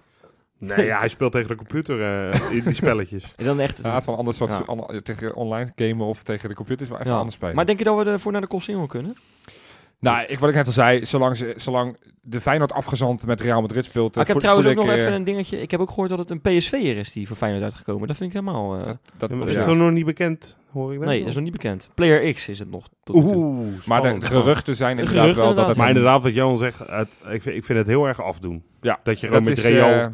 Nee, 0.59 0.85
ja, 0.85 0.99
hij 0.99 1.07
speelt 1.07 1.31
tegen 1.31 1.47
de 1.47 1.55
computer 1.55 2.01
eh, 2.01 2.51
in 2.51 2.63
die 2.63 2.73
spelletjes. 2.73 3.23
En 3.37 3.45
dan 3.45 3.59
echt... 3.59 3.79
Ja, 3.83 3.93
het 3.95 4.03
van 4.03 4.17
anders 4.17 4.37
wat 4.37 4.49
Ja. 4.67 4.99
tegen 5.03 5.35
online 5.35 5.71
gamen 5.75 6.05
of 6.05 6.23
tegen 6.23 6.49
de 6.49 6.55
computers 6.55 6.89
wel 6.89 6.99
even 6.99 7.11
Ja. 7.11 7.17
anders 7.17 7.35
spelen. 7.35 7.55
Maar 7.55 7.65
denk 7.65 7.77
je 7.79 7.83
dat 7.85 7.97
we 7.97 8.11
ervoor 8.11 8.31
naar 8.31 8.41
de 8.41 8.47
Colsingel 8.47 8.87
kunnen? 8.87 9.15
Nou, 9.99 10.25
ik, 10.27 10.39
wat 10.39 10.49
ik 10.49 10.55
net 10.55 10.67
al 10.67 10.73
zei, 10.73 11.05
zolang, 11.05 11.37
ze, 11.37 11.53
zolang 11.57 11.97
de 12.21 12.41
Feyenoord 12.41 12.73
afgezand 12.73 13.25
met 13.25 13.41
Real 13.41 13.61
Madrid 13.61 13.85
speelt... 13.85 14.15
Maar 14.15 14.23
ik 14.23 14.29
heb 14.29 14.39
trouwens 14.39 14.67
ook 14.67 14.75
nog 14.75 14.89
even 14.89 15.07
eh, 15.07 15.13
een 15.13 15.23
dingetje. 15.23 15.61
Ik 15.61 15.71
heb 15.71 15.79
ook 15.79 15.89
gehoord 15.89 16.09
dat 16.09 16.17
het 16.17 16.29
een 16.29 16.41
PSV'er 16.41 16.97
is 16.97 17.11
die 17.11 17.27
voor 17.27 17.35
Feyenoord 17.35 17.63
uitgekomen. 17.63 18.07
Dat 18.07 18.17
vind 18.17 18.33
ik 18.33 18.39
helemaal... 18.39 18.77
eh, 18.77 18.91
dat, 19.17 19.29
Ja, 19.29 19.45
is 19.45 19.65
nog 19.65 19.91
niet 19.91 20.05
bekend, 20.05 20.57
hoor 20.71 20.93
ik 20.93 20.99
nee, 20.99 21.19
dat 21.19 21.27
is 21.27 21.35
nog 21.35 21.43
niet 21.43 21.51
bekend. 21.51 21.89
Player 21.93 22.33
X 22.33 22.47
is 22.47 22.59
het 22.59 22.71
nog. 22.71 22.87
Tot. 23.03 23.15
Oeh, 23.15 23.67
Maar 23.85 24.01
de, 24.01 24.25
geruchten 24.25 24.75
zijn 24.75 24.95
De 24.95 25.01
inderdaad 25.01 25.23
geruchten 25.23 25.45
wel 25.45 25.55
dat 25.55 25.67
het... 25.67 25.77
Maar 25.77 25.87
inderdaad, 25.87 26.23
wat 26.23 26.33
Johan 26.33 26.57
zegt, 26.57 26.79
het, 26.79 27.09
ik, 27.29 27.41
vind, 27.41 27.55
ik 27.55 27.65
vind 27.65 27.77
het 27.77 27.87
heel 27.87 28.05
erg 28.05 28.21
afdoen. 28.21 28.63
Ja, 28.81 28.99
Dat 29.03 29.19
je 29.19 29.27
gewoon 29.27 29.43
met 29.43 29.57
is, 29.57 29.63
Real 29.63 29.89
eh, 29.89 30.07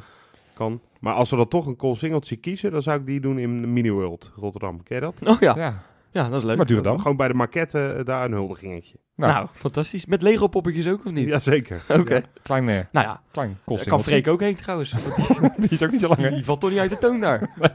kan. 0.54 0.82
Maar 1.00 1.14
als 1.14 1.30
we 1.30 1.36
dan 1.36 1.48
toch 1.48 1.66
een 1.66 1.76
call 1.76 1.96
singeltje 1.96 2.36
kiezen, 2.36 2.72
dan 2.72 2.82
zou 2.82 3.00
ik 3.00 3.06
die 3.06 3.20
doen 3.20 3.40
in 3.40 3.74
Mini 3.74 3.92
World 3.92 4.32
Rotterdam. 4.36 4.84
Ken 4.84 4.96
je 4.96 5.02
dat? 5.02 5.22
Oh 5.24 5.40
ja. 5.40 5.56
ja. 5.56 5.84
Ja, 6.12 6.30
dat 6.30 6.40
is 6.40 6.44
leuk. 6.44 6.58
Maar 6.58 6.66
duur 6.66 6.82
dan. 6.82 7.00
Gewoon 7.02 7.18
bij 7.18 7.28
de 7.28 7.34
maquette 7.34 7.88
eh, 7.88 8.06
daar 8.06 8.26
een 8.26 8.32
huldigingetje. 8.32 9.00
Nou, 9.16 9.34
Nou, 9.34 9.48
fantastisch. 9.54 10.06
Met 10.06 10.22
Lego 10.22 10.48
poppetjes 10.48 10.88
ook, 10.88 11.06
of 11.06 11.12
niet? 11.12 11.28
Jazeker. 11.28 11.84
Oké. 12.00 12.22
klein, 12.44 12.70
eh, 12.70 12.84
Nou 12.92 13.08
ja, 13.08 13.22
klein 13.32 13.60
daar 13.66 13.86
kan. 13.88 14.04
Freek 14.04 14.28
ook 14.28 14.40
heen 14.40 14.56
trouwens. 14.56 14.92
Die 15.58 15.70
is 15.70 15.84
ook 15.84 15.92
niet 15.92 16.02
zo 16.02 16.08
lang? 16.08 16.28
Die 16.34 16.46
valt 16.46 16.60
toch 16.60 16.70
niet 16.70 16.80
uit 16.80 16.90
de 16.90 16.98
toon 16.98 17.20
daar. 17.20 17.50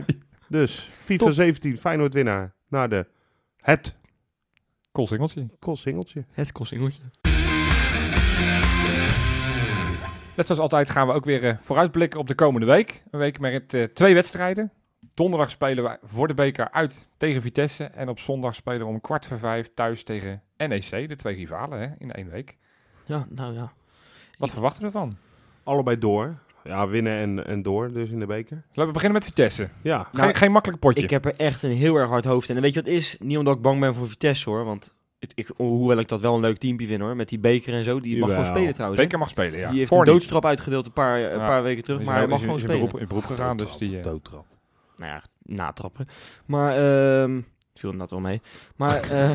Dus 0.48 0.90
FIFA 0.98 1.24
Top. 1.24 1.34
17, 1.34 1.78
Feyenoord 1.78 2.14
winnaar 2.14 2.54
naar 2.68 2.88
de 2.88 3.06
het 3.58 3.96
Kostsingeltje. 4.92 5.46
call 5.58 5.76
singeltje. 5.76 6.24
Het 6.30 6.52
Colsingeltje. 6.52 7.02
Net 10.36 10.46
zoals 10.46 10.60
altijd 10.60 10.90
gaan 10.90 11.06
we 11.06 11.12
ook 11.12 11.24
weer 11.24 11.44
eh, 11.44 11.58
vooruitblikken 11.58 12.20
op 12.20 12.28
de 12.28 12.34
komende 12.34 12.66
week. 12.66 13.02
Een 13.10 13.18
week 13.18 13.38
met 13.38 13.88
twee 13.94 14.14
wedstrijden. 14.14 14.72
Donderdag 15.16 15.50
spelen 15.50 15.84
we 15.84 15.98
voor 16.02 16.28
de 16.28 16.34
beker 16.34 16.70
uit 16.70 17.08
tegen 17.16 17.42
Vitesse. 17.42 17.84
En 17.84 18.08
op 18.08 18.18
zondag 18.20 18.54
spelen 18.54 18.80
we 18.80 18.84
om 18.86 19.00
kwart 19.00 19.26
voor 19.26 19.38
vijf 19.38 19.70
thuis 19.74 20.02
tegen 20.04 20.42
NEC. 20.56 21.08
De 21.08 21.16
twee 21.16 21.34
rivalen 21.36 21.80
hè, 21.80 21.86
in 21.98 22.12
één 22.12 22.30
week. 22.30 22.56
Ja, 23.04 23.26
nou 23.30 23.54
ja. 23.54 23.72
Wat 24.38 24.48
Ik- 24.48 24.54
verwachten 24.54 24.80
we 24.80 24.86
ervan? 24.86 25.16
Allebei 25.64 25.98
door. 25.98 26.34
Ja, 26.64 26.88
winnen 26.88 27.18
en, 27.18 27.46
en 27.46 27.62
door 27.62 27.92
dus 27.92 28.10
in 28.10 28.18
de 28.18 28.26
beker. 28.26 28.56
Laten 28.68 28.86
we 28.86 28.92
beginnen 28.92 29.12
met 29.18 29.24
Vitesse. 29.24 29.68
Ja, 29.82 29.96
Nou, 30.12 30.24
geen, 30.26 30.34
geen 30.34 30.52
makkelijk 30.52 30.80
potje. 30.80 31.02
Ik 31.02 31.10
heb 31.10 31.24
er 31.24 31.34
echt 31.36 31.62
een 31.62 31.70
heel 31.76 31.96
erg 31.96 32.08
hard 32.08 32.24
hoofd 32.24 32.48
in. 32.48 32.56
En 32.56 32.62
weet 32.62 32.74
je 32.74 32.80
wat 32.80 32.88
het 32.88 32.98
is? 32.98 33.16
Niet 33.18 33.38
omdat 33.38 33.56
ik 33.56 33.62
bang 33.62 33.80
ben 33.80 33.94
voor 33.94 34.08
Vitesse 34.08 34.50
hoor. 34.50 34.64
Want 34.64 34.94
ik, 35.18 35.32
ik, 35.34 35.50
hoewel 35.56 35.98
ik 35.98 36.08
dat 36.08 36.20
wel 36.20 36.34
een 36.34 36.40
leuk 36.40 36.58
teampje 36.58 36.86
vind 36.86 37.00
hoor. 37.00 37.16
Met 37.16 37.28
die 37.28 37.38
beker 37.38 37.74
en 37.74 37.84
zo. 37.84 38.00
Die 38.00 38.18
mag 38.18 38.28
gewoon 38.30 38.44
spelen 38.46 38.74
trouwens. 38.74 39.00
Beker 39.00 39.18
mag 39.18 39.28
spelen, 39.28 39.58
ja. 39.58 39.68
Die 39.68 39.76
heeft 39.78 39.88
Voor 39.88 39.98
een 39.98 40.04
doodstrap 40.06 40.44
uitgedeeld 40.44 40.86
een 40.86 40.92
paar, 40.92 41.16
een 41.20 41.38
Ja. 41.38 41.46
paar 41.46 41.62
weken 41.62 41.84
terug. 41.84 42.02
Maar 42.02 42.16
hij 42.16 42.26
mag 42.26 42.38
is 42.38 42.44
gewoon 42.44 42.58
in, 42.58 42.64
spelen. 42.64 42.80
beroep, 42.84 43.00
in 43.00 43.06
beroep 43.08 43.24
gegaan, 43.24 43.56
dus 43.56 43.76
die... 43.76 43.98
eh, 43.98 44.04
doodtrap. 44.04 44.46
Nou 44.96 45.12
ja, 45.12 45.22
natrappen. 45.42 46.06
Maar, 46.46 46.76
ehm 47.22 47.40
viel 47.78 47.90
er 47.90 47.96
net 47.96 48.10
wel 48.10 48.20
mee. 48.20 48.40
Maar, 48.76 49.00
eh 49.10 49.30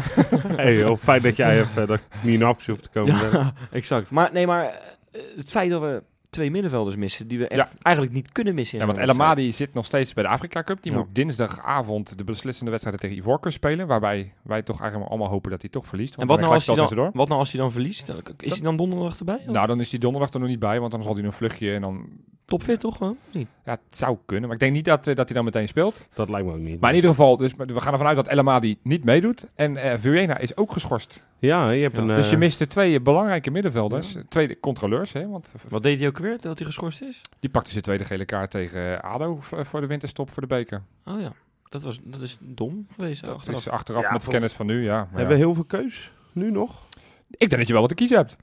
Hey, 0.56 0.78
joh, 0.78 0.98
fijn 0.98 1.22
dat 1.22 1.36
jij 1.36 1.60
even, 1.60 1.88
dat 1.88 2.00
ik 2.00 2.24
niet 2.24 2.34
in 2.34 2.44
actie 2.44 2.74
hoef 2.74 2.82
te 2.84 2.90
komen. 2.90 3.14
ja, 3.32 3.54
exact. 3.72 4.12
Maar 4.12 4.30
nee, 4.34 4.48
maar 4.48 4.66
eh, 5.12 5.22
het 5.36 5.50
feit 5.52 5.70
dat 5.72 5.82
we 5.82 6.04
twee 6.30 6.52
middenvelders 6.52 6.96
missen, 6.96 7.28
die 7.28 7.40
we 7.40 7.48
echt 7.48 7.78
eigenlijk 7.82 8.16
niet 8.16 8.32
kunnen 8.32 8.56
missen. 8.56 8.74
in 8.74 8.80
Ja, 8.80 8.86
want 8.86 9.00
El 9.00 9.06
wedstrijd. 9.06 9.32
Amadi 9.32 9.54
zit 9.54 9.74
nog 9.74 9.86
steeds 9.86 10.14
bij 10.14 10.24
de 10.24 10.30
Afrika 10.30 10.64
Cup. 10.64 10.84
Die 10.84 10.92
Ja. 10.92 10.98
moet 10.98 11.08
dinsdagavond 11.16 12.18
de 12.18 12.24
beslissende 12.24 12.72
wedstrijden 12.72 13.02
tegen 13.02 13.18
Ivoorkust 13.18 13.56
spelen. 13.56 13.88
Waarbij 13.88 14.34
wij 14.44 14.62
toch 14.62 14.82
eigenlijk 14.82 15.10
allemaal 15.12 15.30
hopen 15.30 15.52
dat 15.52 15.62
hij 15.62 15.70
toch 15.70 15.88
verliest. 15.88 16.16
En 16.16 16.28
wat 16.28 16.40
nou, 16.40 16.54
als 16.54 16.66
hij 16.66 16.76
dan, 16.76 17.12
wat 17.14 17.28
nou 17.28 17.40
als 17.40 17.52
hij 17.52 17.62
dan 17.62 17.72
verliest? 17.72 18.14
Is 18.38 18.54
hij 18.54 18.62
dan 18.62 18.78
donderdag 18.78 19.20
erbij? 19.20 19.36
Of? 19.36 19.46
Nou, 19.46 19.68
dan 19.68 19.80
is 19.80 19.90
die 19.90 20.00
donderdag 20.00 20.34
er 20.34 20.40
nog 20.40 20.50
niet 20.50 20.60
bij, 20.60 20.80
want 20.80 20.92
dan 20.92 21.04
zal 21.04 21.16
hij 21.16 21.24
een 21.24 21.34
vluchtje 21.34 21.74
en 21.74 21.82
dan... 21.82 22.10
Topfit 22.52 22.80
toch 22.80 22.98
gewoon? 22.98 23.18
Niet. 23.32 23.48
Ja, 23.66 23.72
het 23.72 23.98
zou 23.98 24.18
kunnen, 24.26 24.46
maar 24.46 24.54
ik 24.54 24.60
denk 24.60 24.74
niet 24.74 24.86
dat, 24.86 25.08
eh, 25.08 25.16
dat 25.16 25.26
hij 25.28 25.36
dan 25.36 25.46
meteen 25.46 25.68
speelt. 25.68 26.08
Dat 26.14 26.30
lijkt 26.30 26.48
me 26.48 26.54
ook 26.54 26.60
niet. 26.60 26.80
Maar 26.80 26.90
in 26.90 26.96
ieder 26.96 27.10
geval, 27.10 27.38
dus, 27.38 27.52
we 27.58 27.82
gaan 27.82 27.92
ervan 27.94 28.08
uit 28.08 28.16
dat 28.16 28.28
El 28.28 28.38
Amadi 28.38 28.78
niet 28.84 29.04
meedoet. 29.04 29.48
En 29.56 29.78
eh 29.78 29.98
Vuena 30.00 30.38
is 30.38 30.58
ook 30.58 30.72
geschorst. 30.72 31.26
Ja, 31.40 31.70
je 31.72 31.82
hebt 31.82 31.96
Ja. 31.96 32.02
een... 32.02 32.08
dus 32.08 32.28
je 32.28 32.34
eh, 32.34 32.40
miste 32.40 32.68
twee 32.68 33.02
belangrijke 33.02 33.52
middenvelders. 33.52 34.16
Twee 34.30 34.60
controleurs, 34.60 35.14
hè, 35.14 35.28
want 35.28 35.52
Wat 35.70 35.84
deed 35.84 36.00
hij 36.00 36.08
ook 36.08 36.18
weer, 36.18 36.38
dat 36.42 36.58
hij 36.58 36.68
geschorst 36.68 37.02
is? 37.02 37.22
die 37.40 37.50
pakte 37.50 37.72
zijn 37.72 37.84
tweede 37.84 38.04
gele 38.06 38.26
kaart 38.26 38.52
tegen 38.52 39.02
ADO 39.02 39.38
voor 39.42 39.82
de 39.82 39.88
winterstop 39.88 40.30
voor 40.30 40.42
de 40.42 40.48
beker. 40.48 40.82
Oh 41.06 41.20
ja, 41.22 41.32
dat, 41.70 41.84
was, 41.84 42.00
dat 42.04 42.22
is 42.22 42.38
dom 42.40 42.88
geweest 42.96 43.26
Dat 43.26 43.36
achteraf. 43.36 43.60
is 43.60 43.70
achteraf 43.70 44.04
Ja, 44.04 44.12
met 44.12 44.24
voor- 44.24 44.34
kennis 44.34 44.54
van 44.54 44.66
nu, 44.66 44.84
ja. 44.84 44.96
Maar 44.96 45.06
hebben 45.06 45.22
ja. 45.24 45.28
we 45.28 45.36
heel 45.36 45.54
veel 45.54 45.64
keus 45.66 46.12
nu 46.32 46.52
nog? 46.52 46.86
Ik 47.30 47.38
denk 47.50 47.52
dat 47.58 47.68
je 47.68 47.72
wel 47.74 47.82
wat 47.82 47.90
te 47.90 47.96
kiezen 47.96 48.18
hebt. 48.18 48.36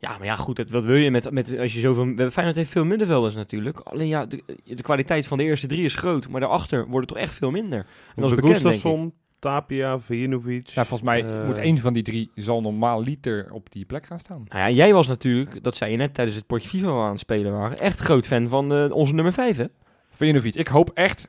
Ja, 0.00 0.16
maar 0.18 0.26
ja, 0.26 0.36
goed, 0.36 0.68
wat 0.70 0.84
wil 0.84 0.96
je 0.96 1.10
met, 1.10 1.30
met 1.30 1.58
als 1.58 1.74
je 1.74 1.80
zoveel... 1.80 2.14
we- 2.14 2.30
Feyenoord 2.30 2.56
heeft 2.56 2.70
veel 2.70 2.84
middenvelders 2.84 3.34
natuurlijk. 3.34 3.78
Alleen 3.80 4.08
ja, 4.08 4.26
de, 4.26 4.42
de 4.64 4.82
kwaliteit 4.82 5.26
van 5.26 5.38
de 5.38 5.44
eerste 5.44 5.66
drie 5.66 5.84
is 5.84 5.94
groot, 5.94 6.28
maar 6.28 6.40
daarachter 6.40 6.86
wordt 6.88 7.08
het 7.08 7.08
toch 7.18 7.26
echt 7.26 7.34
veel 7.34 7.50
minder. 7.50 7.78
En 7.78 7.86
dat 8.14 8.24
is 8.24 8.30
bekend, 8.36 8.62
denk 8.62 8.74
ik. 8.74 8.80
Tapia, 9.38 10.00
Vijinovic. 10.00 10.66
Ja, 10.68 10.84
volgens 10.84 11.08
mij 11.08 11.24
eh, 11.24 11.46
moet 11.46 11.58
één 11.58 11.78
van 11.78 11.92
die 11.92 12.02
drie 12.02 12.30
zal 12.34 12.60
normaal 12.60 13.02
liter 13.02 13.48
op 13.52 13.72
die 13.72 13.84
plek 13.84 14.06
gaan 14.06 14.18
staan. 14.18 14.44
Nou 14.48 14.60
ja, 14.60 14.70
jij 14.70 14.92
was 14.92 15.06
natuurlijk, 15.06 15.62
dat 15.64 15.76
zei 15.76 15.90
je 15.90 15.96
net 15.96 16.14
tijdens 16.14 16.36
het 16.36 16.46
potje 16.46 16.68
FIFA 16.68 16.88
aan 16.88 17.10
het 17.10 17.18
spelen 17.20 17.52
waren, 17.52 17.78
echt 17.78 17.98
groot 17.98 18.26
fan 18.26 18.48
van 18.48 18.72
eh, 18.72 18.90
onze 18.90 19.14
nummer 19.14 19.32
5, 19.32 19.56
hè? 19.56 19.64
Vujanovic, 20.10 20.54
ik 20.54 20.68
hoop 20.68 20.90
echt... 20.94 21.28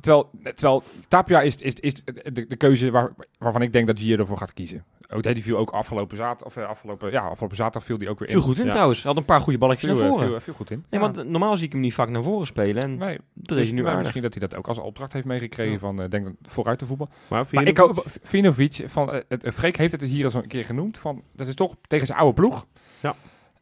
Terwijl, 0.00 0.30
terwijl 0.42 0.82
Tapia 1.08 1.40
is, 1.42 1.56
is, 1.56 1.74
is 1.74 1.94
de, 2.04 2.46
de 2.48 2.56
keuze 2.56 2.90
waar, 2.90 3.12
waarvan 3.38 3.62
ik 3.62 3.72
denk 3.72 3.86
dat 3.86 3.98
Gier 4.00 4.18
ervoor 4.18 4.38
gaat 4.38 4.52
kiezen. 4.52 4.84
Ook, 5.14 5.22
die 5.22 5.42
viel 5.42 5.56
ook 5.56 5.70
afgelopen 5.70 6.16
zaterdag, 6.16 6.46
of 6.46 6.56
eh, 6.56 6.68
afgelopen, 6.68 7.10
ja, 7.10 7.20
afgelopen 7.28 7.56
zaterdag 7.56 7.84
viel 7.84 7.98
die 7.98 8.08
ook 8.08 8.18
weer 8.18 8.28
in. 8.28 8.34
Viel 8.34 8.42
goed 8.44 8.58
in 8.58 8.64
Ja. 8.64 8.70
trouwens. 8.70 9.02
Hij 9.02 9.10
had 9.12 9.20
een 9.20 9.26
paar 9.26 9.40
goede 9.40 9.58
balletjes 9.58 9.90
Viel, 9.90 9.98
naar 9.98 10.08
eh, 10.08 10.12
voren. 10.12 10.28
viel, 10.28 10.40
viel 10.40 10.54
goed 10.54 10.70
in. 10.70 10.76
nee, 10.90 11.00
Ja. 11.00 11.06
want 11.06 11.18
eh, 11.18 11.24
normaal 11.24 11.56
zie 11.56 11.66
ik 11.66 11.72
hem 11.72 11.80
niet 11.80 11.94
vaak 11.94 12.08
naar 12.08 12.22
voren 12.22 12.46
spelen. 12.46 12.82
En 12.82 12.96
Nee, 12.96 13.18
dat 13.34 13.58
is 13.58 13.66
hij 13.66 13.74
nu 13.76 13.84
aardig. 13.86 13.98
misschien 14.00 14.22
dat 14.22 14.34
hij 14.34 14.48
dat 14.48 14.58
ook 14.58 14.66
als 14.68 14.78
opdracht 14.78 15.12
heeft 15.12 15.24
meegekregen 15.26 15.72
Ja. 15.72 15.78
van 15.78 16.02
eh, 16.02 16.08
denk 16.10 16.28
vooruit 16.42 16.78
te 16.78 16.86
voetbal. 16.86 17.08
Maar, 17.28 17.46
Maar 17.50 17.66
ik 17.66 17.76
hoop, 17.76 18.02
Vinovic, 18.22 18.82
van, 18.84 19.12
eh, 19.12 19.20
het, 19.28 19.44
eh, 19.44 19.52
Freek 19.52 19.76
heeft 19.76 19.92
het 19.92 20.02
hier 20.02 20.24
al 20.34 20.42
een 20.42 20.48
keer 20.48 20.64
genoemd, 20.64 20.98
van, 20.98 21.22
dat 21.36 21.46
is 21.46 21.54
toch 21.54 21.74
tegen 21.88 22.06
zijn 22.06 22.18
oude 22.18 22.34
ploeg. 22.34 22.66
Ja. 23.00 23.14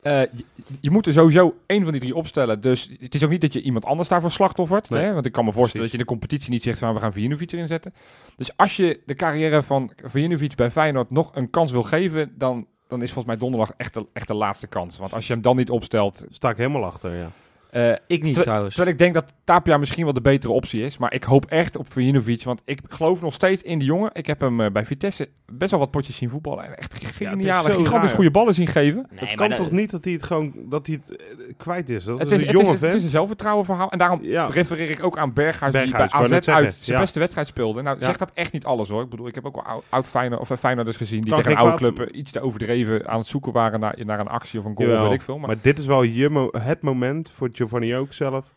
Eh, 0.02 0.20
je, 0.20 0.44
je 0.80 0.90
moet 0.90 1.06
er 1.06 1.12
sowieso 1.12 1.54
één 1.66 1.82
van 1.82 1.92
die 1.92 2.00
drie 2.00 2.14
opstellen. 2.14 2.60
Dus 2.60 2.90
het 3.00 3.14
is 3.14 3.24
ook 3.24 3.30
niet 3.30 3.40
dat 3.40 3.52
je 3.52 3.62
iemand 3.62 3.84
anders 3.84 4.08
daarvoor 4.08 4.30
slachtoffert. 4.30 4.90
Nee. 4.90 5.02
Hè? 5.04 5.12
Want 5.12 5.26
ik 5.26 5.32
kan 5.32 5.44
me 5.44 5.52
voorstellen 5.52 5.86
Precies. 5.88 5.98
dat 5.98 6.08
je 6.08 6.14
in 6.14 6.18
de 6.18 6.26
competitie 6.26 6.50
niet 6.50 6.62
zegt 6.62 6.78
van 6.78 6.94
we 6.94 7.00
gaan 7.00 7.12
Vinovic 7.12 7.52
erin 7.52 7.66
zetten. 7.66 7.94
Dus 8.36 8.56
als 8.56 8.76
je 8.76 9.00
de 9.06 9.14
carrière 9.14 9.62
van 9.62 9.90
Vinovic 10.04 10.54
bij 10.54 10.70
Feyenoord 10.70 11.10
nog 11.10 11.30
een 11.34 11.50
kans 11.50 11.72
wil 11.72 11.82
geven, 11.82 12.32
dan, 12.38 12.66
dan 12.88 13.02
is 13.02 13.12
volgens 13.12 13.26
mij 13.26 13.36
donderdag 13.36 13.72
echt 13.76 13.94
de, 13.94 14.06
echt 14.12 14.26
de 14.28 14.34
laatste 14.34 14.66
kans. 14.66 14.98
Want 14.98 15.12
als 15.12 15.26
je 15.26 15.32
hem 15.32 15.42
dan 15.42 15.56
niet 15.56 15.70
opstelt, 15.70 16.24
Sta 16.30 16.50
ik 16.50 16.56
helemaal 16.56 16.84
achter, 16.84 17.14
ja. 17.16 17.30
Eh, 17.70 17.96
Ik 18.06 18.22
niet 18.22 18.34
Ter- 18.34 18.42
trouwens. 18.42 18.74
Terwijl 18.74 18.94
ik 18.94 19.00
denk 19.02 19.14
dat 19.14 19.32
Tapia 19.50 19.76
misschien 19.76 20.04
wel 20.04 20.12
de 20.12 20.20
betere 20.20 20.52
optie 20.52 20.82
is. 20.82 20.98
Maar 20.98 21.14
ik 21.14 21.24
hoop 21.24 21.44
echt 21.46 21.76
op 21.76 21.92
Vujinovic. 21.92 22.42
Want 22.44 22.60
ik 22.64 22.80
geloof 22.88 23.22
nog 23.22 23.34
steeds 23.34 23.62
in 23.62 23.78
die 23.78 23.88
jongen. 23.88 24.10
Ik 24.12 24.26
heb 24.26 24.40
hem 24.40 24.60
eh, 24.60 24.70
bij 24.70 24.86
Vitesse 24.86 25.28
best 25.52 25.70
wel 25.70 25.80
wat 25.80 25.90
potjes 25.90 26.16
zien 26.16 26.28
voetballen. 26.28 26.64
En 26.64 26.76
echt 26.76 26.94
geniale, 27.16 27.72
zo 27.72 27.76
gigantisch 27.78 28.06
raar. 28.08 28.14
goede 28.14 28.30
ballen 28.30 28.54
zien 28.54 28.66
geven. 28.66 29.06
Het 29.14 29.20
Nee, 29.20 29.34
kan 29.34 29.54
toch 29.54 29.70
niet 29.70 29.90
dat 29.90 30.04
hij 30.04 30.12
het 30.12 30.22
gewoon 30.22 30.52
dat 30.56 30.86
hij 30.86 31.00
het 31.00 31.16
eh, 31.16 31.24
kwijt 31.56 31.88
is? 31.88 32.04
Dat 32.04 32.18
Het 32.18 32.30
is 32.30 32.32
is, 32.34 32.40
een 32.40 32.46
het, 32.46 32.56
is, 32.56 32.62
jonge 32.62 32.74
het 32.74 32.82
is 32.84 32.90
vent. 32.92 33.02
een 33.04 33.10
zelfvertrouwen 33.10 33.64
verhaal. 33.64 33.90
En 33.90 33.98
daarom 33.98 34.18
Ja. 34.22 34.46
refereer 34.46 34.90
ik 34.90 35.04
ook 35.04 35.18
aan 35.18 35.32
Berghuis, 35.32 35.72
die 35.72 35.80
Berghuis, 35.82 36.10
bij 36.10 36.20
wou 36.20 36.32
AZ 36.34 36.48
uit 36.48 36.74
zijn 36.74 36.96
ja. 36.96 37.02
beste 37.02 37.18
wedstrijd 37.18 37.46
speelde. 37.46 37.82
Nou, 37.82 37.98
Ja. 37.98 38.04
zegt 38.04 38.18
dat 38.18 38.30
echt 38.34 38.52
niet 38.52 38.64
alles 38.64 38.88
hoor. 38.88 39.02
Ik 39.02 39.08
bedoel, 39.10 39.26
ik 39.26 39.34
heb 39.34 39.46
ook 39.46 39.54
wel 39.64 39.82
oud, 39.88 40.08
Feyenoord, 40.08 40.40
of 40.40 40.50
eh, 40.50 40.56
Feyenoorders 40.56 40.96
gezien 40.96 41.20
die 41.22 41.32
Kan 41.32 41.42
tegen 41.42 41.58
oude 41.58 41.76
club 41.76 42.10
iets 42.10 42.32
te 42.32 42.40
overdreven 42.40 43.08
aan 43.08 43.18
het 43.18 43.26
zoeken 43.26 43.52
waren 43.52 43.80
naar, 43.80 43.96
naar 44.04 44.20
een 44.20 44.28
actie 44.28 44.58
of 44.58 44.64
een 44.64 44.76
goal, 44.76 44.88
Jawel. 44.88 45.04
weet 45.04 45.12
ik 45.18 45.22
veel. 45.22 45.38
Maar, 45.38 45.46
Maar 45.46 45.58
dit 45.62 45.78
is 45.78 45.86
wel 45.86 46.02
je 46.02 46.28
mo- 46.28 46.50
het 46.58 46.82
moment 46.82 47.30
voor 47.34 47.48
Giovanni 47.52 47.96
ook 47.96 48.12
zelf 48.12 48.54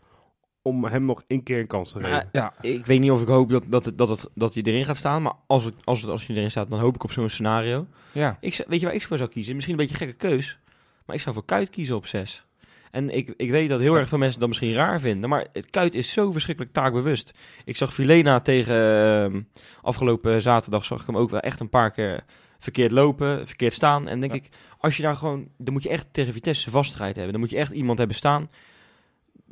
om 0.66 0.84
hem 0.84 1.04
nog 1.04 1.22
één 1.26 1.42
keer 1.42 1.58
een 1.60 1.66
kans 1.66 1.90
te 1.92 1.98
geven. 2.00 2.10
Nou, 2.10 2.26
ja, 2.32 2.54
Ik 2.60 2.86
weet 2.86 3.00
niet 3.00 3.10
of 3.10 3.22
ik 3.22 3.28
hoop 3.28 3.50
dat, 3.50 3.62
dat, 3.68 3.92
dat, 3.94 4.30
dat 4.34 4.54
hij 4.54 4.62
erin 4.62 4.84
gaat 4.84 4.96
staan. 4.96 5.22
Maar 5.22 5.32
als, 5.46 5.64
het, 5.64 5.74
als, 5.84 6.00
het, 6.00 6.10
als 6.10 6.26
hij 6.26 6.36
erin 6.36 6.50
staat, 6.50 6.70
dan 6.70 6.78
hoop 6.80 6.94
ik 6.94 7.04
op 7.04 7.12
zo'n 7.12 7.28
scenario. 7.28 7.86
ja. 8.12 8.36
Ik, 8.40 8.64
weet 8.68 8.80
je 8.80 8.86
waar 8.86 8.94
ik 8.94 9.06
voor 9.06 9.16
zou 9.18 9.30
kiezen? 9.30 9.54
Misschien 9.54 9.78
een 9.78 9.86
beetje 9.86 10.00
een 10.00 10.08
gekke 10.10 10.28
keus. 10.28 10.58
Maar 11.06 11.16
ik 11.16 11.22
zou 11.22 11.34
voor 11.34 11.44
Kuit 11.44 11.70
kiezen 11.70 11.96
op 11.96 12.06
6. 12.06 12.44
En 12.90 13.10
ik, 13.10 13.34
ik 13.36 13.50
weet 13.50 13.68
dat 13.68 13.80
heel 13.80 13.94
erg 13.94 14.08
veel 14.08 14.18
mensen 14.18 14.40
dat 14.40 14.48
misschien 14.48 14.72
raar 14.74 15.00
vinden. 15.00 15.28
Maar 15.30 15.46
het 15.52 15.70
Kuit 15.70 15.94
is 15.94 16.12
zo 16.12 16.32
verschrikkelijk 16.32 16.74
taakbewust. 16.74 17.32
Ik 17.64 17.76
zag 17.76 17.94
Filena 17.94 18.40
tegen... 18.40 18.76
ehm, 18.76 19.40
afgelopen 19.82 20.42
zaterdag 20.42 20.84
zag 20.84 21.00
ik 21.00 21.06
hem 21.06 21.16
ook 21.16 21.30
wel 21.30 21.40
echt 21.40 21.60
een 21.60 21.68
paar 21.68 21.90
keer 21.90 22.24
verkeerd 22.58 22.90
lopen, 22.90 23.46
verkeerd 23.46 23.72
staan. 23.72 24.08
En 24.08 24.20
denk 24.20 24.32
Ja. 24.32 24.38
ik, 24.38 24.48
als 24.78 24.96
je 24.96 25.02
daar 25.02 25.16
gewoon... 25.16 25.48
Dan 25.58 25.72
moet 25.72 25.82
je 25.82 25.88
echt 25.88 26.08
tegen 26.12 26.32
Vitesse 26.32 26.70
vaststrijd 26.70 27.14
hebben. 27.14 27.32
Dan 27.32 27.40
moet 27.40 27.50
je 27.50 27.56
echt 27.56 27.72
iemand 27.72 27.98
hebben 27.98 28.16
staan 28.16 28.50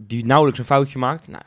die 0.07 0.25
nauwelijks 0.25 0.59
een 0.61 0.67
foutje 0.67 0.99
maakt. 0.99 1.29
Nou, 1.29 1.43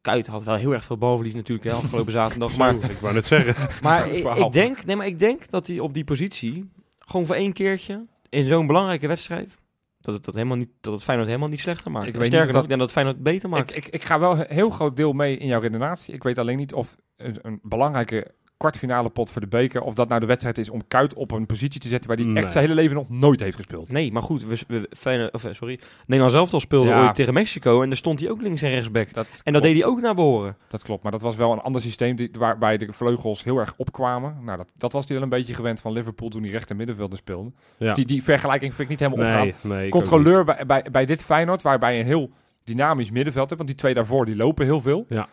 Kuit 0.00 0.26
had 0.26 0.42
wel 0.42 0.54
heel 0.54 0.72
erg 0.72 0.84
veel 0.84 0.96
balverlies 0.98 1.34
natuurlijk 1.34 1.68
hè, 1.68 1.72
afgelopen 1.82 2.12
zaterdag. 2.12 2.56
Maar 2.56 2.74
ik 2.74 2.98
wou 3.00 3.14
net 3.14 3.26
zeggen. 3.26 3.68
maar 3.82 4.08
ik, 4.10 4.24
ik 4.24 4.52
denk, 4.52 4.84
nee, 4.84 4.96
maar 4.96 5.06
ik 5.06 5.18
denk 5.18 5.50
dat 5.50 5.66
hij 5.66 5.78
op 5.78 5.94
die 5.94 6.04
positie 6.04 6.70
gewoon 6.98 7.26
voor 7.26 7.34
één 7.34 7.52
keertje 7.52 8.06
in 8.28 8.44
zo'n 8.44 8.66
belangrijke 8.66 9.06
wedstrijd 9.06 9.58
dat 10.06 10.14
het, 10.14 10.24
dat 10.24 10.34
helemaal 10.34 10.56
niet, 10.56 10.70
dat 10.80 10.92
het 10.92 11.02
Feyenoord 11.02 11.28
helemaal 11.28 11.48
niet 11.48 11.60
slechter 11.60 11.90
maakt. 11.90 12.06
Ik 12.06 12.14
weet 12.14 12.26
Sterker 12.26 12.52
nog, 12.52 12.62
ik 12.62 12.68
denk 12.68 12.80
dat 12.80 12.90
het 12.90 12.98
Feyenoord 12.98 13.22
beter 13.22 13.48
maakt. 13.48 13.76
Ik, 13.76 13.86
ik, 13.86 13.94
ik 13.94 14.04
ga 14.04 14.18
wel 14.18 14.38
een 14.38 14.46
heel 14.48 14.70
groot 14.70 14.96
deel 14.96 15.12
mee 15.12 15.36
in 15.36 15.46
jouw 15.46 15.60
redenatie. 15.60 16.14
Ik 16.14 16.22
weet 16.22 16.38
alleen 16.38 16.56
niet 16.56 16.74
of 16.74 16.96
een, 17.16 17.38
een 17.42 17.58
belangrijke 17.62 18.34
kwartfinale 18.56 19.08
pot 19.10 19.30
voor 19.30 19.40
de 19.40 19.46
beker, 19.46 19.80
of 19.82 19.94
dat 19.94 20.08
nou 20.08 20.20
de 20.20 20.26
wedstrijd 20.26 20.58
is 20.58 20.70
om 20.70 20.82
Kuit 20.88 21.14
op 21.14 21.30
een 21.30 21.46
positie 21.46 21.80
te 21.80 21.88
zetten 21.88 22.08
waar 22.08 22.18
hij 22.18 22.26
Nee. 22.26 22.42
echt 22.42 22.52
zijn 22.52 22.64
hele 22.64 22.80
leven 22.80 22.96
nog 22.96 23.08
nooit 23.08 23.40
heeft 23.40 23.56
gespeeld. 23.56 23.88
nee, 23.92 24.12
maar 24.12 24.22
goed, 24.22 24.44
we, 24.46 24.58
we, 24.68 24.88
Feyenoord, 24.96 25.34
of, 25.34 25.44
eh, 25.44 25.52
sorry, 25.52 25.80
Nederland 26.06 26.32
zelf 26.32 26.52
al 26.52 26.60
speelde 26.60 26.88
Ja. 26.88 27.02
ooit 27.04 27.14
tegen 27.14 27.34
Mexico 27.34 27.82
en 27.82 27.88
daar 27.88 27.96
stond 27.98 28.20
hij 28.20 28.30
ook 28.30 28.40
links 28.40 28.62
en 28.62 28.70
rechtsback. 28.70 29.12
Dat 29.14 29.26
En 29.44 29.52
dat 29.52 29.62
deed 29.62 29.76
hij 29.78 29.84
ook 29.86 30.00
naar 30.00 30.14
behoren. 30.14 30.56
Dat 30.68 30.82
klopt, 30.82 31.02
maar 31.02 31.12
dat 31.12 31.22
was 31.22 31.36
wel 31.36 31.52
een 31.52 31.60
ander 31.60 31.80
systeem 31.80 32.16
die, 32.16 32.30
waarbij 32.38 32.76
de 32.78 32.92
vleugels 32.92 33.44
heel 33.44 33.58
erg 33.58 33.74
opkwamen. 33.76 34.36
Nou, 34.44 34.56
dat, 34.56 34.72
dat 34.76 34.92
was 34.92 35.04
hij 35.04 35.14
wel 35.14 35.24
een 35.24 35.30
beetje 35.30 35.54
gewend 35.54 35.80
van 35.80 35.92
Liverpool 35.92 36.28
toen 36.28 36.42
hij 36.42 36.50
rechter 36.50 36.76
middenvelder 36.76 37.18
speelde. 37.18 37.52
Ja. 37.76 37.92
Die, 37.94 38.04
die 38.06 38.22
vergelijking 38.22 38.74
vind 38.74 38.90
ik 38.90 38.98
niet 39.00 39.08
helemaal 39.10 39.26
opgaan. 39.26 39.46
Nee, 39.46 39.76
nee. 39.78 39.86
ik 39.86 39.94
ook 39.94 40.00
Controleur 40.00 40.44
bij, 40.44 40.66
bij, 40.66 40.84
bij 40.92 41.06
dit 41.06 41.22
Feyenoord, 41.22 41.62
waarbij 41.62 41.94
je 41.94 42.00
een 42.00 42.06
heel 42.06 42.30
dynamisch 42.64 43.10
middenveld 43.10 43.46
hebt, 43.46 43.56
want 43.56 43.68
die 43.68 43.78
twee 43.78 43.94
daarvoor 43.94 44.24
die 44.24 44.36
lopen 44.36 44.64
heel 44.64 44.80
veel. 44.80 45.04
Ja. 45.08 45.28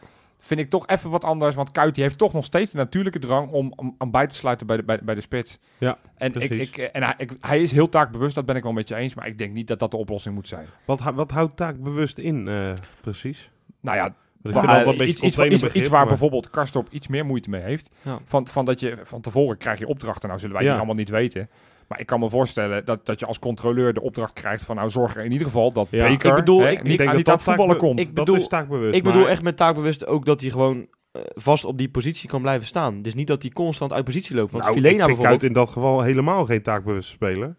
Vind 0.45 0.59
ik 0.59 0.69
toch 0.69 0.87
even 0.87 1.09
wat 1.09 1.23
anders, 1.23 1.55
want 1.55 1.71
Kuit 1.71 1.95
die 1.95 2.03
heeft 2.03 2.17
toch 2.17 2.33
nog 2.33 2.43
steeds 2.45 2.71
de 2.71 2.77
natuurlijke 2.77 3.19
drang 3.19 3.51
om, 3.51 3.73
om, 3.75 3.95
om 3.97 4.11
bij 4.11 4.27
te 4.27 4.35
sluiten 4.35 4.67
bij 4.67 4.77
de, 4.77 4.83
bij, 4.83 4.99
bij 5.03 5.15
de 5.15 5.21
spits. 5.21 5.59
Ja, 5.77 5.97
en 6.17 6.33
ik, 6.33 6.47
precies. 6.47 6.69
ik, 6.69 6.77
en 6.77 7.03
hij, 7.03 7.13
ik, 7.17 7.31
hij 7.39 7.61
is 7.61 7.71
heel 7.71 7.89
taakbewust, 7.89 8.35
dat 8.35 8.45
ben 8.45 8.55
ik 8.55 8.63
wel 8.63 8.71
met 8.71 8.87
je 8.87 8.95
eens, 8.95 9.13
maar 9.13 9.27
ik 9.27 9.37
denk 9.37 9.53
niet 9.53 9.67
dat 9.67 9.79
dat 9.79 9.91
de 9.91 9.97
oplossing 9.97 10.35
moet 10.35 10.47
zijn. 10.47 10.65
Wat, 10.85 10.99
wat 10.99 11.31
houdt 11.31 11.55
taakbewust 11.55 12.17
in, 12.17 12.47
eh, 12.47 12.71
precies? 13.01 13.49
Nou 13.81 13.97
ja, 13.97 14.15
Maar, 14.41 14.81
eh, 14.81 14.87
een 14.87 15.07
iets, 15.07 15.21
iets, 15.21 15.37
iets, 15.37 15.63
iets 15.63 15.87
waar 15.87 15.99
maar- 15.99 16.07
bijvoorbeeld 16.07 16.49
Karstorp 16.49 16.87
iets 16.91 17.07
meer 17.07 17.25
moeite 17.25 17.49
mee 17.49 17.61
heeft. 17.61 17.89
Ja. 18.01 18.19
Van, 18.23 18.47
van 18.47 18.65
dat 18.65 18.79
je 18.79 18.97
van 19.01 19.21
tevoren 19.21 19.57
krijg 19.57 19.79
je 19.79 19.87
opdrachten. 19.87 20.27
Nou 20.27 20.39
zullen 20.39 20.55
wij 20.55 20.63
Ja. 20.63 20.69
die 20.69 20.77
allemaal 20.79 20.97
niet 20.97 21.09
weten. 21.09 21.49
Maar 21.87 21.99
ik 21.99 22.05
kan 22.05 22.19
me 22.19 22.29
voorstellen 22.29 22.85
dat, 22.85 23.05
dat 23.05 23.19
je 23.19 23.25
als 23.25 23.39
controleur 23.39 23.93
de 23.93 24.01
opdracht 24.01 24.33
krijgt 24.33 24.63
van 24.63 24.75
nou 24.75 24.89
zorg 24.89 25.15
er 25.15 25.23
in 25.25 25.31
ieder 25.31 25.47
geval 25.47 25.71
dat 25.71 25.87
Ja. 25.89 26.07
Beker 26.07 26.29
Ik 26.29 26.35
bedoel, 26.35 26.59
hè, 26.61 26.69
ik- 26.71 26.83
niet, 26.83 26.91
ik 26.91 26.97
denk 26.97 27.09
aan, 27.09 27.15
dat 27.15 27.25
dat 27.25 27.43
voetballen 27.43 27.77
komt. 27.77 27.99
ik 27.99 28.05
dat 28.15 28.25
bedoel- 28.25 28.39
is 28.41 28.47
taakbewust. 28.47 28.95
ik 28.95 29.03
bedoel 29.03 29.21
maar- 29.21 29.29
echt 29.29 29.43
met 29.43 29.57
taakbewust 29.57 30.05
ook 30.05 30.25
dat 30.25 30.41
hij 30.41 30.49
gewoon 30.49 30.87
eh, 31.11 31.21
vast 31.33 31.65
op 31.65 31.77
die 31.77 31.89
positie 31.89 32.29
kan 32.29 32.41
blijven 32.41 32.67
staan. 32.67 33.01
Dus 33.01 33.13
niet 33.13 33.27
dat 33.27 33.41
hij 33.41 33.51
constant 33.51 33.93
uit 33.93 34.03
positie 34.05 34.35
loopt. 34.35 34.51
Want 34.51 34.63
Nou, 34.63 34.75
Filena 34.75 34.93
ik 34.93 34.99
vind 34.99 35.07
bijvoorbeeld... 35.17 35.39
Kuit 35.39 35.51
in 35.55 35.59
dat 35.63 35.69
geval 35.73 36.01
helemaal 36.01 36.45
geen 36.45 36.61
taakbewust 36.61 37.09
speler. 37.09 37.55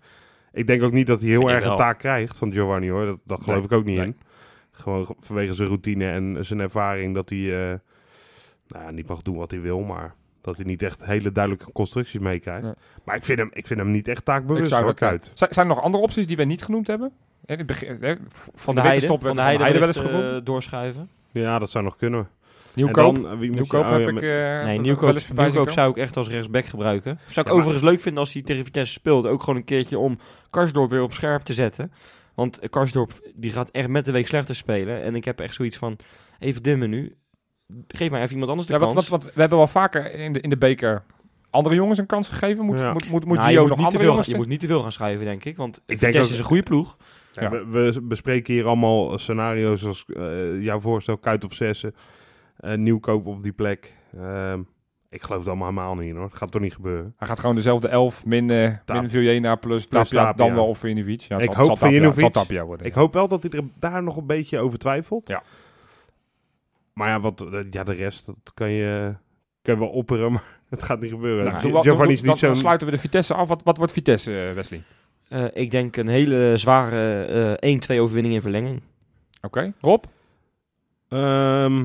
Ik 0.53 0.67
denk 0.67 0.83
ook 0.83 0.93
niet 0.93 1.07
dat 1.07 1.21
hij 1.21 1.29
heel 1.31 1.51
erg 1.51 1.65
een 1.65 1.77
taak 1.77 1.99
krijgt 1.99 2.39
van 2.39 2.53
Giovanni 2.53 2.91
hoor. 2.91 3.07
Dat, 3.07 3.19
dat 3.25 3.41
geloof 3.43 3.57
Nee, 3.59 3.67
ik 3.67 3.73
ook 3.73 3.85
niet 3.85 3.97
nee. 3.99 4.07
in. 4.07 4.19
Gewoon 4.71 5.07
ge- 5.07 5.15
vanwege 5.19 5.55
zijn 5.55 5.69
routine 5.69 6.11
en 6.11 6.37
zijn 6.41 6.61
ervaring 6.61 7.15
dat 7.15 7.29
hij 7.29 7.39
eh, 7.39 7.79
nou, 8.69 8.85
ja, 8.85 8.91
niet 8.91 9.09
mag 9.09 9.23
doen 9.23 9.37
wat 9.37 9.51
hij 9.51 9.61
wil, 9.61 9.81
maar 9.81 10.15
dat 10.45 10.57
hij 10.57 10.67
niet 10.67 10.83
echt 10.83 11.05
hele 11.05 11.33
duidelijke 11.33 11.73
constructies 11.73 12.21
meekrijgt. 12.21 12.63
Nee. 12.63 12.73
Maar 13.05 13.17
ik 13.17 13.25
vind, 13.25 13.39
hem, 13.39 13.51
ik 13.53 13.67
vind 13.67 13.81
hem 13.81 13.91
niet 13.91 14.09
echt 14.09 14.19
Ik 14.19 14.25
taakbewust 14.25 14.69
zou 14.69 14.83
hoor, 14.83 14.95
Kuit. 14.95 15.31
zijn, 15.35 15.53
zijn 15.55 15.69
er 15.69 15.75
nog 15.75 15.85
andere 15.85 16.03
opties 16.05 16.27
die 16.27 16.37
wij 16.37 16.45
niet 16.45 16.63
genoemd 16.63 16.87
hebben? 16.87 17.13
In 17.47 17.57
het 17.57 17.67
begin, 17.67 17.97
hè, 18.01 18.15
v- 18.29 18.47
Van 18.55 18.75
de 18.75 18.81
week 18.81 18.91
Heide, 18.91 19.07
stop 19.07 19.23
van 19.25 19.35
de 19.35 19.41
Heide, 19.43 19.79
wel 19.79 19.87
eens 19.89 19.97
eh, 19.97 20.37
doorschuiven. 20.45 21.09
Ja, 21.31 21.59
dat 21.59 21.71
zou 21.71 21.85
nog 21.85 21.97
kunnen. 21.97 22.29
Nieuwkoop, 22.75 23.15
En 23.17 23.23
dan, 23.23 23.31
eh, 23.33 23.39
wie 23.39 23.39
moet 23.39 23.49
je- 23.49 23.51
Nieuwkoop 23.61 23.85
oh, 23.85 23.91
ja, 23.91 23.99
heb 23.99 24.09
ik 24.09 24.23
eh, 24.23 24.29
Nee, 24.65 24.65
wel 24.75 24.81
Nieuwkoop, 24.81 25.11
eens 25.11 25.25
voorbij 25.25 25.45
zien 25.45 25.53
Nieuwkoop 25.55 25.75
zou 25.75 25.91
ik 25.91 25.97
echt 25.97 26.17
als 26.17 26.29
rechtsback 26.29 26.65
gebruiken. 26.65 27.19
Zou 27.19 27.21
ik 27.27 27.35
Ja, 27.37 27.43
maar- 27.43 27.53
overigens 27.53 27.83
leuk 27.91 28.01
vinden 28.01 28.21
als 28.21 28.33
hij 28.33 28.43
tegen 28.43 28.65
Vitesse 28.65 28.93
speelt. 28.93 29.27
Ook 29.27 29.41
gewoon 29.41 29.57
een 29.57 29.65
keertje 29.65 29.99
om 29.99 30.19
Karsdorp 30.51 30.91
weer 30.91 31.03
op 31.03 31.13
scherp 31.13 31.43
te 31.43 31.53
zetten. 31.55 31.93
Want 32.35 32.61
Karsdorp 32.71 33.13
die 33.35 33.51
gaat 33.53 33.71
echt 33.71 33.89
met 33.89 34.05
de 34.05 34.13
week 34.13 34.27
slechter 34.27 34.55
spelen. 34.55 35.03
En 35.03 35.15
ik 35.15 35.25
heb 35.25 35.41
echt 35.41 35.55
zoiets 35.55 35.77
van, 35.77 35.99
even 36.39 36.63
dimmen 36.63 36.91
nu. 36.91 37.15
Geef 37.89 38.11
mij 38.11 38.21
even 38.21 38.31
iemand 38.33 38.49
anders 38.51 38.69
de 38.69 38.73
Ja, 38.75 38.79
wat, 38.79 38.93
kans. 38.95 39.09
wat, 39.09 39.23
wat, 39.23 39.35
we 39.35 39.41
hebben 39.41 39.59
wel 39.59 39.67
vaker 39.67 40.15
in 40.15 40.33
de, 40.33 40.41
in 40.41 40.51
de 40.51 40.57
beker 40.57 41.03
andere 41.51 41.75
jongens 41.75 41.99
een 41.99 42.07
kans 42.07 42.29
gegeven. 42.29 42.65
Moet, 42.65 42.79
Ja. 42.79 42.93
moet, 42.93 43.11
moet, 43.11 43.25
moet 43.25 43.37
Nou, 43.37 43.49
Gio 43.49 43.61
je, 43.63 43.69
moet 43.69 43.69
nog 43.69 43.79
niet 43.79 43.79
te 43.79 43.85
andere 43.85 43.99
veel, 44.03 44.09
jongens... 44.11 44.27
je 44.27 44.37
moet 44.37 44.49
niet 44.49 44.61
te 44.61 44.67
veel 44.67 44.81
gaan 44.83 44.93
schuiven, 44.93 45.25
denk 45.27 45.45
ik. 45.45 45.57
Want 45.57 45.83
denk 45.87 46.01
Vitesse 46.01 46.27
ook- 46.27 46.33
is 46.33 46.39
een 46.39 46.45
goede 46.45 46.63
ploeg. 46.63 46.97
Ja. 47.33 47.51
We, 47.51 47.65
we 47.71 48.01
bespreken 48.03 48.55
hier 48.55 48.67
allemaal 48.67 49.19
scenario's 49.19 49.81
zoals 49.81 50.05
eh, 50.07 50.61
jouw 50.63 50.81
voorstel, 50.81 51.17
Kuit 51.19 51.45
op 51.45 51.53
zessen, 51.53 51.95
eh, 52.57 52.75
nieuwkoop 52.75 53.27
op 53.27 53.43
die 53.43 53.53
plek. 53.53 53.93
Ehm, 54.19 54.61
ik 55.11 55.23
geloof 55.23 55.39
het 55.39 55.49
allemaal 55.49 55.69
helemaal 55.69 55.95
niet 55.95 56.09
in, 56.09 56.17
hoor. 56.17 56.25
Het 56.25 56.37
gaat 56.37 56.51
toch 56.51 56.61
niet 56.63 56.75
gebeuren. 56.75 57.15
Hij 57.17 57.29
gaat 57.29 57.41
gewoon 57.41 57.55
dezelfde 57.55 57.89
elf, 57.89 58.25
min, 58.25 58.51
eh 58.51 58.73
Tap- 58.85 59.01
min 59.01 59.11
Vujena 59.11 59.55
plus, 59.57 59.87
plus 59.87 60.09
Tapia, 60.09 60.25
Tapia. 60.27 60.47
dan 60.47 60.55
wel 60.55 60.67
of 60.67 60.79
Vujinovic. 60.79 61.21
Ja, 61.21 61.37
Ik 61.39 61.45
zal- 61.45 61.55
hoop 61.55 61.67
zal 61.67 61.77
Tapia- 61.77 62.13
zal 62.17 62.31
Tapia 62.31 62.65
worden. 62.65 62.87
Ik 62.87 62.95
ja. 62.95 63.01
hoop 63.01 63.15
wel 63.15 63.29
dat 63.29 63.43
hij 63.43 63.51
er 63.53 63.65
daar 63.79 64.03
nog 64.03 64.17
een 64.17 64.27
beetje 64.27 64.59
over 64.59 64.79
twijfelt. 64.79 65.29
Ja. 65.29 65.43
Maar 66.95 67.09
ja, 67.09 67.21
wat, 67.21 67.41
eh, 67.53 67.61
ja 67.71 67.85
de 67.85 67.93
rest, 67.93 68.27
dat 68.27 68.53
kan 68.55 68.71
je, 68.71 69.15
kan 69.63 69.75
je 69.75 69.81
wel 69.81 69.89
opperen, 69.89 70.33
maar 70.33 70.61
het 70.69 70.83
gaat 70.83 71.01
niet 71.01 71.11
gebeuren. 71.11 71.45
Nou, 71.45 71.83
Giovanni 71.83 72.13
is 72.13 72.21
dan, 72.21 72.31
niet 72.31 72.41
dan 72.41 72.57
sluiten 72.57 72.87
we 72.87 72.93
de 72.93 72.99
Vitesse 73.01 73.35
af. 73.35 73.49
Wat, 73.49 73.63
wat 73.63 73.77
wordt 73.77 73.93
Vitesse, 73.93 74.39
eh, 74.41 74.55
Wesley? 74.55 74.83
Eh, 75.29 75.47
ik 75.53 75.71
denk 75.71 75.97
een 75.97 76.09
hele 76.09 76.57
zware 76.57 77.23
eh 77.61 77.77
1-2 77.97 78.01
overwinning 78.01 78.35
in 78.35 78.41
verlenging. 78.41 78.83
Oké, 79.43 79.73
Rob? 79.81 80.05
Ehm, 81.09 81.81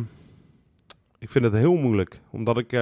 ik 1.20 1.30
vind 1.30 1.46
het 1.46 1.54
heel 1.54 1.76
moeilijk, 1.76 2.20
omdat 2.30 2.58
ik... 2.58 2.74
eh, 2.74 2.80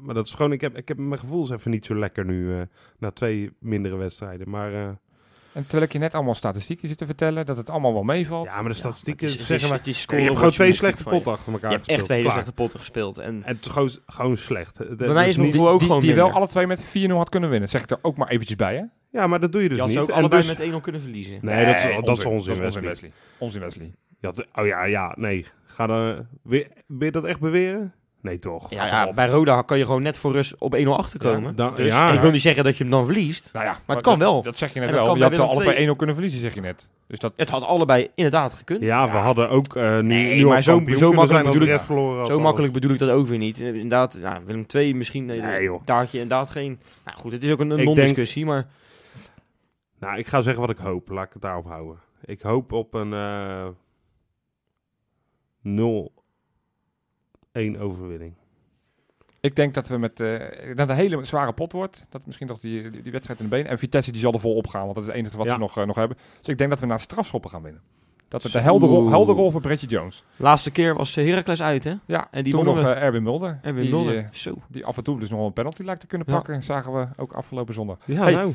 maar 0.00 0.14
dat 0.14 0.26
is 0.26 0.34
gewoon, 0.34 0.52
ik 0.52 0.60
heb, 0.60 0.76
ik 0.76 0.88
heb 0.88 0.96
mijn 0.96 1.20
gevoel 1.20 1.44
is 1.44 1.50
even 1.50 1.70
niet 1.70 1.86
zo 1.86 1.94
lekker 1.94 2.24
nu, 2.24 2.54
eh, 2.54 2.62
na 2.98 3.10
twee 3.10 3.50
mindere 3.58 3.96
wedstrijden. 3.96 4.50
Maar 4.50 4.74
eh, 4.74 4.88
En 5.58 5.64
terwijl 5.64 5.82
ik 5.82 5.92
je 5.92 5.98
net 5.98 6.14
allemaal 6.14 6.34
statistieken 6.34 6.88
zit 6.88 6.98
te 6.98 7.06
vertellen, 7.06 7.46
dat 7.46 7.56
het 7.56 7.70
allemaal 7.70 7.92
wel 7.92 8.02
meevalt. 8.02 8.46
ja, 8.46 8.60
maar 8.60 8.70
de 8.70 8.76
statistieken 8.78 9.24
het 9.26 9.34
is- 9.34 9.38
het 9.40 9.48
zeggen 9.48 9.66
is- 9.68 9.70
maar... 9.76 9.88
is 9.88 9.94
je 9.96 10.00
scoren 10.02 10.24
hebt 10.24 10.36
gewoon 10.36 10.52
twee 10.52 10.72
slechte 10.72 11.02
je. 11.04 11.10
potten 11.10 11.32
achter 11.32 11.52
elkaar 11.52 11.70
Je 11.70 11.76
hebt 11.76 11.88
gespeeld. 11.88 11.98
echt 11.98 12.04
twee 12.08 12.18
hele 12.18 12.30
slechte 12.32 12.52
potten 12.52 12.78
gespeeld. 12.80 13.18
En 13.18 13.42
En 13.44 13.54
het 13.56 13.64
is 13.66 13.70
gewoon, 13.72 13.90
gewoon 14.06 14.36
slecht. 14.36 14.78
Het- 14.78 14.96
Bij 14.96 15.08
mij 15.08 15.22
is 15.24 15.30
is 15.30 15.36
mijn 15.36 15.50
niet- 15.50 15.60
ook 15.60 15.78
die, 15.78 15.86
gewoon 15.86 16.00
die 16.02 16.14
wel 16.14 16.22
minder. 16.24 16.40
alle 16.42 16.50
twee 16.50 16.66
met 16.66 16.82
4-0 16.82 17.16
had 17.16 17.28
kunnen 17.28 17.50
winnen. 17.50 17.68
Zeg 17.68 17.82
ik 17.82 17.90
er 17.90 17.98
ook 18.02 18.16
maar 18.16 18.28
eventjes 18.28 18.56
bij, 18.56 18.74
hè? 18.76 18.82
Ja, 19.18 19.26
maar 19.26 19.40
dat 19.40 19.52
doe 19.52 19.62
je 19.62 19.68
dus 19.68 19.76
je 19.76 19.82
had 19.82 19.90
niet. 19.92 19.98
ze 19.98 20.02
ook 20.04 20.10
En 20.10 20.14
allebei 20.20 20.40
dus- 20.42 20.50
met 20.50 20.60
1-0 20.60 20.80
kunnen 20.80 21.00
verliezen. 21.00 21.38
Nee, 21.42 21.64
dat 21.66 21.74
is, 21.76 21.82
dat 22.04 22.18
is 22.18 22.24
onzin, 22.24 22.54
Wesley. 22.58 22.82
Wesley. 22.82 23.12
Onzin 23.38 23.60
Wesley. 23.60 23.92
Je 24.20 24.26
had- 24.26 24.46
oh 24.54 24.66
ja, 24.66 24.84
ja, 24.84 25.14
nee. 25.18 25.46
Ga 25.66 25.86
dan, 25.86 26.26
je- 26.48 26.66
wil 26.86 27.04
je 27.06 27.10
dat 27.10 27.24
echt 27.24 27.40
beweren? 27.40 27.92
Nee, 28.20 28.38
toch? 28.38 28.70
Ja, 28.70 29.12
bij 29.12 29.28
Roda 29.28 29.62
kan 29.62 29.78
je 29.78 29.84
gewoon 29.84 30.02
net 30.02 30.18
voor 30.18 30.32
rust 30.32 30.54
op 30.58 30.76
1-0 30.76 30.88
achterkomen. 30.88 31.56
Dus, 31.56 32.12
ik 32.12 32.20
wil 32.20 32.30
niet 32.30 32.42
zeggen 32.42 32.64
dat 32.64 32.76
je 32.76 32.82
hem 32.82 32.92
dan 32.92 33.04
verliest, 33.04 33.50
nou 33.52 33.66
maar 33.86 33.96
het 33.96 34.04
kan 34.04 34.18
wel. 34.18 34.42
Dat 34.42 34.58
zeg 34.58 34.74
je 34.74 34.80
net 34.80 34.90
wel. 34.90 35.16
Je 35.16 35.22
had 35.22 35.34
ze 35.34 35.42
allebei 35.42 35.88
1-0 35.88 35.96
kunnen 35.96 36.14
verliezen, 36.14 36.40
zeg 36.40 36.54
je 36.54 36.60
net. 36.60 36.88
Dus 37.06 37.18
dat... 37.18 37.32
Het 37.36 37.48
had 37.48 37.62
allebei 37.62 38.10
inderdaad 38.14 38.54
gekund. 38.54 38.82
Ja, 38.82 39.10
we 39.10 39.16
hadden 39.16 39.48
ook 39.48 39.76
uh, 39.76 40.00
nu, 40.00 40.46
maar 40.46 40.62
zo, 40.62 40.82
zo 40.86 41.12
makkelijk, 41.12 41.52
bedoel 41.52 41.68
ik, 41.68 41.80
verloren 41.80 42.26
zo 42.26 42.40
makkelijk 42.40 42.72
bedoel 42.72 42.90
ik 42.90 42.98
dat 42.98 43.10
ook 43.10 43.26
weer 43.26 43.38
niet. 43.38 43.60
Inderdaad, 43.60 44.18
nou, 44.22 44.44
Willem 44.44 44.66
2 44.66 44.94
misschien 44.94 45.30
eh, 45.30 45.42
nee, 45.42 45.68
nee 45.68 45.80
en 45.84 46.08
inderdaad 46.12 46.50
geen... 46.50 46.80
Nou 47.04 47.18
goed, 47.18 47.32
het 47.32 47.42
is 47.42 47.50
ook 47.50 47.60
een, 47.60 47.68
non-discussie, 47.68 48.44
maar... 48.44 48.66
Nou, 50.00 50.18
ik 50.18 50.26
ga 50.26 50.42
zeggen 50.42 50.60
wat 50.60 50.70
ik 50.70 50.78
hoop. 50.78 51.08
Laat 51.08 51.26
ik 51.26 51.32
het 51.32 51.42
daarop 51.42 51.66
houden. 51.66 51.98
Ik 52.24 52.40
hoop 52.40 52.72
op 52.72 52.94
een 52.94 53.12
eh, 53.12 53.64
uh, 53.64 53.66
0 55.62 56.12
één 57.58 57.78
overwinning. 57.78 58.32
Ik 59.40 59.56
denk 59.56 59.74
dat 59.74 59.88
we 59.88 59.98
met 59.98 60.20
uh, 60.20 60.40
dat 60.74 60.88
een 60.88 60.96
hele 60.96 61.24
zware 61.24 61.52
pot 61.52 61.72
wordt. 61.72 62.06
Dat 62.08 62.26
misschien 62.26 62.46
toch 62.46 62.58
die, 62.58 62.90
die, 63.02 63.12
wedstrijd 63.12 63.40
in 63.40 63.48
de 63.48 63.56
been. 63.56 63.66
En 63.66 63.78
Vitesse 63.78 64.12
die 64.12 64.20
zal 64.20 64.32
er 64.32 64.40
vol 64.40 64.54
op 64.54 64.66
gaan, 64.66 64.82
want 64.82 64.94
dat 64.94 65.02
is 65.02 65.08
het 65.08 65.18
enige 65.18 65.36
wat 65.36 65.48
ze 65.48 65.58
nog, 65.58 65.78
eh, 65.78 65.86
nog 65.86 65.96
hebben. 65.96 66.16
Dus 66.38 66.48
ik 66.48 66.58
denk 66.58 66.70
dat 66.70 66.80
we 66.80 66.86
naar 66.86 67.00
strafschoppen 67.00 67.50
gaan 67.50 67.62
winnen. 67.62 67.82
Dat 68.28 68.42
het 68.42 68.52
de 68.52 68.58
helder 68.58 68.88
rol, 68.88 69.08
helder 69.08 69.34
rol 69.34 69.50
voor 69.50 69.60
Bretje 69.60 69.86
Jones. 69.86 70.24
Laatste 70.36 70.70
keer 70.70 70.94
was 70.94 71.16
eh, 71.16 71.28
Heracles 71.28 71.62
uit, 71.62 71.84
hè? 71.84 71.94
Ja, 72.06 72.28
en 72.30 72.44
die 72.44 72.52
toen 72.52 72.64
nog 72.64 72.82
Erwin 72.82 73.22
Mulder. 73.22 73.58
Erwin 73.62 73.82
die, 73.82 73.90
Mulder, 73.90 74.28
Zo. 74.32 74.54
die 74.68 74.84
af 74.84 74.96
en 74.96 75.04
toe 75.04 75.18
dus 75.20 75.30
nog 75.30 75.46
een 75.46 75.52
penalty 75.52 75.82
lijkt 75.82 76.00
te 76.00 76.06
kunnen 76.06 76.26
pakken. 76.26 76.62
Zagen 76.62 76.92
we 76.92 77.06
ook 77.16 77.32
afgelopen 77.32 77.74
zondag. 77.74 77.98
Ja, 78.04 78.28
nou. 78.30 78.54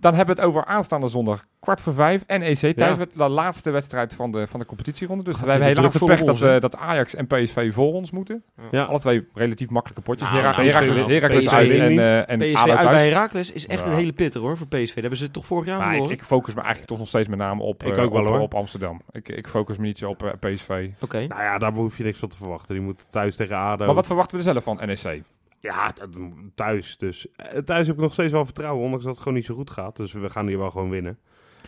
Dan 0.00 0.14
hebben 0.14 0.36
we 0.36 0.42
het 0.42 0.50
over 0.50 0.64
aanstaande 0.64 1.08
zondag. 1.08 1.44
Kwart 1.60 1.80
voor 1.80 1.92
vijf. 1.94 2.26
NEC 2.26 2.54
thuis. 2.76 2.76
Ja. 2.76 2.96
werd 2.96 3.10
De 3.14 3.28
laatste 3.28 3.70
wedstrijd 3.70 4.14
van 4.14 4.30
de, 4.30 4.46
van 4.46 4.60
de 4.60 4.66
competitieronde. 4.66 5.24
Dus 5.24 5.40
we 5.40 5.50
hebben 5.50 5.66
helaas 5.66 5.92
de 5.92 6.04
pech 6.04 6.22
dat, 6.22 6.38
we, 6.38 6.56
dat 6.60 6.76
Ajax 6.76 7.14
en 7.14 7.26
PSV 7.26 7.72
voor 7.72 7.92
ons 7.92 8.10
moeten. 8.10 8.42
Ja. 8.70 8.82
Alle 8.84 8.98
twee 8.98 9.26
relatief 9.34 9.70
makkelijke 9.70 10.02
potjes. 10.02 10.28
Nou, 10.28 10.40
Herak- 10.40 10.56
nou, 10.56 10.68
Heracles, 10.68 11.04
Heracles 11.06 11.54
uit 11.54 11.74
en, 11.74 11.98
eh 11.98 12.30
en 12.30 12.38
PSV 12.38 12.56
uit 12.56 12.66
bij 12.66 12.76
thuis. 12.84 13.02
Heracles 13.12 13.52
is 13.52 13.66
echt 13.66 13.84
Ja. 13.84 13.90
een 13.90 13.96
hele 13.96 14.12
pitter 14.12 14.40
hoor 14.40 14.56
voor 14.56 14.66
PSV. 14.66 14.86
Dat 14.94 15.00
hebben 15.00 15.16
ze 15.18 15.30
toch 15.30 15.46
vorig 15.46 15.66
jaar 15.66 15.76
Maar 15.78 15.86
ik, 15.86 15.92
verloren? 15.92 16.16
ik 16.16 16.24
focus 16.24 16.54
me 16.54 16.60
eigenlijk 16.60 16.88
toch 16.88 16.98
nog 16.98 17.08
steeds 17.08 17.28
met 17.28 17.38
name 17.38 17.62
op, 17.62 17.82
Ik 17.84 17.96
eh, 17.96 18.02
ook 18.02 18.12
wel, 18.12 18.22
op, 18.22 18.28
hoor. 18.28 18.40
op 18.40 18.54
Amsterdam. 18.54 19.00
Ik, 19.10 19.28
ik 19.28 19.48
focus 19.48 19.76
me 19.76 19.86
niet 19.86 19.98
zo 19.98 20.08
op 20.10 20.22
eh, 20.22 20.52
PSV. 20.52 20.88
Oké. 21.00 21.26
Nou 21.26 21.42
ja, 21.42 21.58
daar 21.58 21.72
hoef 21.72 21.96
je 21.96 22.04
niks 22.04 22.18
van 22.18 22.28
te 22.28 22.36
verwachten. 22.36 22.74
Die 22.74 22.84
moeten 22.84 23.06
thuis 23.10 23.36
tegen 23.36 23.56
ADO. 23.56 23.86
Maar 23.86 23.94
wat 23.94 24.06
verwachten 24.06 24.38
we 24.38 24.44
er 24.44 24.50
zelf 24.52 24.64
van 24.64 24.86
NEC? 24.86 25.22
Ja, 25.60 25.92
dat- 25.92 26.08
thuis. 26.54 26.96
Dus 26.98 27.26
eh, 27.36 27.58
thuis 27.58 27.86
heb 27.86 27.96
ik 27.96 28.02
nog 28.02 28.12
steeds 28.12 28.32
wel 28.32 28.44
vertrouwen, 28.44 28.84
ondanks 28.84 29.04
dat 29.04 29.12
het 29.14 29.22
gewoon 29.22 29.38
niet 29.38 29.46
zo 29.46 29.54
goed 29.54 29.70
gaat. 29.70 29.96
Dus 29.96 30.12
we 30.12 30.30
gaan 30.30 30.46
hier 30.46 30.58
wel 30.58 30.70
gewoon 30.70 30.90
winnen. 30.90 31.18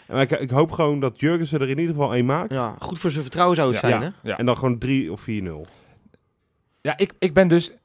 En 0.07 0.21
ik, 0.21 0.31
ik 0.31 0.51
hoop 0.51 0.73
gewoon 0.73 1.01
dat 1.01 1.21
Jurgensen 1.21 1.61
er 1.61 1.69
in 1.71 1.79
ieder 1.79 1.95
geval 1.95 2.15
één 2.15 2.25
maakt. 2.27 2.53
Ja, 2.53 2.75
goed 2.79 2.99
voor 2.99 3.11
zijn 3.11 3.23
vertrouwen 3.23 3.57
zou 3.57 3.73
het 3.73 3.81
Ja. 3.81 3.89
zijn, 3.89 4.03
Ja. 4.03 4.13
hè? 4.23 4.29
Ja, 4.31 4.39
En 4.39 4.47
dan 4.47 4.57
gewoon 4.57 4.79
3 4.79 5.13
of 5.13 5.21
4-0. 5.21 5.67
ja 6.81 6.97
ik, 6.97 7.13
ik 7.19 7.35
ben 7.35 7.49
dus 7.49 7.77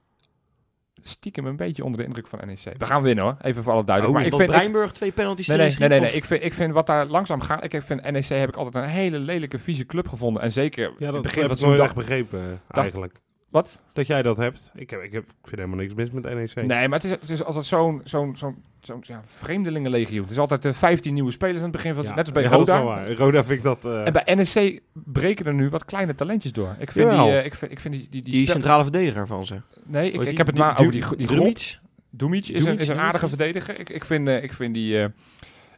stiekem 1.02 1.46
een 1.46 1.56
beetje 1.56 1.84
onder 1.84 2.00
de 2.00 2.06
indruk 2.06 2.28
van 2.28 2.40
NEC. 2.46 2.74
We 2.78 2.86
gaan 2.86 3.02
winnen 3.02 3.24
hoor, 3.24 3.36
even 3.42 3.64
voor 3.64 3.74
alle 3.74 3.84
duidelijk. 3.84 4.16
Oh, 4.18 4.22
maar 4.24 4.32
ik 4.32 4.38
vind, 4.40 4.50
ik, 4.50 4.56
Breinburg 4.56 4.92
twee 4.92 5.12
penalties 5.12 5.48
nee, 5.48 5.58
nee, 5.58 5.76
nee, 5.80 5.90
nee, 5.90 6.00
nee. 6.00 6.12
Ik, 6.12 6.26
vind, 6.26 6.44
ik 6.44 6.54
vind 6.54 6.74
wat 6.74 6.88
daar 6.88 7.06
langzaam 7.06 7.42
gaat. 7.42 7.64
Ik 7.74 7.84
vind 7.84 8.12
NEC 8.12 8.24
heb 8.26 8.50
ik 8.50 8.56
altijd 8.56 8.76
een 8.86 8.90
hele 8.92 9.20
lelijke, 9.20 9.58
vieze 9.60 9.86
club 9.86 10.08
gevonden. 10.08 10.42
En 10.42 10.52
zeker 10.52 10.84
Ja, 10.84 10.90
in 10.90 10.96
dat 11.06 11.14
het 11.14 11.22
begin 11.22 11.40
heb 11.42 11.48
van 11.50 11.58
ik 11.58 11.64
het 11.64 11.70
nooit 11.70 11.82
echt 11.82 11.96
begrepen, 11.96 12.62
dacht- 12.68 12.78
eigenlijk. 12.78 13.20
Wat? 13.58 13.80
Dat 13.94 14.08
jij 14.08 14.22
dat 14.22 14.38
hebt. 14.38 14.72
Ik, 14.76 14.90
heb, 14.90 15.02
ik, 15.02 15.12
heb, 15.12 15.24
ik 15.24 15.34
vind 15.48 15.56
helemaal 15.56 15.78
niks 15.80 15.94
mis 15.94 16.12
met 16.12 16.24
NEC. 16.24 16.56
Nee, 16.56 16.88
maar 16.88 17.00
het 17.00 17.04
is, 17.04 17.12
het 17.12 17.30
is 17.30 17.44
altijd 17.44 17.66
zo'n 17.66 18.02
zo'n 18.04 18.36
zo'n 18.38 18.64
zo'n 18.82 19.00
ja, 19.02 19.22
vreemdelingenlegioen. 19.24 20.22
Het 20.22 20.32
is 20.32 20.38
altijd 20.38 20.66
eh, 20.66 20.74
15 20.74 21.14
nieuwe 21.14 21.32
spelers 21.32 21.58
aan 21.58 21.64
het 21.64 21.72
begin 21.72 21.90
van 21.94 22.00
het 22.00 22.10
Ja, 22.10 22.16
net 22.16 22.26
als 22.26 22.34
bij 22.34 22.44
ja, 22.44 22.50
Roda. 22.50 22.84
waar. 22.84 23.12
Roda 23.12 23.44
vind 23.46 23.58
ik 23.58 23.64
dat... 23.64 23.86
eh, 23.86 24.08
En 24.08 24.14
bij 24.14 24.36
NEC 24.36 24.82
breken 24.94 25.46
er 25.46 25.54
nu 25.54 25.70
wat 25.70 25.86
kleine 25.86 26.16
talentjes 26.16 26.52
door. 26.52 26.76
Ik 26.80 26.92
vind, 26.92 27.10
die, 27.10 27.20
eh, 27.20 27.46
ik 27.46 27.56
vind, 27.56 27.72
ik 27.72 27.80
vind 27.80 27.94
die, 27.94 28.08
die, 28.10 28.22
die, 28.22 28.32
Die 28.34 28.50
centrale 28.50 28.84
verdediger 28.84 29.28
van 29.28 29.46
ze. 29.46 29.62
Nee, 29.84 30.12
ik, 30.12 30.22
ik 30.22 30.28
die? 30.28 30.38
heb 30.38 30.48
het 30.48 30.58
maar 30.58 30.80
over 30.80 30.92
die, 30.92 31.16
die. 31.18 31.28
Drumic? 31.28 31.80
Dumic 32.10 32.48
is, 32.48 32.60
een, 32.60 32.64
Dumic, 32.66 32.80
is 32.82 32.88
een 32.88 32.98
aardige 33.00 33.28
verdediger. 33.28 33.80
Ik, 33.80 33.90
ik, 33.90 34.06
vind, 34.06 34.28
ik, 34.28 34.54
vind 34.54 34.74
die, 34.74 35.02
eh, 35.02 35.08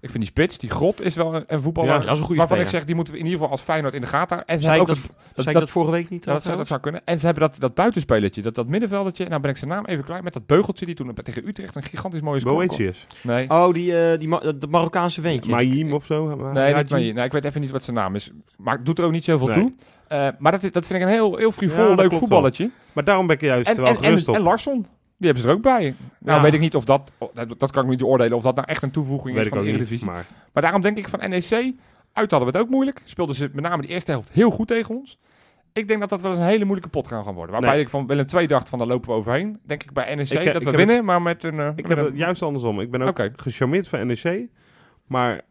ik 0.01 0.09
vind 0.09 0.23
die 0.23 0.25
spits, 0.31 0.57
die 0.57 0.69
grot, 0.69 1.01
is 1.01 1.15
wel 1.15 1.35
een, 1.35 1.43
een 1.47 1.61
voetballer. 1.61 1.89
Ja, 1.91 1.99
dat 1.99 2.11
is 2.11 2.17
een 2.19 2.25
goede 2.25 2.39
waarvan 2.39 2.57
ik 2.57 2.63
speler. 2.63 2.79
zeg, 2.79 2.85
die 2.87 2.95
moeten 2.95 3.13
we 3.13 3.19
in 3.19 3.25
ieder 3.25 3.39
geval 3.39 3.55
als 3.57 3.65
Feyenoord 3.65 3.93
in 3.93 4.01
de 4.01 4.07
gaten 4.07 4.35
houden. 4.35 4.47
En 4.47 4.57
ze 4.59 4.63
Zei 4.65 4.77
hebben 4.77 4.95
ik 4.95 5.01
ook 5.01 5.07
dat, 5.07 5.15
dat, 5.17 5.25
zei 5.43 5.45
dat, 5.45 5.55
ik 5.55 5.59
dat 5.59 5.69
vorige 5.69 5.91
week 5.91 6.09
niet? 6.09 6.25
ja, 6.25 6.33
dat, 6.33 6.43
zou, 6.43 6.57
dat 6.57 6.67
zou 6.67 6.79
kunnen. 6.79 7.01
En 7.05 7.19
ze 7.19 7.25
hebben 7.25 7.43
dat, 7.49 7.59
dat 7.59 7.73
buitenspelertje, 7.73 8.41
dat, 8.41 8.55
dat 8.55 8.67
middenveldetje. 8.67 9.27
Nou 9.27 9.41
ben 9.41 9.49
ik 9.51 9.57
zijn 9.57 9.69
naam 9.69 9.85
even 9.85 10.03
klaar. 10.03 10.23
Met 10.23 10.33
dat 10.33 10.45
beugeltje 10.45 10.85
die 10.85 10.95
toen 10.95 11.13
tegen 11.23 11.47
Utrecht 11.47 11.75
een 11.75 11.83
gigantisch 11.83 12.21
mooie 12.21 12.39
score. 12.39 12.55
Boetius. 12.67 13.07
Nee. 13.23 13.49
Oh, 13.49 13.73
die, 13.73 13.97
eh, 13.97 14.19
die 14.19 14.27
Ma- 14.27 14.39
dat 14.39 14.69
Marokkaanse 14.69 15.21
ventje. 15.21 15.51
Maïm 15.51 15.93
of 15.93 16.05
zo. 16.05 16.35
Nee, 16.51 16.63
Haji? 16.63 16.75
niet 16.75 16.89
Maï. 16.89 17.11
nee, 17.11 17.25
ik 17.25 17.31
weet 17.31 17.45
even 17.45 17.61
niet 17.61 17.71
wat 17.71 17.83
zijn 17.83 17.95
naam 17.95 18.15
is. 18.15 18.31
Maar 18.57 18.75
het 18.75 18.85
doet 18.85 18.99
er 18.99 19.05
ook 19.05 19.11
niet 19.11 19.23
zoveel 19.23 19.47
Nee. 19.47 19.55
toe. 19.55 19.73
Eh, 20.07 20.27
maar 20.39 20.51
dat, 20.51 20.63
is, 20.63 20.71
dat 20.71 20.85
vind 20.87 20.99
ik 20.99 21.05
een 21.05 21.11
heel, 21.13 21.35
heel 21.35 21.51
frivol, 21.51 21.89
Ja, 21.89 21.95
leuk 21.95 22.13
voetballetje. 22.13 22.69
Maar 22.93 23.03
daarom 23.03 23.27
ben 23.27 23.35
ik 23.35 23.41
juist 23.41 23.69
En, 23.69 23.75
wel 23.75 23.85
en, 23.85 23.91
en, 23.95 23.97
gerust 24.03 24.27
op. 24.27 24.35
en 24.35 24.41
Larsson, 24.41 24.85
die 25.19 25.27
hebben 25.27 25.43
ze 25.43 25.49
er 25.49 25.55
ook 25.55 25.61
bij. 25.61 25.95
Nou 26.19 26.37
Ja. 26.37 26.41
weet 26.43 26.53
ik 26.53 26.59
niet 26.59 26.75
of 26.75 26.85
dat, 26.85 27.11
oh, 27.17 27.29
dat, 27.57 27.71
kan 27.71 27.83
ik 27.83 27.89
niet 27.89 28.03
oordelen, 28.03 28.37
of 28.37 28.43
dat 28.43 28.55
nou 28.55 28.67
echt 28.67 28.83
een 28.83 28.91
toevoeging 28.91 29.35
weet 29.35 29.45
is 29.45 29.49
van 29.51 29.61
de. 29.61 29.67
Eredivisie. 29.67 30.05
Maar 30.05 30.25
Maar 30.53 30.63
daarom 30.63 30.81
denk 30.81 30.97
ik 30.97 31.09
van 31.09 31.19
NEC, 31.29 31.73
uit 32.13 32.31
hadden 32.31 32.51
we 32.51 32.57
het 32.57 32.57
ook 32.57 32.69
moeilijk. 32.69 33.01
Speelden 33.03 33.35
ze 33.35 33.49
met 33.53 33.63
name 33.63 33.81
de 33.81 33.87
eerste 33.87 34.11
helft 34.11 34.31
heel 34.31 34.49
goed 34.49 34.67
tegen 34.67 34.95
ons. 34.95 35.19
Ik 35.73 35.87
denk 35.87 35.99
dat 35.99 36.09
dat 36.09 36.21
wel 36.21 36.31
eens 36.31 36.39
een 36.39 36.45
hele 36.45 36.63
moeilijke 36.65 36.89
pot 36.91 37.07
gaan 37.07 37.23
gaan 37.23 37.33
worden. 37.33 37.51
Waarbij 37.51 37.71
Nee. 37.73 37.81
ik 37.81 37.89
van 37.89 38.07
Willem 38.07 38.25
II 38.35 38.47
dacht 38.47 38.69
van 38.69 38.79
daar 38.79 38.87
lopen 38.87 39.09
we 39.09 39.15
overheen. 39.15 39.59
Denk 39.65 39.83
ik 39.83 39.93
bij 39.93 40.15
NEC 40.15 40.29
Ik, 40.29 40.37
eh, 40.39 40.53
dat 40.53 40.61
ik 40.61 40.67
we 40.69 40.77
winnen, 40.77 41.05
maar 41.05 41.21
met 41.21 41.43
een... 41.43 41.59
eh, 41.59 41.67
ik 41.67 41.75
met 41.75 41.87
heb 41.87 41.97
een- 41.97 42.05
het 42.05 42.17
juist 42.17 42.41
andersom. 42.41 42.79
Ik 42.79 42.91
ben 42.91 43.01
ook 43.01 43.09
Oké. 43.09 43.31
gecharmeerd 43.35 43.87
van 43.87 44.07
NEC. 44.07 44.47
Maar 45.07 45.41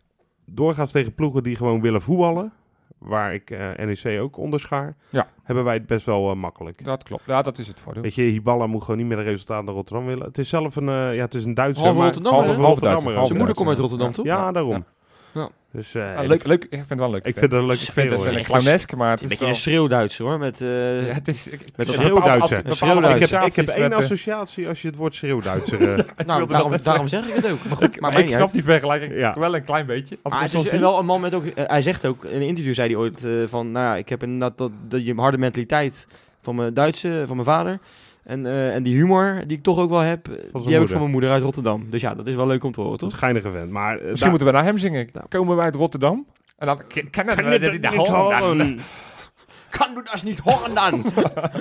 doorgaans 0.47 0.93
tegen 0.93 1.15
ploegen 1.15 1.43
die 1.43 1.57
gewoon 1.57 1.81
willen 1.81 2.03
voetballen, 2.03 2.53
waar 2.99 3.35
ik 3.35 3.51
eh, 3.51 3.69
NEC 3.77 4.21
ook 4.21 4.37
onderschaar, 4.37 4.97
Ja. 5.11 5.27
hebben 5.43 5.65
wij 5.65 5.75
het 5.75 5.87
best 5.87 6.07
wel 6.07 6.31
eh, 6.31 6.37
makkelijk. 6.37 6.85
Dat 6.85 7.05
klopt, 7.05 7.23
ja 7.27 7.43
dat 7.43 7.59
is 7.59 7.69
het 7.69 7.81
voordeel. 7.81 8.03
Weet 8.03 8.15
je, 8.15 8.23
Hiballa 8.23 8.67
moet 8.67 8.83
gewoon 8.83 8.97
niet 8.97 9.07
meer 9.07 9.17
de 9.17 9.23
resultaten 9.23 9.65
naar 9.65 9.75
Rotterdam 9.75 10.07
willen. 10.07 10.27
Het 10.27 10.39
is 10.39 10.49
zelf 10.49 10.77
een, 10.77 10.89
eh, 10.89 11.15
ja, 11.15 11.25
het 11.25 11.35
is 11.35 11.45
een 11.45 11.55
Duitser. 11.55 11.85
Halve 11.85 12.01
Rotterdammer, 12.01 12.45
Halve, 12.45 12.61
Rotterdammer. 12.61 13.27
Zijn 13.27 13.39
moeder 13.39 13.57
komt 13.57 13.69
uit 13.69 13.79
Rotterdam, 13.79 14.09
ja. 14.09 14.13
toch? 14.15 14.25
Ja, 14.25 14.53
daarom. 14.53 14.85
Dus 15.73 15.95
eh, 15.95 16.03
Ja, 16.03 16.23
leuk, 16.23 16.47
leuk, 16.47 16.63
ik 16.65 16.69
vind 16.71 16.89
het 16.89 16.99
wel 16.99 17.11
leuk. 17.11 17.25
ik 17.25 17.39
vind 17.39 17.41
het 17.51 17.61
een 17.61 17.67
leuke 17.67 17.83
Ik 17.83 17.93
vind 17.93 18.11
het 18.11 18.21
wel 18.21 18.37
een 18.37 18.45
clownesk, 18.45 18.95
maar 18.97 19.11
het 19.11 19.19
Een 19.19 19.25
is 19.25 19.29
beetje 19.31 19.45
wel... 19.45 19.55
een 19.55 19.61
schreeuwduitser 19.61 20.25
hoor. 20.25 20.39
Met, 20.39 20.61
eh, 20.61 21.07
Ja, 21.07 21.13
het 21.13 21.29
is... 21.29 21.47
Ik, 21.49 21.61
Met 21.77 21.89
ik- 21.89 21.95
een 21.95 22.01
schreeuwduitser. 22.01 22.59
Een 22.59 23.05
Ik 23.15 23.29
heb, 23.29 23.43
ik 23.43 23.57
heb 23.57 23.69
één 23.69 23.93
eh, 23.93 23.99
associatie 23.99 24.69
als 24.69 24.83
je 24.83 24.89
het 24.89 24.97
woord 24.97 25.15
schreeuwduitser... 25.15 25.93
eh, 25.99 26.05
nou, 26.27 26.47
daarom, 26.49 26.77
daarom 26.83 27.09
zeg 27.09 27.27
ik 27.29 27.35
het 27.35 27.51
ook. 27.51 27.65
Maar 27.69 27.77
goed, 27.77 28.01
Maar 28.01 28.19
ik 28.19 28.31
snap 28.33 28.51
die 28.53 28.65
vergelijking 28.65 29.15
Ja. 29.15 29.35
wel 29.39 29.55
een 29.55 29.65
klein 29.65 29.87
beetje. 29.87 30.19
Als 30.23 30.35
Maar 30.35 30.43
het 30.43 30.55
is 30.55 30.71
wel 30.71 30.99
een 30.99 31.07
man 31.07 31.21
met 31.21 31.35
ook... 31.35 31.45
hij 31.55 31.83
zegt 31.83 32.07
ook, 32.07 32.25
in 32.25 32.37
een 32.37 32.47
interview 32.47 32.75
zei 32.75 32.89
hij 32.89 32.97
ooit 32.97 33.27
van... 33.45 33.71
Nou 33.71 33.87
ja, 33.87 33.97
ik 33.97 34.09
heb 34.09 34.23
inderdaad 34.23 34.59
dat, 34.59 34.71
dat 34.89 35.05
je 35.05 35.15
harde 35.15 35.39
mentaliteit 35.39 36.07
van 36.41 36.55
mijn 36.55 36.75
Duitse, 36.75 37.23
van 37.27 37.37
mijn 37.37 37.49
vader. 37.49 37.79
En, 38.29 38.47
eh, 38.47 38.75
en 38.75 38.83
die 38.83 38.95
humor 38.97 39.43
die 39.47 39.57
ik 39.57 39.63
toch 39.63 39.79
ook 39.79 39.91
wel 39.91 39.99
heb, 40.01 40.29
eh, 40.29 40.63
die 40.65 40.73
heb 40.73 40.83
ik 40.83 40.89
van 40.89 40.99
mijn 40.99 41.11
moeder 41.11 41.31
uit 41.31 41.43
Rotterdam. 41.43 41.87
Dus 41.91 42.01
ja, 42.01 42.15
dat 42.15 42.27
is 42.27 42.35
wel 42.35 42.47
leuk 42.47 42.65
om 42.65 42.73
te 42.73 42.81
horen, 42.81 42.99
dat 42.99 43.07
is 43.09 43.15
toch? 43.15 43.21
geinige 43.25 43.51
vent. 43.51 43.71
Maar 43.71 43.99
eh, 43.99 44.09
Misschien 44.09 44.31
moeten 44.31 44.49
we 44.49 44.53
naar 44.55 44.65
hem 44.65 44.79
zingen. 44.79 45.09
Nou. 45.13 45.27
Komen 45.29 45.57
wij 45.57 45.65
uit 45.65 45.75
Rotterdam? 45.75 46.27
En 46.59 46.67
dan 46.67 46.81
kennen 47.11 47.11
Kan 47.37 47.49
we 47.49 47.59
dat 47.81 47.93
niet 47.93 48.09
horen? 48.09 48.79
Kan 49.79 49.95
du 49.95 50.03
dat 50.13 50.25
niet 50.25 50.39
horen 50.39 50.75
dan? 50.75 51.05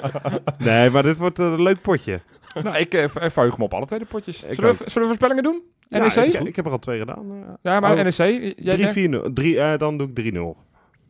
Nee, 0.68 0.90
maar 0.90 1.04
dit 1.04 1.18
wordt 1.18 1.40
een 1.40 1.62
leuk 1.62 1.82
potje. 1.82 2.20
nou, 2.64 2.78
ik 2.78 2.94
eh, 2.94 3.08
ver- 3.08 3.32
verheug 3.32 3.58
me 3.58 3.64
op 3.64 3.74
alle 3.74 3.86
twee 3.86 4.00
de 4.00 4.06
potjes. 4.06 4.40
Zullen 4.40 4.56
we, 4.56 4.68
ook. 4.68 4.76
zullen 4.76 5.02
we 5.02 5.06
voorspellingen 5.06 5.44
doen? 5.44 5.62
Ja, 5.90 5.98
NEC? 6.00 6.16
ik, 6.16 6.32
Ja, 6.32 6.40
ik 6.46 6.56
heb 6.56 6.66
er 6.66 6.72
al 6.72 6.80
twee 6.80 7.00
gedaan. 7.00 7.26
eh. 7.64 7.80
maar 7.80 7.92
Oh. 7.98 8.02
NEC. 8.04 8.54
Jij 8.58 8.76
denkt 8.94 9.26
3-4-0. 9.30 9.34
Drie, 9.34 9.60
eh, 9.60 9.78
dan 9.78 9.98
doe 9.98 10.08
ik 10.08 10.34
3-0. 10.34 10.58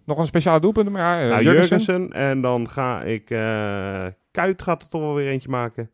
nog 0.06 0.18
een 0.18 0.26
speciale 0.26 0.60
doelpunt. 0.60 0.90
Maar 0.90 1.02
ja, 1.02 1.22
eh, 1.24 1.30
nou, 1.30 1.44
Jurgensen. 1.44 1.78
Jurgensen. 1.78 2.12
En 2.22 2.42
dan 2.42 2.70
ga 2.70 3.02
ik... 3.02 3.30
eh 4.38 4.44
Kuit 4.44 4.62
gaat 4.62 4.82
er 4.84 4.90
toch 4.90 5.02
wel 5.02 5.14
weer 5.14 5.28
eentje 5.28 5.50
maken. 5.50 5.90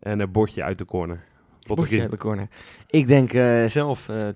En 0.00 0.20
een 0.20 0.30
bordje 0.32 0.62
uit 0.62 0.78
de 0.78 0.84
corner. 0.84 1.20
Botje 1.66 2.00
uit 2.00 2.10
de 2.10 2.16
corner. 2.16 2.48
Ik 2.86 3.06
denk 3.06 3.32
eh, 3.32 3.64
zelf 3.64 4.08
eh 4.08 4.28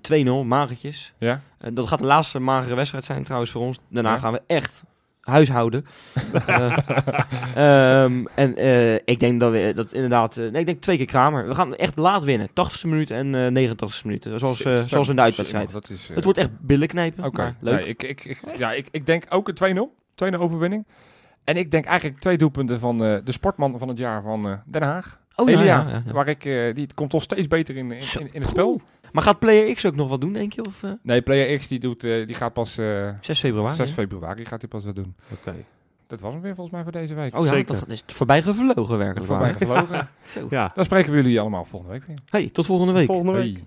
2-0, 0.43 0.47
magertjes. 0.47 1.15
Ja. 1.19 1.41
Eh, 1.59 1.71
dat 1.75 1.87
gaat 1.89 1.99
de 1.99 2.05
laatste 2.05 2.39
magere 2.39 2.75
wedstrijd 2.75 3.05
zijn 3.05 3.23
trouwens 3.23 3.51
voor 3.51 3.63
ons. 3.63 3.79
Daarna 3.89 4.13
Ja. 4.13 4.19
gaan 4.19 4.33
we 4.33 4.43
echt 4.47 4.85
huishouden. 5.21 5.87
Eh, 6.47 8.03
ehm, 8.05 8.25
en 8.35 8.57
eh, 8.57 8.95
ik 8.95 9.21
denk 9.21 9.41
dat 9.41 9.53
we 9.53 9.73
dat 9.75 9.93
inderdaad... 9.93 10.37
eh, 10.37 10.51
nee, 10.51 10.61
ik 10.61 10.67
denk 10.67 10.81
twee 10.81 10.97
keer 10.97 11.07
Kramer. 11.07 11.49
We 11.49 11.55
gaan 11.55 11.75
echt 11.75 11.97
laat 11.97 12.25
winnen. 12.25 12.49
80ste 12.49 12.83
minuut 12.89 13.11
en 13.11 13.35
eh 13.57 13.69
89ste 13.71 14.05
minuut. 14.05 14.29
Zoals, 14.37 14.63
eh, 14.63 14.75
Zo- 14.75 14.87
zoals 14.87 15.09
in 15.09 15.17
de 15.17 15.23
uitwedstrijd. 15.23 15.73
Dat 15.73 15.91
is, 15.91 16.09
eh, 16.09 16.15
Het 16.15 16.25
wordt 16.25 16.39
echt 16.39 16.61
billen 16.61 16.89
knijpen. 16.89 17.25
Oké, 17.25 17.41
maar 17.43 17.55
leuk. 17.61 17.75
Nee, 17.79 17.87
ik, 17.89 18.03
ik, 18.03 18.25
ik, 18.25 18.41
ja, 18.57 18.73
ik, 18.73 18.89
ik 18.91 19.07
denk 19.07 19.25
ook 19.29 19.49
een 19.49 19.55
2-0. 19.55 19.95
2-0 20.15 20.39
overwinning. 20.39 20.87
En 21.45 21.57
ik 21.57 21.71
denk 21.71 21.85
eigenlijk 21.85 22.21
twee 22.21 22.39
doelpunten 22.39 22.79
van 22.81 23.05
eh, 23.05 23.19
de 23.25 23.33
sportman 23.33 23.79
van 23.79 23.89
het 23.89 23.99
jaar 23.99 24.23
van 24.23 24.49
eh, 24.49 24.57
Den 24.67 24.83
Haag. 24.83 25.21
oh 25.37 25.49
ja, 25.49 25.55
Elia, 25.59 25.65
ja, 25.65 25.89
ja, 25.89 26.03
ja. 26.07 26.13
Waar 26.13 26.29
ik, 26.29 26.45
eh, 26.45 26.75
die 26.75 26.89
komt 26.95 27.11
toch 27.11 27.23
steeds 27.23 27.47
beter 27.49 27.77
in, 27.77 27.93
in, 27.93 28.03
in, 28.21 28.29
in 28.33 28.41
het 28.41 28.51
spel. 28.51 28.81
Maar 29.13 29.23
gaat 29.23 29.39
Player 29.39 29.75
X 29.75 29.87
ook 29.87 29.95
nog 29.97 30.09
wat 30.09 30.21
doen, 30.21 30.33
denk 30.33 30.53
je? 30.53 30.65
Of 30.65 30.83
eh, 30.83 30.91
Nee, 31.03 31.23
Player 31.23 31.59
X 31.59 31.69
die 31.69 31.79
doet, 31.79 32.05
eh, 32.05 32.27
die 32.27 32.35
gaat 32.35 32.53
pas 32.53 32.79
eh 32.79 33.09
6 33.21 33.41
februari? 33.41 33.75
6 33.75 33.89
hè? 33.89 33.95
februari 33.95 34.45
gaat 34.45 34.61
hij 34.61 34.71
pas 34.71 34.85
wat 34.85 34.95
doen. 34.95 35.15
Oké. 35.33 35.55
Dat 36.07 36.21
was 36.21 36.33
hem 36.33 36.43
weer 36.43 36.55
volgens 36.55 36.75
mij 36.75 36.83
voor 36.83 36.93
deze 36.93 37.15
week. 37.15 37.37
Oh 37.37 37.45
ja, 37.45 37.53
Zeker. 37.53 37.75
dat 37.79 37.89
is 37.89 38.03
voorbij 38.07 38.43
gevlogen 38.43 38.99
werkelijk 38.99 39.27
Voorbij 39.27 39.53
waar. 39.53 39.57
gevlogen. 39.61 40.09
Zo. 40.25 40.47
Ja, 40.51 40.73
Dan 40.75 40.85
spreken 40.85 41.11
we 41.11 41.17
jullie 41.17 41.41
allemaal 41.41 41.65
volgende 41.65 41.95
week 41.95 42.07
weer. 42.07 42.19
Hey, 42.29 42.51
tot 42.51 42.67
volgende 42.67 42.93
week. 42.93 43.07
volgende 43.07 43.33
week. 43.33 43.55
Hey. 43.57 43.65